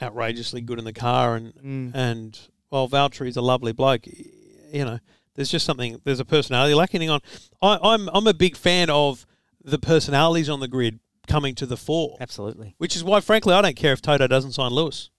outrageously 0.00 0.60
good 0.60 0.78
in 0.78 0.84
the 0.84 0.92
car, 0.92 1.36
and 1.36 1.54
mm. 1.54 1.90
and 1.94 2.38
while 2.68 2.88
Valtteri's 2.88 3.36
a 3.36 3.42
lovely 3.42 3.72
bloke, 3.72 4.06
you 4.06 4.84
know, 4.84 4.98
there's 5.34 5.50
just 5.50 5.66
something. 5.66 6.00
There's 6.04 6.20
a 6.20 6.24
personality 6.24 6.74
lacking 6.74 7.08
on. 7.10 7.20
I, 7.60 7.78
I'm 7.82 8.08
I'm 8.12 8.26
a 8.26 8.34
big 8.34 8.56
fan 8.56 8.90
of 8.90 9.26
the 9.62 9.78
personalities 9.78 10.48
on 10.48 10.60
the 10.60 10.68
grid 10.68 11.00
coming 11.26 11.54
to 11.54 11.66
the 11.66 11.76
fore. 11.76 12.16
Absolutely. 12.20 12.74
Which 12.78 12.96
is 12.96 13.04
why, 13.04 13.20
frankly, 13.20 13.54
I 13.54 13.62
don't 13.62 13.76
care 13.76 13.92
if 13.92 14.02
Toto 14.02 14.26
doesn't 14.26 14.52
sign 14.52 14.72
Lewis. 14.72 15.10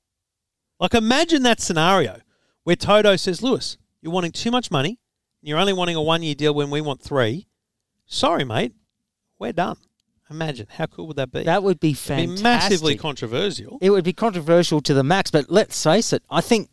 Like, 0.80 0.94
imagine 0.94 1.44
that 1.44 1.62
scenario 1.62 2.20
where 2.64 2.76
Toto 2.76 3.16
says, 3.16 3.42
Lewis, 3.42 3.78
you're 4.02 4.12
wanting 4.12 4.32
too 4.32 4.52
much 4.52 4.72
money. 4.72 5.00
You're 5.42 5.60
only 5.60 5.74
wanting 5.74 5.96
a 5.96 6.02
one 6.02 6.24
year 6.24 6.36
deal 6.36 6.54
when 6.54 6.70
we 6.70 6.82
want 6.82 7.02
three. 7.02 7.48
Sorry, 8.06 8.44
mate. 8.44 8.74
We're 9.42 9.54
done. 9.54 9.78
Imagine 10.30 10.68
how 10.70 10.86
cool 10.86 11.08
would 11.08 11.16
that 11.16 11.32
be? 11.32 11.42
That 11.44 11.64
would 11.64 11.80
be 11.80 11.96
fantastic. 11.96 12.38
Be 12.38 12.44
massively 12.44 12.96
controversial. 12.96 13.80
It 13.82 13.90
would 13.90 14.04
be 14.04 14.14
controversial 14.14 14.82
to 14.82 14.94
the 14.94 15.04
max, 15.04 15.32
but 15.32 15.50
let's 15.50 15.84
face 15.84 16.14
it. 16.14 16.22
I 16.30 16.42
think 16.42 16.70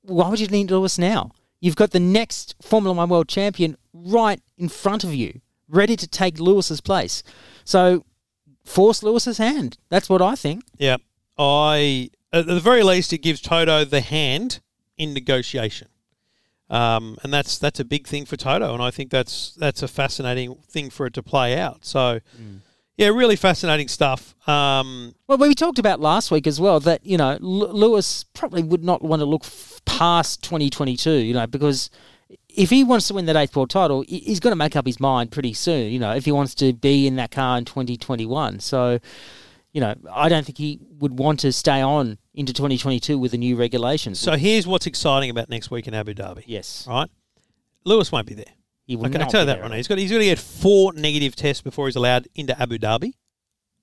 why 0.00 0.30
would 0.30 0.40
you 0.40 0.46
need 0.48 0.70
Lewis 0.70 0.98
now? 0.98 1.32
You've 1.60 1.76
got 1.76 1.90
the 1.90 2.00
next 2.00 2.56
Formula 2.62 2.96
One 2.96 3.10
world 3.10 3.28
champion 3.28 3.76
right 3.92 4.40
in 4.56 4.70
front 4.70 5.04
of 5.04 5.14
you 5.14 5.42
ready 5.68 5.96
to 5.96 6.06
take 6.08 6.40
Lewis's 6.40 6.80
place. 6.80 7.22
So 7.62 8.06
force 8.64 9.02
Lewis's 9.02 9.36
hand. 9.36 9.76
That's 9.90 10.08
what 10.08 10.22
I 10.22 10.34
think. 10.34 10.62
Yeah. 10.78 10.96
I 11.36 12.08
at 12.32 12.46
the 12.46 12.58
very 12.58 12.82
least 12.82 13.12
it 13.12 13.18
gives 13.18 13.42
Toto 13.42 13.84
the 13.84 14.00
hand 14.00 14.60
in 14.96 15.12
negotiation. 15.12 15.88
Um, 16.70 17.16
and 17.22 17.32
that's 17.32 17.58
that's 17.58 17.80
a 17.80 17.84
big 17.84 18.06
thing 18.06 18.26
for 18.26 18.36
Toto, 18.36 18.74
and 18.74 18.82
I 18.82 18.90
think 18.90 19.10
that's 19.10 19.54
that's 19.54 19.82
a 19.82 19.88
fascinating 19.88 20.56
thing 20.68 20.90
for 20.90 21.06
it 21.06 21.14
to 21.14 21.22
play 21.22 21.58
out. 21.58 21.84
So, 21.84 22.20
mm. 22.40 22.60
yeah, 22.96 23.08
really 23.08 23.36
fascinating 23.36 23.88
stuff. 23.88 24.34
Um, 24.46 25.14
well, 25.26 25.38
we 25.38 25.54
talked 25.54 25.78
about 25.78 26.00
last 26.00 26.30
week 26.30 26.46
as 26.46 26.60
well 26.60 26.78
that 26.80 27.06
you 27.06 27.16
know 27.16 27.30
L- 27.30 27.38
Lewis 27.40 28.24
probably 28.24 28.62
would 28.62 28.84
not 28.84 29.02
want 29.02 29.20
to 29.20 29.26
look 29.26 29.44
f- 29.44 29.80
past 29.86 30.42
2022, 30.42 31.10
you 31.10 31.32
know, 31.32 31.46
because 31.46 31.88
if 32.48 32.68
he 32.68 32.84
wants 32.84 33.08
to 33.08 33.14
win 33.14 33.24
that 33.26 33.36
eighth 33.36 33.56
world 33.56 33.70
title, 33.70 34.02
he 34.02 34.18
he's 34.18 34.40
going 34.40 34.52
to 34.52 34.56
make 34.56 34.76
up 34.76 34.84
his 34.84 35.00
mind 35.00 35.30
pretty 35.30 35.54
soon. 35.54 35.90
You 35.90 35.98
know, 35.98 36.14
if 36.14 36.26
he 36.26 36.32
wants 36.32 36.54
to 36.56 36.74
be 36.74 37.06
in 37.06 37.16
that 37.16 37.30
car 37.30 37.56
in 37.56 37.64
2021. 37.64 38.60
So, 38.60 38.98
you 39.72 39.80
know, 39.80 39.94
I 40.12 40.28
don't 40.28 40.44
think 40.44 40.58
he 40.58 40.80
would 40.98 41.18
want 41.18 41.40
to 41.40 41.52
stay 41.52 41.80
on 41.80 42.18
into 42.34 42.52
2022 42.52 43.18
with 43.18 43.32
the 43.32 43.38
new 43.38 43.56
regulations. 43.56 44.18
So 44.18 44.36
here's 44.36 44.66
what's 44.66 44.86
exciting 44.86 45.30
about 45.30 45.48
next 45.48 45.70
week 45.70 45.86
in 45.86 45.94
Abu 45.94 46.14
Dhabi. 46.14 46.44
Yes. 46.46 46.86
Right. 46.88 47.10
Lewis 47.84 48.10
won't 48.10 48.26
be 48.26 48.34
there. 48.34 48.44
He 48.84 48.96
will 48.96 49.06
okay, 49.06 49.18
not 49.18 49.30
tell 49.30 49.42
you 49.42 49.46
that 49.46 49.60
right 49.60 49.70
now. 49.70 49.76
He's 49.76 49.86
got 49.86 49.98
he's 49.98 50.10
got 50.10 50.18
to 50.18 50.24
get 50.24 50.38
four 50.38 50.94
negative 50.94 51.36
tests 51.36 51.62
before 51.62 51.86
he's 51.86 51.96
allowed 51.96 52.26
into 52.34 52.58
Abu 52.60 52.78
Dhabi 52.78 53.12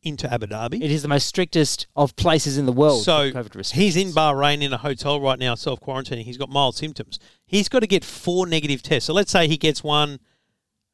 into 0.06 0.32
Abu 0.32 0.46
Dhabi. 0.46 0.82
It 0.82 0.92
is 0.92 1.02
the 1.02 1.08
most 1.08 1.26
strictest 1.26 1.88
of 1.96 2.16
places 2.16 2.58
in 2.58 2.66
the 2.66 2.72
world. 2.72 3.04
So 3.04 3.32
he's 3.74 3.98
in 3.98 4.10
Bahrain 4.10 4.62
in 4.62 4.72
a 4.72 4.78
hotel 4.78 5.20
right 5.20 5.38
now, 5.38 5.56
self 5.56 5.82
quarantining. 5.82 6.24
He's 6.24 6.38
got 6.38 6.50
mild 6.50 6.76
symptoms. 6.76 7.20
He's 7.46 7.68
got 7.68 7.80
to 7.80 7.88
get 7.88 8.06
four 8.06 8.48
negative 8.48 8.84
tests. 8.84 9.08
So 9.08 9.14
let's 9.14 9.32
say 9.32 9.48
he 9.48 9.58
gets 9.58 9.84
one 9.84 10.20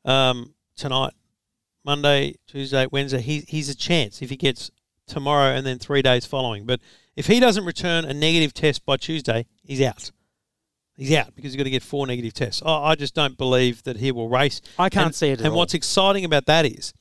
um, 0.06 0.56
tonight, 0.75 1.13
Monday, 1.84 2.36
Tuesday, 2.47 2.88
Wednesday. 2.89 3.21
He, 3.21 3.43
he's 3.47 3.69
a 3.69 3.75
chance 3.75 4.21
if 4.21 4.30
he 4.30 4.38
gets 4.38 4.71
tomorrow 5.07 5.53
and 5.53 5.65
then 5.65 5.79
three 5.79 6.01
days 6.01 6.25
following. 6.25 6.65
But 6.65 6.79
if 7.15 7.27
he 7.27 7.39
doesn't 7.39 7.65
return 7.65 8.05
a 8.05 8.13
negative 8.13 8.53
test 8.53 8.85
by 8.85 8.97
Tuesday, 8.97 9.45
he's 9.63 9.81
out. 9.81 10.11
He's 10.95 11.13
out 11.13 11.35
because 11.35 11.53
he's 11.53 11.57
got 11.57 11.63
to 11.63 11.69
get 11.69 11.83
four 11.83 12.05
negative 12.05 12.33
tests. 12.33 12.61
I, 12.65 12.91
I 12.91 12.95
just 12.95 13.15
don't 13.15 13.37
believe 13.37 13.83
that 13.83 13.97
he 13.97 14.11
will 14.11 14.29
race. 14.29 14.61
I 14.77 14.89
can't 14.89 15.07
and, 15.07 15.15
see 15.15 15.29
it. 15.29 15.39
and 15.39 15.49
all. 15.49 15.57
what's 15.57 15.73
exciting 15.73 16.25
about 16.25 16.45
that 16.45 16.65
is 16.65 16.93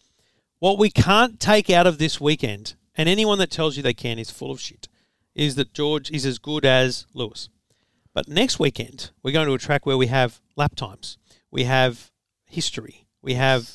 what 0.59 0.79
we 0.79 0.91
can't 0.91 1.41
take 1.41 1.71
out 1.71 1.87
of 1.87 1.99
this 1.99 2.21
weekend, 2.21 2.75
and 2.95 3.09
anyone 3.09 3.39
that 3.39 3.51
tells 3.51 3.77
you 3.77 3.83
they 3.83 3.95
can 3.95 4.19
is 4.19 4.31
full 4.31 4.51
of 4.51 4.61
shit, 4.61 4.89
is 5.35 5.55
that 5.57 5.73
George 5.73 6.11
is 6.11 6.27
as 6.27 6.39
good 6.39 6.65
as 6.65 7.07
Lewis. 7.15 7.49
But 8.13 8.29
next 8.29 8.59
weekend, 8.59 9.11
we're 9.23 9.33
going 9.33 9.47
to 9.47 9.55
a 9.55 9.59
track 9.59 9.87
where 9.87 9.97
we 9.97 10.09
have 10.09 10.41
lap 10.57 10.75
times, 10.75 11.17
we 11.51 11.65
have 11.65 12.11
history, 12.47 13.07
we 13.23 13.35
have 13.35 13.71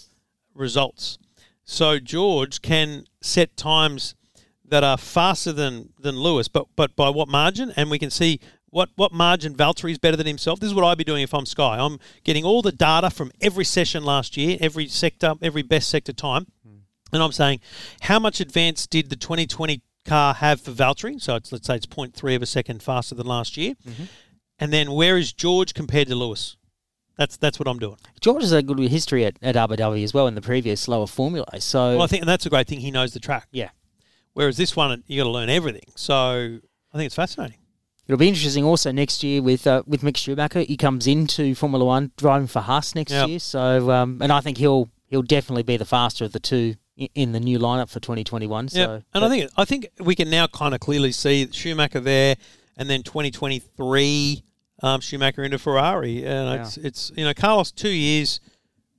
results. 0.54 1.18
So 1.64 2.00
George 2.00 2.62
can 2.62 3.06
set 3.26 3.58
times 3.58 4.16
that 4.68 4.84
are 4.84 4.98
faster 4.98 5.52
than, 5.52 5.90
than 6.00 6.16
Lewis, 6.16 6.48
but 6.48 6.68
but 6.76 6.96
by 6.96 7.10
what 7.10 7.28
margin? 7.28 7.74
And 7.76 7.92
we 7.92 8.00
can 8.00 8.10
see 8.10 8.40
what 8.70 8.90
what 8.96 9.14
margin 9.14 9.56
Valtteri 9.56 9.92
is 9.92 9.98
better 9.98 10.18
than 10.18 10.28
himself. 10.28 10.60
This 10.60 10.68
is 10.68 10.74
what 10.74 10.84
I'd 10.84 10.98
be 10.98 11.04
doing 11.04 11.24
if 11.24 11.34
I'm 11.34 11.46
Sky. 11.46 11.78
I'm 11.80 12.00
getting 12.24 12.44
all 12.44 12.62
the 12.62 12.72
data 12.72 13.10
from 13.10 13.32
every 13.42 13.66
session 13.66 14.04
last 14.04 14.38
year, 14.38 14.58
every 14.60 14.88
sector, 14.88 15.36
every 15.42 15.62
best 15.62 15.90
sector 15.90 16.14
time, 16.14 16.48
hmm. 16.66 16.78
and 17.14 17.22
I'm 17.22 17.32
saying 17.32 17.60
how 18.02 18.20
much 18.20 18.40
advance 18.40 18.88
did 18.88 19.10
the 19.10 19.16
2020 19.16 19.82
car 20.06 20.34
have 20.36 20.62
for 20.62 20.72
Valtteri? 20.72 21.22
So 21.22 21.36
it's, 21.36 21.52
let's 21.52 21.68
say 21.68 21.76
it's 21.76 21.86
0.3 21.86 22.36
of 22.36 22.42
a 22.42 22.46
second 22.46 22.84
faster 22.84 23.16
than 23.16 23.28
last 23.28 23.58
year, 23.58 23.76
mm-hmm. 23.88 24.04
and 24.60 24.74
then 24.74 24.92
where 24.92 25.18
is 25.18 25.34
George 25.34 25.74
compared 25.74 26.08
to 26.08 26.16
Lewis? 26.16 26.58
That's 27.18 27.38
that's 27.38 27.57
what 27.59 27.68
I'm 27.68 27.80
doing. 27.80 27.97
George 28.22 28.41
has 28.43 28.51
a 28.51 28.61
good 28.61 28.78
history 28.80 29.26
at, 29.26 29.38
at 29.41 29.55
Abu 29.55 29.76
Dhabi 29.76 30.03
as 30.03 30.13
well 30.13 30.28
in 30.28 30.36
the 30.36 30.41
previous 30.41 30.88
lower 30.88 31.07
formula. 31.07 31.45
So 31.59 31.91
Well, 31.95 32.01
I 32.03 32.07
think 32.07 32.22
and 32.22 32.30
that's 32.30 32.45
a 32.45 32.49
great 32.49 32.68
thing. 32.68 32.80
He 32.82 32.91
knows 32.91 33.13
the 33.13 33.20
track. 33.20 33.47
yeah, 33.51 33.70
Whereas 34.34 34.57
this 34.57 34.76
one, 34.76 35.03
you 35.07 35.18
got 35.22 35.24
to 35.26 35.30
learn 35.32 35.49
everything. 35.49 35.89
So 35.95 36.13
I 36.93 36.97
think 36.97 37.05
it's 37.07 37.16
fascinating. 37.16 37.57
it'll 38.07 38.18
be 38.20 38.28
interesting 38.28 38.63
also 38.66 38.91
next 38.91 39.24
year 39.24 39.41
with 39.41 39.66
uh, 39.66 39.84
with 39.88 40.01
Mick 40.01 40.18
Schumacher. 40.18 40.61
He 40.61 40.76
comes 40.78 41.07
into 41.07 41.55
Formula 41.55 41.86
One 41.86 42.11
driving 42.18 42.47
for 42.47 42.59
Haas 42.61 42.95
next 42.95 43.11
Yep. 43.13 43.28
year. 43.30 43.39
So 43.39 43.91
um, 43.91 44.20
and 44.22 44.32
I 44.32 44.41
think 44.41 44.57
he'll 44.57 44.89
he'll 45.07 45.22
definitely 45.24 45.63
be 45.63 45.78
the 45.78 45.86
faster 45.86 46.26
of 46.26 46.32
the 46.34 46.39
two 46.39 46.76
in 47.13 47.34
the 47.34 47.39
new 47.41 47.59
lineup 47.59 47.89
for 47.89 47.99
2021. 47.99 48.70
So 48.70 48.80
Yeah, 48.80 48.99
and 49.13 49.26
I 49.26 49.30
think 49.30 49.51
I 49.57 49.66
think 49.66 49.88
we 49.99 50.16
can 50.16 50.30
now 50.30 50.47
kind 50.47 50.74
of 50.74 50.80
clearly 50.82 51.11
see 51.11 51.47
Schumacher 51.51 51.99
there, 51.99 52.36
and 52.78 52.89
then 52.89 53.03
2023 53.03 54.43
um, 54.86 55.02
Schumacher 55.02 55.44
into 55.44 55.58
Ferrari, 55.58 56.24
and 56.26 56.62
it's 56.62 56.78
it's 56.78 57.12
you 57.16 57.26
know 57.26 57.34
Carlos 57.34 57.72
two 57.72 57.90
years 57.90 58.40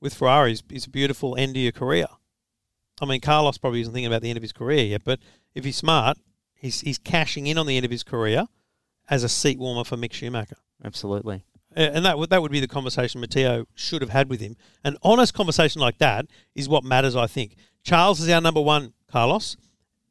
with 0.00 0.14
Ferrari 0.14 0.52
is, 0.52 0.62
is 0.70 0.86
a 0.86 0.90
beautiful 0.90 1.36
end 1.36 1.54
to 1.54 1.60
your 1.60 1.72
career. 1.72 2.06
I 3.00 3.06
mean, 3.06 3.20
Carlos 3.20 3.58
probably 3.58 3.82
isn't 3.82 3.92
thinking 3.92 4.06
about 4.06 4.22
the 4.22 4.30
end 4.30 4.36
of 4.36 4.42
his 4.42 4.52
career 4.52 4.84
yet, 4.84 5.02
but 5.04 5.20
if 5.54 5.64
he's 5.64 5.76
smart, 5.76 6.18
he's 6.54 6.80
he's 6.80 6.98
cashing 6.98 7.46
in 7.46 7.56
on 7.56 7.66
the 7.66 7.76
end 7.76 7.84
of 7.84 7.92
his 7.92 8.02
career 8.02 8.46
as 9.08 9.22
a 9.22 9.28
seat 9.28 9.58
warmer 9.58 9.84
for 9.84 9.96
Mick 9.96 10.12
Schumacher. 10.12 10.56
absolutely. 10.84 11.44
And 11.78 12.06
that 12.06 12.18
would 12.18 12.30
that 12.30 12.40
would 12.42 12.50
be 12.50 12.60
the 12.60 12.66
conversation 12.66 13.20
Matteo 13.20 13.66
should 13.74 14.00
have 14.00 14.10
had 14.10 14.30
with 14.30 14.40
him. 14.40 14.56
An 14.82 14.96
honest 15.02 15.34
conversation 15.34 15.80
like 15.80 15.98
that 15.98 16.26
is 16.54 16.68
what 16.68 16.84
matters, 16.84 17.14
I 17.14 17.26
think. 17.26 17.54
Charles 17.84 18.18
is 18.20 18.30
our 18.30 18.40
number 18.40 18.62
one, 18.62 18.94
Carlos. 19.08 19.56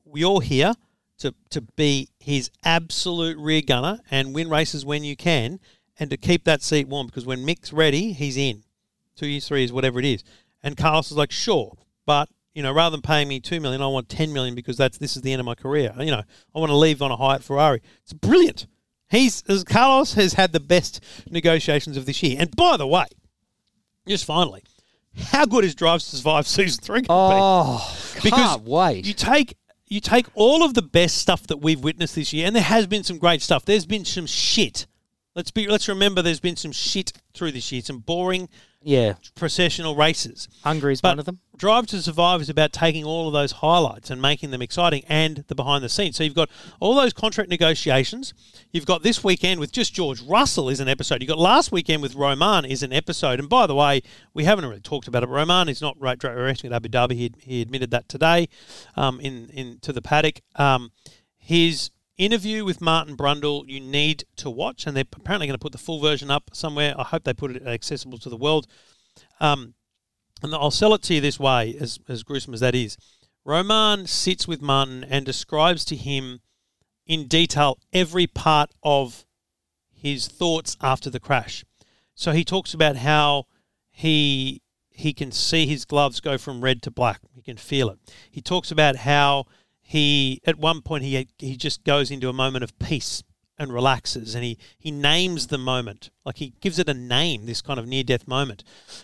We 0.05 0.23
all 0.23 0.39
here 0.39 0.75
to 1.19 1.33
to 1.49 1.61
be 1.61 2.09
his 2.19 2.49
absolute 2.63 3.37
rear 3.37 3.61
gunner 3.61 3.99
and 4.11 4.35
win 4.35 4.49
races 4.49 4.85
when 4.85 5.03
you 5.03 5.15
can, 5.15 5.59
and 5.99 6.09
to 6.09 6.17
keep 6.17 6.43
that 6.43 6.61
seat 6.61 6.87
warm 6.87 7.07
because 7.07 7.25
when 7.25 7.45
Mick's 7.45 7.71
ready, 7.71 8.13
he's 8.13 8.37
in. 8.37 8.63
Two 9.15 9.27
years, 9.27 9.47
three 9.47 9.61
years, 9.61 9.71
whatever 9.71 9.99
it 9.99 10.05
is. 10.05 10.23
And 10.61 10.75
Carlos 10.75 11.11
is 11.11 11.17
like, 11.17 11.31
sure, 11.31 11.77
but 12.05 12.27
you 12.53 12.63
know, 12.63 12.73
rather 12.73 12.95
than 12.95 13.01
paying 13.01 13.27
me 13.27 13.39
two 13.39 13.59
million, 13.59 13.81
I 13.81 13.87
want 13.87 14.09
ten 14.09 14.33
million 14.33 14.55
because 14.55 14.77
that's 14.77 14.97
this 14.97 15.15
is 15.15 15.21
the 15.21 15.31
end 15.31 15.39
of 15.39 15.45
my 15.45 15.55
career. 15.55 15.93
You 15.97 16.11
know, 16.11 16.23
I 16.53 16.59
want 16.59 16.69
to 16.69 16.75
leave 16.75 17.01
on 17.01 17.11
a 17.11 17.15
high 17.15 17.35
at 17.35 17.43
Ferrari. 17.43 17.81
It's 18.03 18.13
brilliant. 18.13 18.67
He's 19.09 19.43
as 19.47 19.63
Carlos 19.63 20.13
has 20.15 20.33
had 20.33 20.51
the 20.51 20.59
best 20.59 21.01
negotiations 21.29 21.95
of 21.95 22.05
this 22.05 22.23
year. 22.23 22.37
And 22.39 22.53
by 22.55 22.77
the 22.77 22.87
way, 22.87 23.05
just 24.07 24.25
finally, 24.25 24.63
how 25.17 25.45
good 25.45 25.63
is 25.63 25.75
Drive 25.75 26.01
to 26.01 26.15
Survive 26.15 26.47
season 26.47 26.83
three? 26.83 27.01
Going 27.01 27.29
to 27.29 27.35
be? 27.35 27.39
Oh, 27.39 27.97
because 28.15 28.31
can't 28.31 28.63
wait. 28.63 29.05
You 29.05 29.13
take 29.13 29.55
you 29.87 29.99
take 29.99 30.27
all 30.33 30.63
of 30.63 30.73
the 30.73 30.81
best 30.81 31.17
stuff 31.17 31.45
that 31.47 31.57
we've 31.57 31.79
witnessed 31.79 32.15
this 32.15 32.33
year, 32.33 32.47
and 32.47 32.55
there 32.55 32.63
has 32.63 32.87
been 32.87 33.03
some 33.03 33.17
great 33.17 33.41
stuff. 33.41 33.65
There's 33.65 33.85
been 33.85 34.05
some 34.05 34.25
shit. 34.25 34.87
Let's 35.35 35.51
be 35.51 35.67
let's 35.67 35.87
remember 35.87 36.21
there's 36.21 36.39
been 36.39 36.55
some 36.55 36.71
shit 36.71 37.11
through 37.33 37.51
this 37.51 37.71
year, 37.71 37.81
some 37.81 37.99
boring 37.99 38.49
yeah, 38.85 39.15
processional 39.33 39.95
races. 39.95 40.47
Hungary's 40.63 41.01
But 41.01 41.13
one 41.13 41.19
of 41.19 41.25
them. 41.25 41.39
Drive 41.57 41.87
to 41.87 42.03
Survive 42.03 42.39
is 42.39 42.49
about 42.49 42.71
taking 42.71 43.03
all 43.03 43.25
of 43.25 43.33
those 43.33 43.53
highlights 43.53 44.11
and 44.11 44.21
making 44.21 44.51
them 44.51 44.61
exciting 44.61 45.03
and 45.09 45.43
the 45.47 45.55
behind 45.55 45.83
the 45.83 45.89
scenes. 45.89 46.15
So 46.17 46.23
you've 46.23 46.35
got 46.35 46.51
all 46.79 46.93
those 46.93 47.11
contract 47.11 47.49
negotiations. 47.49 48.35
You've 48.71 48.85
got 48.85 49.01
this 49.01 49.23
weekend 49.23 49.59
with 49.59 49.71
just 49.71 49.95
George 49.95 50.21
Russell 50.21 50.69
is 50.69 50.79
an 50.79 50.87
episode. 50.87 51.23
You've 51.23 51.29
got 51.29 51.39
last 51.39 51.71
weekend 51.71 52.03
with 52.03 52.13
Romain 52.13 52.63
is 52.63 52.83
an 52.83 52.93
episode. 52.93 53.39
And 53.39 53.49
by 53.49 53.65
the 53.65 53.73
way, 53.73 54.03
we 54.35 54.43
haven't 54.43 54.65
really 54.65 54.81
talked 54.81 55.07
about 55.07 55.23
it. 55.23 55.29
Romain 55.29 55.67
is 55.67 55.81
not 55.81 55.99
right 55.99 56.23
racing 56.23 56.71
at 56.71 56.75
Abu 56.75 56.89
Dhabi. 56.89 57.13
He, 57.13 57.31
he 57.39 57.61
admitted 57.63 57.89
that 57.89 58.07
today 58.07 58.49
um, 58.95 59.19
in, 59.19 59.49
in 59.49 59.79
to 59.79 59.93
the 59.93 60.01
paddock. 60.03 60.41
Um, 60.57 60.91
his 61.39 61.89
interview 62.17 62.63
with 62.65 62.81
Martin 62.81 63.17
Brundle 63.17 63.67
you 63.67 63.79
need 63.79 64.25
to 64.37 64.49
watch, 64.49 64.85
and 64.85 64.95
they're 64.95 65.05
apparently 65.15 65.47
going 65.47 65.57
to 65.57 65.61
put 65.61 65.71
the 65.71 65.77
full 65.77 65.99
version 65.99 66.31
up 66.31 66.51
somewhere. 66.53 66.93
I 66.97 67.03
hope 67.03 67.23
they 67.23 67.33
put 67.33 67.55
it 67.55 67.65
accessible 67.65 68.17
to 68.19 68.29
the 68.29 68.37
world. 68.37 68.67
Um, 69.39 69.73
and 70.41 70.53
I'll 70.53 70.71
sell 70.71 70.93
it 70.93 71.01
to 71.03 71.15
you 71.15 71.21
this 71.21 71.39
way, 71.39 71.75
as, 71.79 71.99
as 72.07 72.23
gruesome 72.23 72.53
as 72.53 72.59
that 72.59 72.75
is. 72.75 72.97
Romain 73.43 74.07
sits 74.07 74.47
with 74.47 74.61
Martin 74.61 75.03
and 75.03 75.25
describes 75.25 75.85
to 75.85 75.95
him 75.95 76.41
in 77.05 77.27
detail 77.27 77.77
every 77.93 78.27
part 78.27 78.71
of 78.83 79.25
his 79.93 80.27
thoughts 80.27 80.75
after 80.81 81.09
the 81.09 81.19
crash. 81.19 81.63
So 82.15 82.31
he 82.31 82.43
talks 82.43 82.73
about 82.73 82.97
how 82.97 83.45
he 83.91 84.61
he 84.89 85.13
can 85.13 85.31
see 85.31 85.67
his 85.67 85.83
gloves 85.83 86.21
go 86.21 86.37
from 86.37 86.61
red 86.61 86.81
to 86.83 86.91
black. 86.91 87.19
He 87.33 87.41
can 87.41 87.57
feel 87.57 87.89
it. 87.89 87.99
He 88.31 88.41
talks 88.41 88.71
about 88.71 88.95
how 88.95 89.45
he 89.87 90.41
at 90.45 90.57
one 90.57 90.81
point 90.81 91.03
he 91.03 91.27
he 91.37 91.55
just 91.55 91.83
goes 91.83 92.09
into 92.09 92.27
a 92.27 92.33
moment 92.33 92.63
of 92.63 92.77
peace 92.79 93.21
and 93.59 93.71
relaxes 93.71 94.33
and 94.33 94.43
he 94.43 94.57
he 94.79 94.89
names 94.89 95.47
the 95.47 95.59
moment. 95.59 96.09
Like 96.25 96.37
he 96.37 96.53
gives 96.59 96.79
it 96.79 96.89
a 96.89 96.93
name 96.93 97.45
this 97.45 97.61
kind 97.61 97.79
of 97.79 97.85
near 97.85 98.03
death 98.03 98.27
moment. 98.27 98.63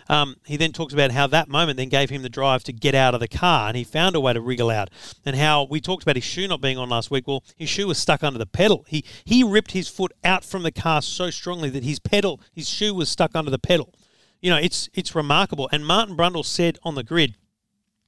Um, 0.09 0.37
he 0.43 0.57
then 0.57 0.71
talks 0.71 0.91
about 0.91 1.11
how 1.11 1.27
that 1.27 1.47
moment 1.47 1.77
then 1.77 1.89
gave 1.89 2.09
him 2.09 2.23
the 2.23 2.29
drive 2.29 2.63
to 2.63 2.73
get 2.73 2.95
out 2.95 3.13
of 3.13 3.19
the 3.19 3.27
car 3.27 3.67
and 3.67 3.77
he 3.77 3.83
found 3.83 4.15
a 4.15 4.19
way 4.19 4.33
to 4.33 4.41
wriggle 4.41 4.71
out. 4.71 4.89
And 5.23 5.35
how 5.35 5.67
we 5.69 5.79
talked 5.79 6.01
about 6.01 6.15
his 6.15 6.25
shoe 6.25 6.47
not 6.47 6.61
being 6.61 6.79
on 6.79 6.89
last 6.89 7.11
week. 7.11 7.27
Well 7.27 7.43
his 7.55 7.69
shoe 7.69 7.85
was 7.85 7.99
stuck 7.99 8.23
under 8.23 8.39
the 8.39 8.47
pedal. 8.47 8.83
He 8.87 9.05
he 9.23 9.43
ripped 9.43 9.73
his 9.73 9.87
foot 9.87 10.11
out 10.23 10.43
from 10.43 10.63
the 10.63 10.71
car 10.71 11.03
so 11.03 11.29
strongly 11.29 11.69
that 11.69 11.83
his 11.83 11.99
pedal 11.99 12.41
his 12.51 12.67
shoe 12.67 12.95
was 12.95 13.07
stuck 13.07 13.35
under 13.35 13.51
the 13.51 13.59
pedal. 13.59 13.93
You 14.41 14.49
know 14.49 14.57
it's 14.57 14.89
it's 14.95 15.13
remarkable. 15.13 15.69
And 15.71 15.85
martin 15.85 16.17
brundle 16.17 16.43
said 16.43 16.79
on 16.81 16.95
the 16.95 17.03
grid 17.03 17.35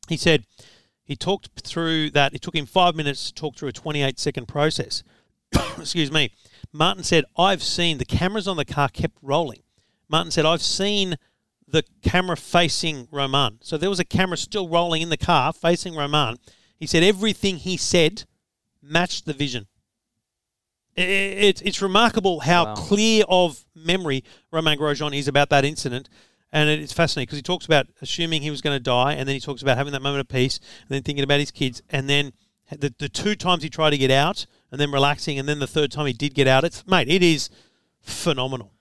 he 0.10 0.18
said 0.18 0.46
he 1.04 1.16
talked 1.16 1.50
through 1.62 2.12
that. 2.12 2.34
It 2.34 2.42
took 2.42 2.56
him 2.56 2.66
five 2.66 2.96
minutes 2.96 3.28
to 3.28 3.34
talk 3.34 3.56
through 3.58 3.70
a 3.70 3.74
28 3.74 4.20
second 4.20 4.48
process. 4.48 5.04
Excuse 5.78 6.12
me. 6.12 6.32
Martin 6.72 7.04
said, 7.04 7.26
I've 7.38 7.62
seen 7.62 7.98
the 7.98 8.06
cameras 8.06 8.48
on 8.48 8.58
the 8.58 8.66
car 8.66 8.90
kept 8.90 9.18
rolling. 9.22 9.62
Martin 10.10 10.32
said, 10.32 10.46
I've 10.46 10.62
seen 10.62 11.18
the 11.68 11.84
camera 12.02 12.38
facing 12.38 13.08
Romain. 13.12 13.60
So 13.62 13.78
there 13.78 13.90
was 13.90 14.00
a 14.00 14.06
camera 14.06 14.38
still 14.38 14.68
rolling 14.70 15.02
in 15.02 15.10
the 15.10 15.18
car 15.18 15.54
facing 15.54 15.96
Romain. 15.96 16.38
He 16.80 16.88
said 16.88 17.04
everything 17.04 17.58
he 17.58 17.78
said 17.78 18.24
matched 18.82 19.26
the 19.26 19.34
vision. 19.34 19.68
It's, 20.96 21.62
it's 21.62 21.82
remarkable 21.82 22.42
how 22.42 22.66
Wow. 22.66 22.76
clear 22.76 23.24
of 23.28 23.66
memory 23.74 24.24
Romain 24.52 24.78
Grosjean 24.78 25.18
is 25.18 25.28
about 25.28 25.50
that 25.50 25.66
incident. 25.66 26.08
And 26.54 26.70
it's 26.70 26.94
fascinating 26.94 27.26
because 27.26 27.40
he 27.40 27.42
talks 27.44 27.66
about 27.66 27.88
assuming 28.02 28.44
he 28.44 28.52
was 28.52 28.62
going 28.62 28.76
to 28.78 28.84
die, 28.84 29.14
and 29.14 29.28
then 29.28 29.34
he 29.34 29.40
talks 29.42 29.62
about 29.62 29.76
having 29.76 29.92
that 29.94 30.02
moment 30.04 30.22
of 30.22 30.28
peace, 30.30 30.60
and 30.82 30.90
then 30.90 31.02
thinking 31.02 31.24
about 31.24 31.40
his 31.40 31.52
kids, 31.52 31.82
and 31.90 32.08
then 32.08 32.32
the, 32.70 32.94
the 33.00 33.10
two 33.10 33.36
times 33.36 33.64
he 33.64 33.70
tried 33.70 33.90
to 33.90 33.98
get 33.98 34.12
out, 34.12 34.46
and 34.72 34.80
then 34.80 34.92
relaxing, 34.92 35.38
and 35.40 35.50
then 35.50 35.58
the 35.60 35.68
third 35.68 35.92
time 35.92 36.06
he 36.06 36.14
did 36.14 36.34
get 36.36 36.48
out. 36.48 36.64
It's 36.64 36.86
mate, 36.88 37.10
it 37.10 37.24
is 37.24 37.50
phenomenal. 38.02 38.72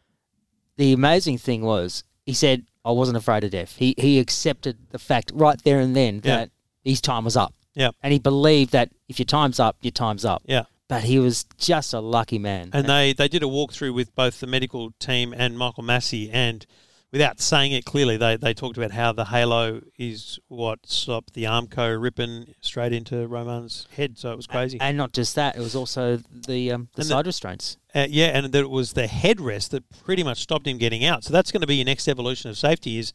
the 0.77 0.93
amazing 0.93 1.39
thing 1.39 1.62
was 1.62 2.05
he 2.25 2.33
said 2.35 2.64
I 2.85 2.91
wasn't 2.91 3.16
afraid 3.16 3.45
of 3.45 3.51
death. 3.53 3.77
He 3.77 3.95
he 3.97 4.18
accepted 4.18 4.77
the 4.91 4.99
fact 4.99 5.31
right 5.35 5.61
there 5.64 5.79
and 5.81 5.95
then 5.97 6.20
Yeah. 6.25 6.37
that 6.37 6.51
his 6.85 7.01
time 7.01 7.25
was 7.25 7.37
up. 7.37 7.55
Yeah. 7.75 7.91
And 8.03 8.12
he 8.12 8.18
believed 8.18 8.73
that 8.73 8.91
if 9.09 9.18
your 9.18 9.27
time's 9.27 9.59
up, 9.61 9.77
your 9.81 9.93
time's 9.93 10.25
up. 10.25 10.43
Yeah. 10.47 10.64
But 10.89 11.05
he 11.05 11.18
was 11.18 11.45
just 11.57 11.95
a 11.95 12.01
lucky 12.01 12.39
man. 12.39 12.70
And 12.73 12.87
they, 12.87 13.12
they 13.14 13.29
did 13.29 13.43
a 13.43 13.47
walkthrough 13.47 13.95
with 13.95 14.14
both 14.14 14.41
the 14.41 14.47
medical 14.47 14.91
team 14.99 15.33
and 15.35 15.57
Michael 15.57 15.85
Masi, 15.85 16.29
and 16.33 16.66
without 17.12 17.40
saying 17.40 17.72
it 17.72 17.84
clearly, 17.84 18.16
they, 18.16 18.36
they 18.36 18.54
talked 18.54 18.76
about 18.78 18.90
how 18.92 19.12
the 19.12 19.26
halo 19.26 19.82
is 19.98 20.38
what 20.48 20.80
stopped 20.86 21.34
the 21.34 21.44
Armco 21.44 22.00
ripping 22.00 22.54
straight 22.60 22.92
into 22.92 23.26
Romain's 23.28 23.86
head. 23.94 24.18
So 24.18 24.32
it 24.32 24.36
was 24.36 24.46
crazy. 24.46 24.80
and 24.80 24.96
not 24.96 25.12
just 25.12 25.34
that, 25.36 25.54
it 25.56 25.60
was 25.60 25.76
also 25.76 26.16
the 26.46 26.72
um, 26.72 26.88
the 26.94 27.02
And 27.02 27.04
the- 27.10 27.14
side 27.14 27.26
restraints. 27.26 27.76
Uh, 27.94 28.06
yeah, 28.08 28.28
and 28.28 28.46
that 28.52 28.58
it 28.60 28.70
was 28.70 28.94
the 28.94 29.02
headrest 29.06 29.68
that 29.70 29.84
pretty 30.04 30.22
much 30.24 30.40
stopped 30.40 30.66
him 30.66 30.78
getting 30.78 31.04
out. 31.04 31.22
So 31.24 31.32
that's 31.32 31.52
going 31.52 31.60
to 31.60 31.66
be 31.66 31.76
your 31.76 31.84
next 31.84 32.08
evolution 32.08 32.48
of 32.48 32.56
safety. 32.56 32.98
Is 32.98 33.12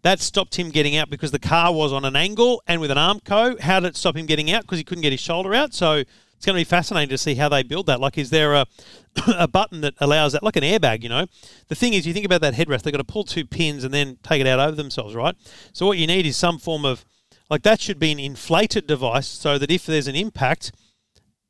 that 0.00 0.18
stopped 0.20 0.58
him 0.58 0.70
getting 0.70 0.96
out 0.96 1.10
because 1.10 1.30
the 1.30 1.38
car 1.38 1.74
was 1.74 1.92
on 1.92 2.06
an 2.06 2.16
angle 2.16 2.62
and 2.66 2.80
with 2.80 2.90
an 2.90 2.96
Armco? 2.96 3.60
How 3.60 3.80
did 3.80 3.88
it 3.88 3.96
stop 3.98 4.16
him 4.16 4.24
getting 4.24 4.50
out? 4.50 4.62
Because 4.62 4.78
he 4.78 4.84
couldn't 4.84 5.02
get 5.02 5.12
his 5.12 5.20
shoulder 5.20 5.54
out. 5.54 5.74
So 5.74 6.04
it's 6.36 6.46
going 6.46 6.54
to 6.54 6.60
be 6.60 6.64
fascinating 6.64 7.08
to 7.10 7.18
see 7.18 7.34
how 7.34 7.48
they 7.48 7.62
build 7.62 7.86
that. 7.86 8.00
Like, 8.00 8.18
is 8.18 8.30
there 8.30 8.54
a 8.54 8.66
a 9.26 9.48
button 9.48 9.80
that 9.82 9.94
allows 9.98 10.32
that, 10.32 10.42
like 10.42 10.56
an 10.56 10.62
airbag? 10.62 11.02
You 11.02 11.08
know, 11.08 11.26
the 11.68 11.74
thing 11.74 11.94
is, 11.94 12.06
you 12.06 12.12
think 12.12 12.26
about 12.26 12.40
that 12.42 12.54
headrest. 12.54 12.82
They've 12.82 12.92
got 12.92 12.98
to 12.98 13.04
pull 13.04 13.24
two 13.24 13.44
pins 13.44 13.84
and 13.84 13.94
then 13.94 14.18
take 14.22 14.40
it 14.40 14.46
out 14.46 14.60
over 14.60 14.76
themselves, 14.76 15.14
right? 15.14 15.34
So 15.72 15.86
what 15.86 15.98
you 15.98 16.06
need 16.06 16.26
is 16.26 16.36
some 16.36 16.58
form 16.58 16.84
of 16.84 17.04
like 17.50 17.62
that 17.62 17.80
should 17.80 17.98
be 17.98 18.12
an 18.12 18.18
inflated 18.18 18.86
device 18.86 19.28
so 19.28 19.58
that 19.58 19.70
if 19.70 19.86
there's 19.86 20.08
an 20.08 20.16
impact. 20.16 20.72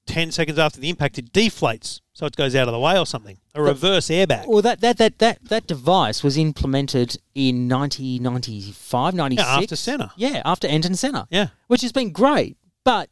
10 0.07 0.32
seconds 0.32 0.59
after 0.59 0.80
the 0.80 0.91
impact, 0.91 1.16
it 1.16 1.32
deflates. 1.32 2.03
So 2.12 2.26
it 2.26 2.37
goes 2.37 2.55
out 2.55 2.68
of 2.68 2.72
the 2.72 2.78
way 2.78 2.99
or 2.99 3.07
something. 3.07 3.39
A 3.55 3.62
reverse 3.62 4.09
airbag. 4.09 4.47
Well, 4.47 4.61
that, 4.61 4.82
that, 4.82 4.99
that, 4.99 5.18
that, 5.18 5.39
that 5.45 5.66
device 5.66 6.22
was 6.22 6.37
implemented 6.37 7.16
in 7.35 7.68
1995, 7.70 9.14
96. 9.14 9.49
Yeah, 9.49 9.57
after 9.57 9.76
Senna. 9.76 10.12
Yeah, 10.16 10.43
after 10.45 10.68
Ayrton 10.68 10.95
Senna. 10.95 11.26
Yeah. 11.30 11.49
Which 11.68 11.80
has 11.80 11.91
been 11.91 12.12
great, 12.12 12.59
but 12.85 13.09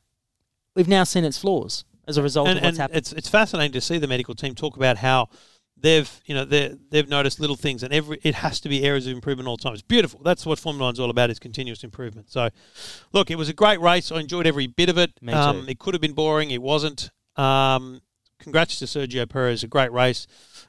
we've 0.75 0.89
now 0.89 1.05
seen 1.05 1.25
its 1.25 1.39
flaws. 1.39 1.85
as 2.09 2.17
a 2.17 2.23
result 2.23 2.49
and, 2.49 2.59
of 2.59 2.65
what's 2.65 2.77
and 2.77 2.83
happened. 2.83 2.99
it's 2.99 3.13
it's 3.13 3.29
fascinating 3.29 3.73
to 3.73 3.81
see 3.81 3.99
the 3.99 4.09
medical 4.09 4.35
team 4.35 4.55
talk 4.55 4.77
about 4.77 4.99
how 4.99 5.29
they've 5.77 6.21
you 6.27 6.35
know 6.35 6.45
they 6.45 6.75
they've 6.91 7.09
noticed 7.09 7.41
little 7.41 7.57
things 7.57 7.83
and 7.83 7.93
every 7.93 8.19
it 8.23 8.35
has 8.37 8.61
to 8.61 8.69
be 8.69 8.85
areas 8.85 9.07
of 9.07 9.13
improvement 9.13 9.49
all 9.49 9.57
the 9.57 9.63
time. 9.63 9.73
It's 9.73 9.83
beautiful. 9.83 10.21
That's 10.23 10.45
what 10.47 10.59
Formula 10.59 10.87
One's 10.89 11.01
all 11.01 11.11
about 11.11 11.31
is 11.31 11.39
continuous 11.39 11.83
improvement. 11.85 12.31
So, 12.31 12.49
look, 13.13 13.31
it 13.31 13.37
was 13.37 13.49
a 13.49 13.53
great 13.53 13.81
race. 13.81 14.11
I 14.13 14.21
enjoyed 14.21 14.47
every 14.47 14.67
bit 14.67 14.89
of 14.89 14.99
it. 14.99 15.13
Me 15.21 15.33
Um, 15.33 15.63
too. 15.65 15.71
it 15.71 15.79
could 15.79 15.95
have 15.95 16.01
been 16.01 16.13
boring. 16.15 16.51
It 16.51 16.63
wasn't. 16.63 17.11
Um, 17.37 18.01
congrats 18.39 18.79
to 18.81 18.85
Sergio 18.87 19.29
Perez. 19.29 19.63
A 19.63 19.69
great 19.69 19.93
race. 19.93 20.27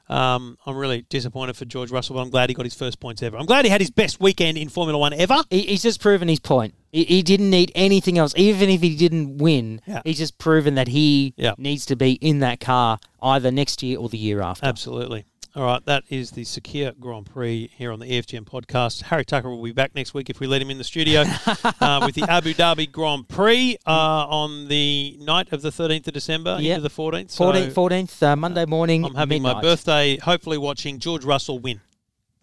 Um, 0.08 0.58
I'm 0.66 0.76
really 0.76 1.02
disappointed 1.08 1.56
for 1.56 1.64
George 1.64 1.90
Russell, 1.90 2.16
but 2.16 2.22
I'm 2.22 2.30
glad 2.30 2.48
he 2.50 2.54
got 2.54 2.66
his 2.66 2.74
first 2.74 3.00
points 3.00 3.22
ever. 3.22 3.36
I'm 3.38 3.46
glad 3.46 3.64
he 3.64 3.70
had 3.70 3.80
his 3.80 3.90
best 3.90 4.20
weekend 4.20 4.58
in 4.58 4.68
Formula 4.68 4.98
One 4.98 5.12
ever. 5.12 5.42
He, 5.50 5.62
he's 5.62 5.82
just 5.82 6.00
proven 6.00 6.28
his 6.28 6.40
point. 6.40 6.74
He, 6.94 7.04
he 7.04 7.22
didn't 7.22 7.50
need 7.50 7.72
anything 7.74 8.18
else. 8.18 8.32
Even 8.36 8.70
if 8.70 8.80
he 8.80 8.94
didn't 8.94 9.38
win, 9.38 9.80
Yeah. 9.86 10.00
he's 10.04 10.18
just 10.18 10.38
proven 10.38 10.76
that 10.76 10.88
he 10.88 11.34
Yeah. 11.36 11.54
needs 11.58 11.84
to 11.86 11.96
be 11.96 12.12
in 12.14 12.38
that 12.38 12.60
car 12.60 12.98
either 13.20 13.50
next 13.50 13.82
year 13.82 13.98
or 13.98 14.08
the 14.08 14.18
year 14.18 14.40
after. 14.40 14.64
Absolutely. 14.64 15.24
All 15.56 15.64
right, 15.64 15.84
that 15.86 16.02
is 16.08 16.32
the 16.32 16.42
Sakhir 16.42 16.98
Grand 16.98 17.26
Prix 17.26 17.70
here 17.78 17.92
on 17.92 18.00
the 18.00 18.06
E 18.12 18.18
EFTM 18.18 18.44
podcast. 18.44 19.02
Harry 19.02 19.24
Tucker 19.24 19.48
will 19.50 19.62
be 19.62 19.70
back 19.70 19.94
next 19.94 20.12
week 20.12 20.28
if 20.28 20.40
we 20.40 20.48
let 20.48 20.60
him 20.60 20.68
in 20.70 20.78
the 20.78 20.84
studio 20.84 21.20
uh, 21.80 22.02
with 22.04 22.16
the 22.16 22.24
Abu 22.28 22.54
Dhabi 22.54 22.90
Grand 22.90 23.28
Prix 23.28 23.76
uh, 23.86 23.90
on 23.90 24.66
the 24.66 25.16
night 25.20 25.52
of 25.52 25.62
the 25.62 25.70
13th 25.70 26.08
of 26.08 26.12
December 26.14 26.58
Yep. 26.60 26.76
into 26.78 26.88
the 26.88 26.94
14th. 26.94 27.30
So 27.30 27.44
14th, 27.52 27.72
14th 27.72 28.22
uh, 28.24 28.34
Monday 28.36 28.66
morning. 28.66 29.04
I'm 29.04 29.14
having 29.14 29.42
my 29.42 29.50
midnight. 29.50 29.62
birthday, 29.62 30.16
hopefully 30.18 30.58
watching 30.58 30.98
George 30.98 31.24
Russell 31.24 31.60
win. 31.60 31.80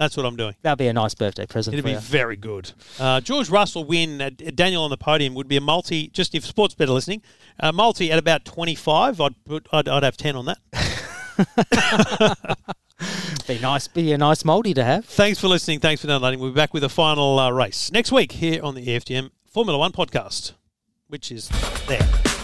That's 0.02 0.18
what 0.18 0.26
I'm 0.26 0.36
doing. 0.36 0.56
That'll 0.64 0.78
be 0.78 0.88
a 0.88 0.94
nice 0.94 1.14
birthday 1.14 1.46
present 1.46 1.76
It'd 1.76 1.86
be 1.86 1.92
you. 1.92 2.00
very 2.00 2.36
good. 2.36 2.72
Uh, 3.00 3.22
George 3.22 3.52
Russell 3.52 3.84
win, 3.84 4.20
uh, 4.20 4.32
Daniel 4.56 4.84
on 4.84 4.90
the 4.90 4.98
podium 4.98 5.36
would 5.36 5.48
be 5.48 5.58
a 5.58 5.62
multi, 5.62 6.08
just 6.08 6.34
if 6.34 6.44
sports 6.44 6.74
better 6.74 6.92
listening, 6.92 7.22
a 7.60 7.72
multi 7.72 8.12
at 8.12 8.18
about 8.18 8.44
25. 8.44 9.22
I'd, 9.22 9.46
put, 9.46 9.68
I'd, 9.72 9.88
I'd 9.88 10.02
have 10.02 10.18
10 10.18 10.36
on 10.36 10.46
that. 10.46 12.58
Be 13.48 13.60
nice. 13.60 13.88
Be 13.88 14.12
a 14.12 14.18
nice 14.18 14.44
multi 14.44 14.74
to 14.74 14.84
have. 14.84 15.06
Thanks 15.06 15.40
for 15.40 15.48
listening. 15.48 15.80
Thanks 15.80 16.02
for 16.02 16.08
downloading. 16.08 16.40
We'll 16.40 16.50
be 16.50 16.56
back 16.56 16.74
with 16.74 16.84
a 16.84 16.90
final 16.90 17.38
uh, 17.38 17.52
race 17.52 17.92
next 17.92 18.12
week 18.12 18.32
here 18.32 18.60
on 18.64 18.74
the 18.74 18.84
EFTM 18.84 19.30
Formula 19.46 19.78
One 19.78 19.92
podcast, 19.92 20.54
which 21.10 21.32
is 21.32 21.48
there. 21.88 22.41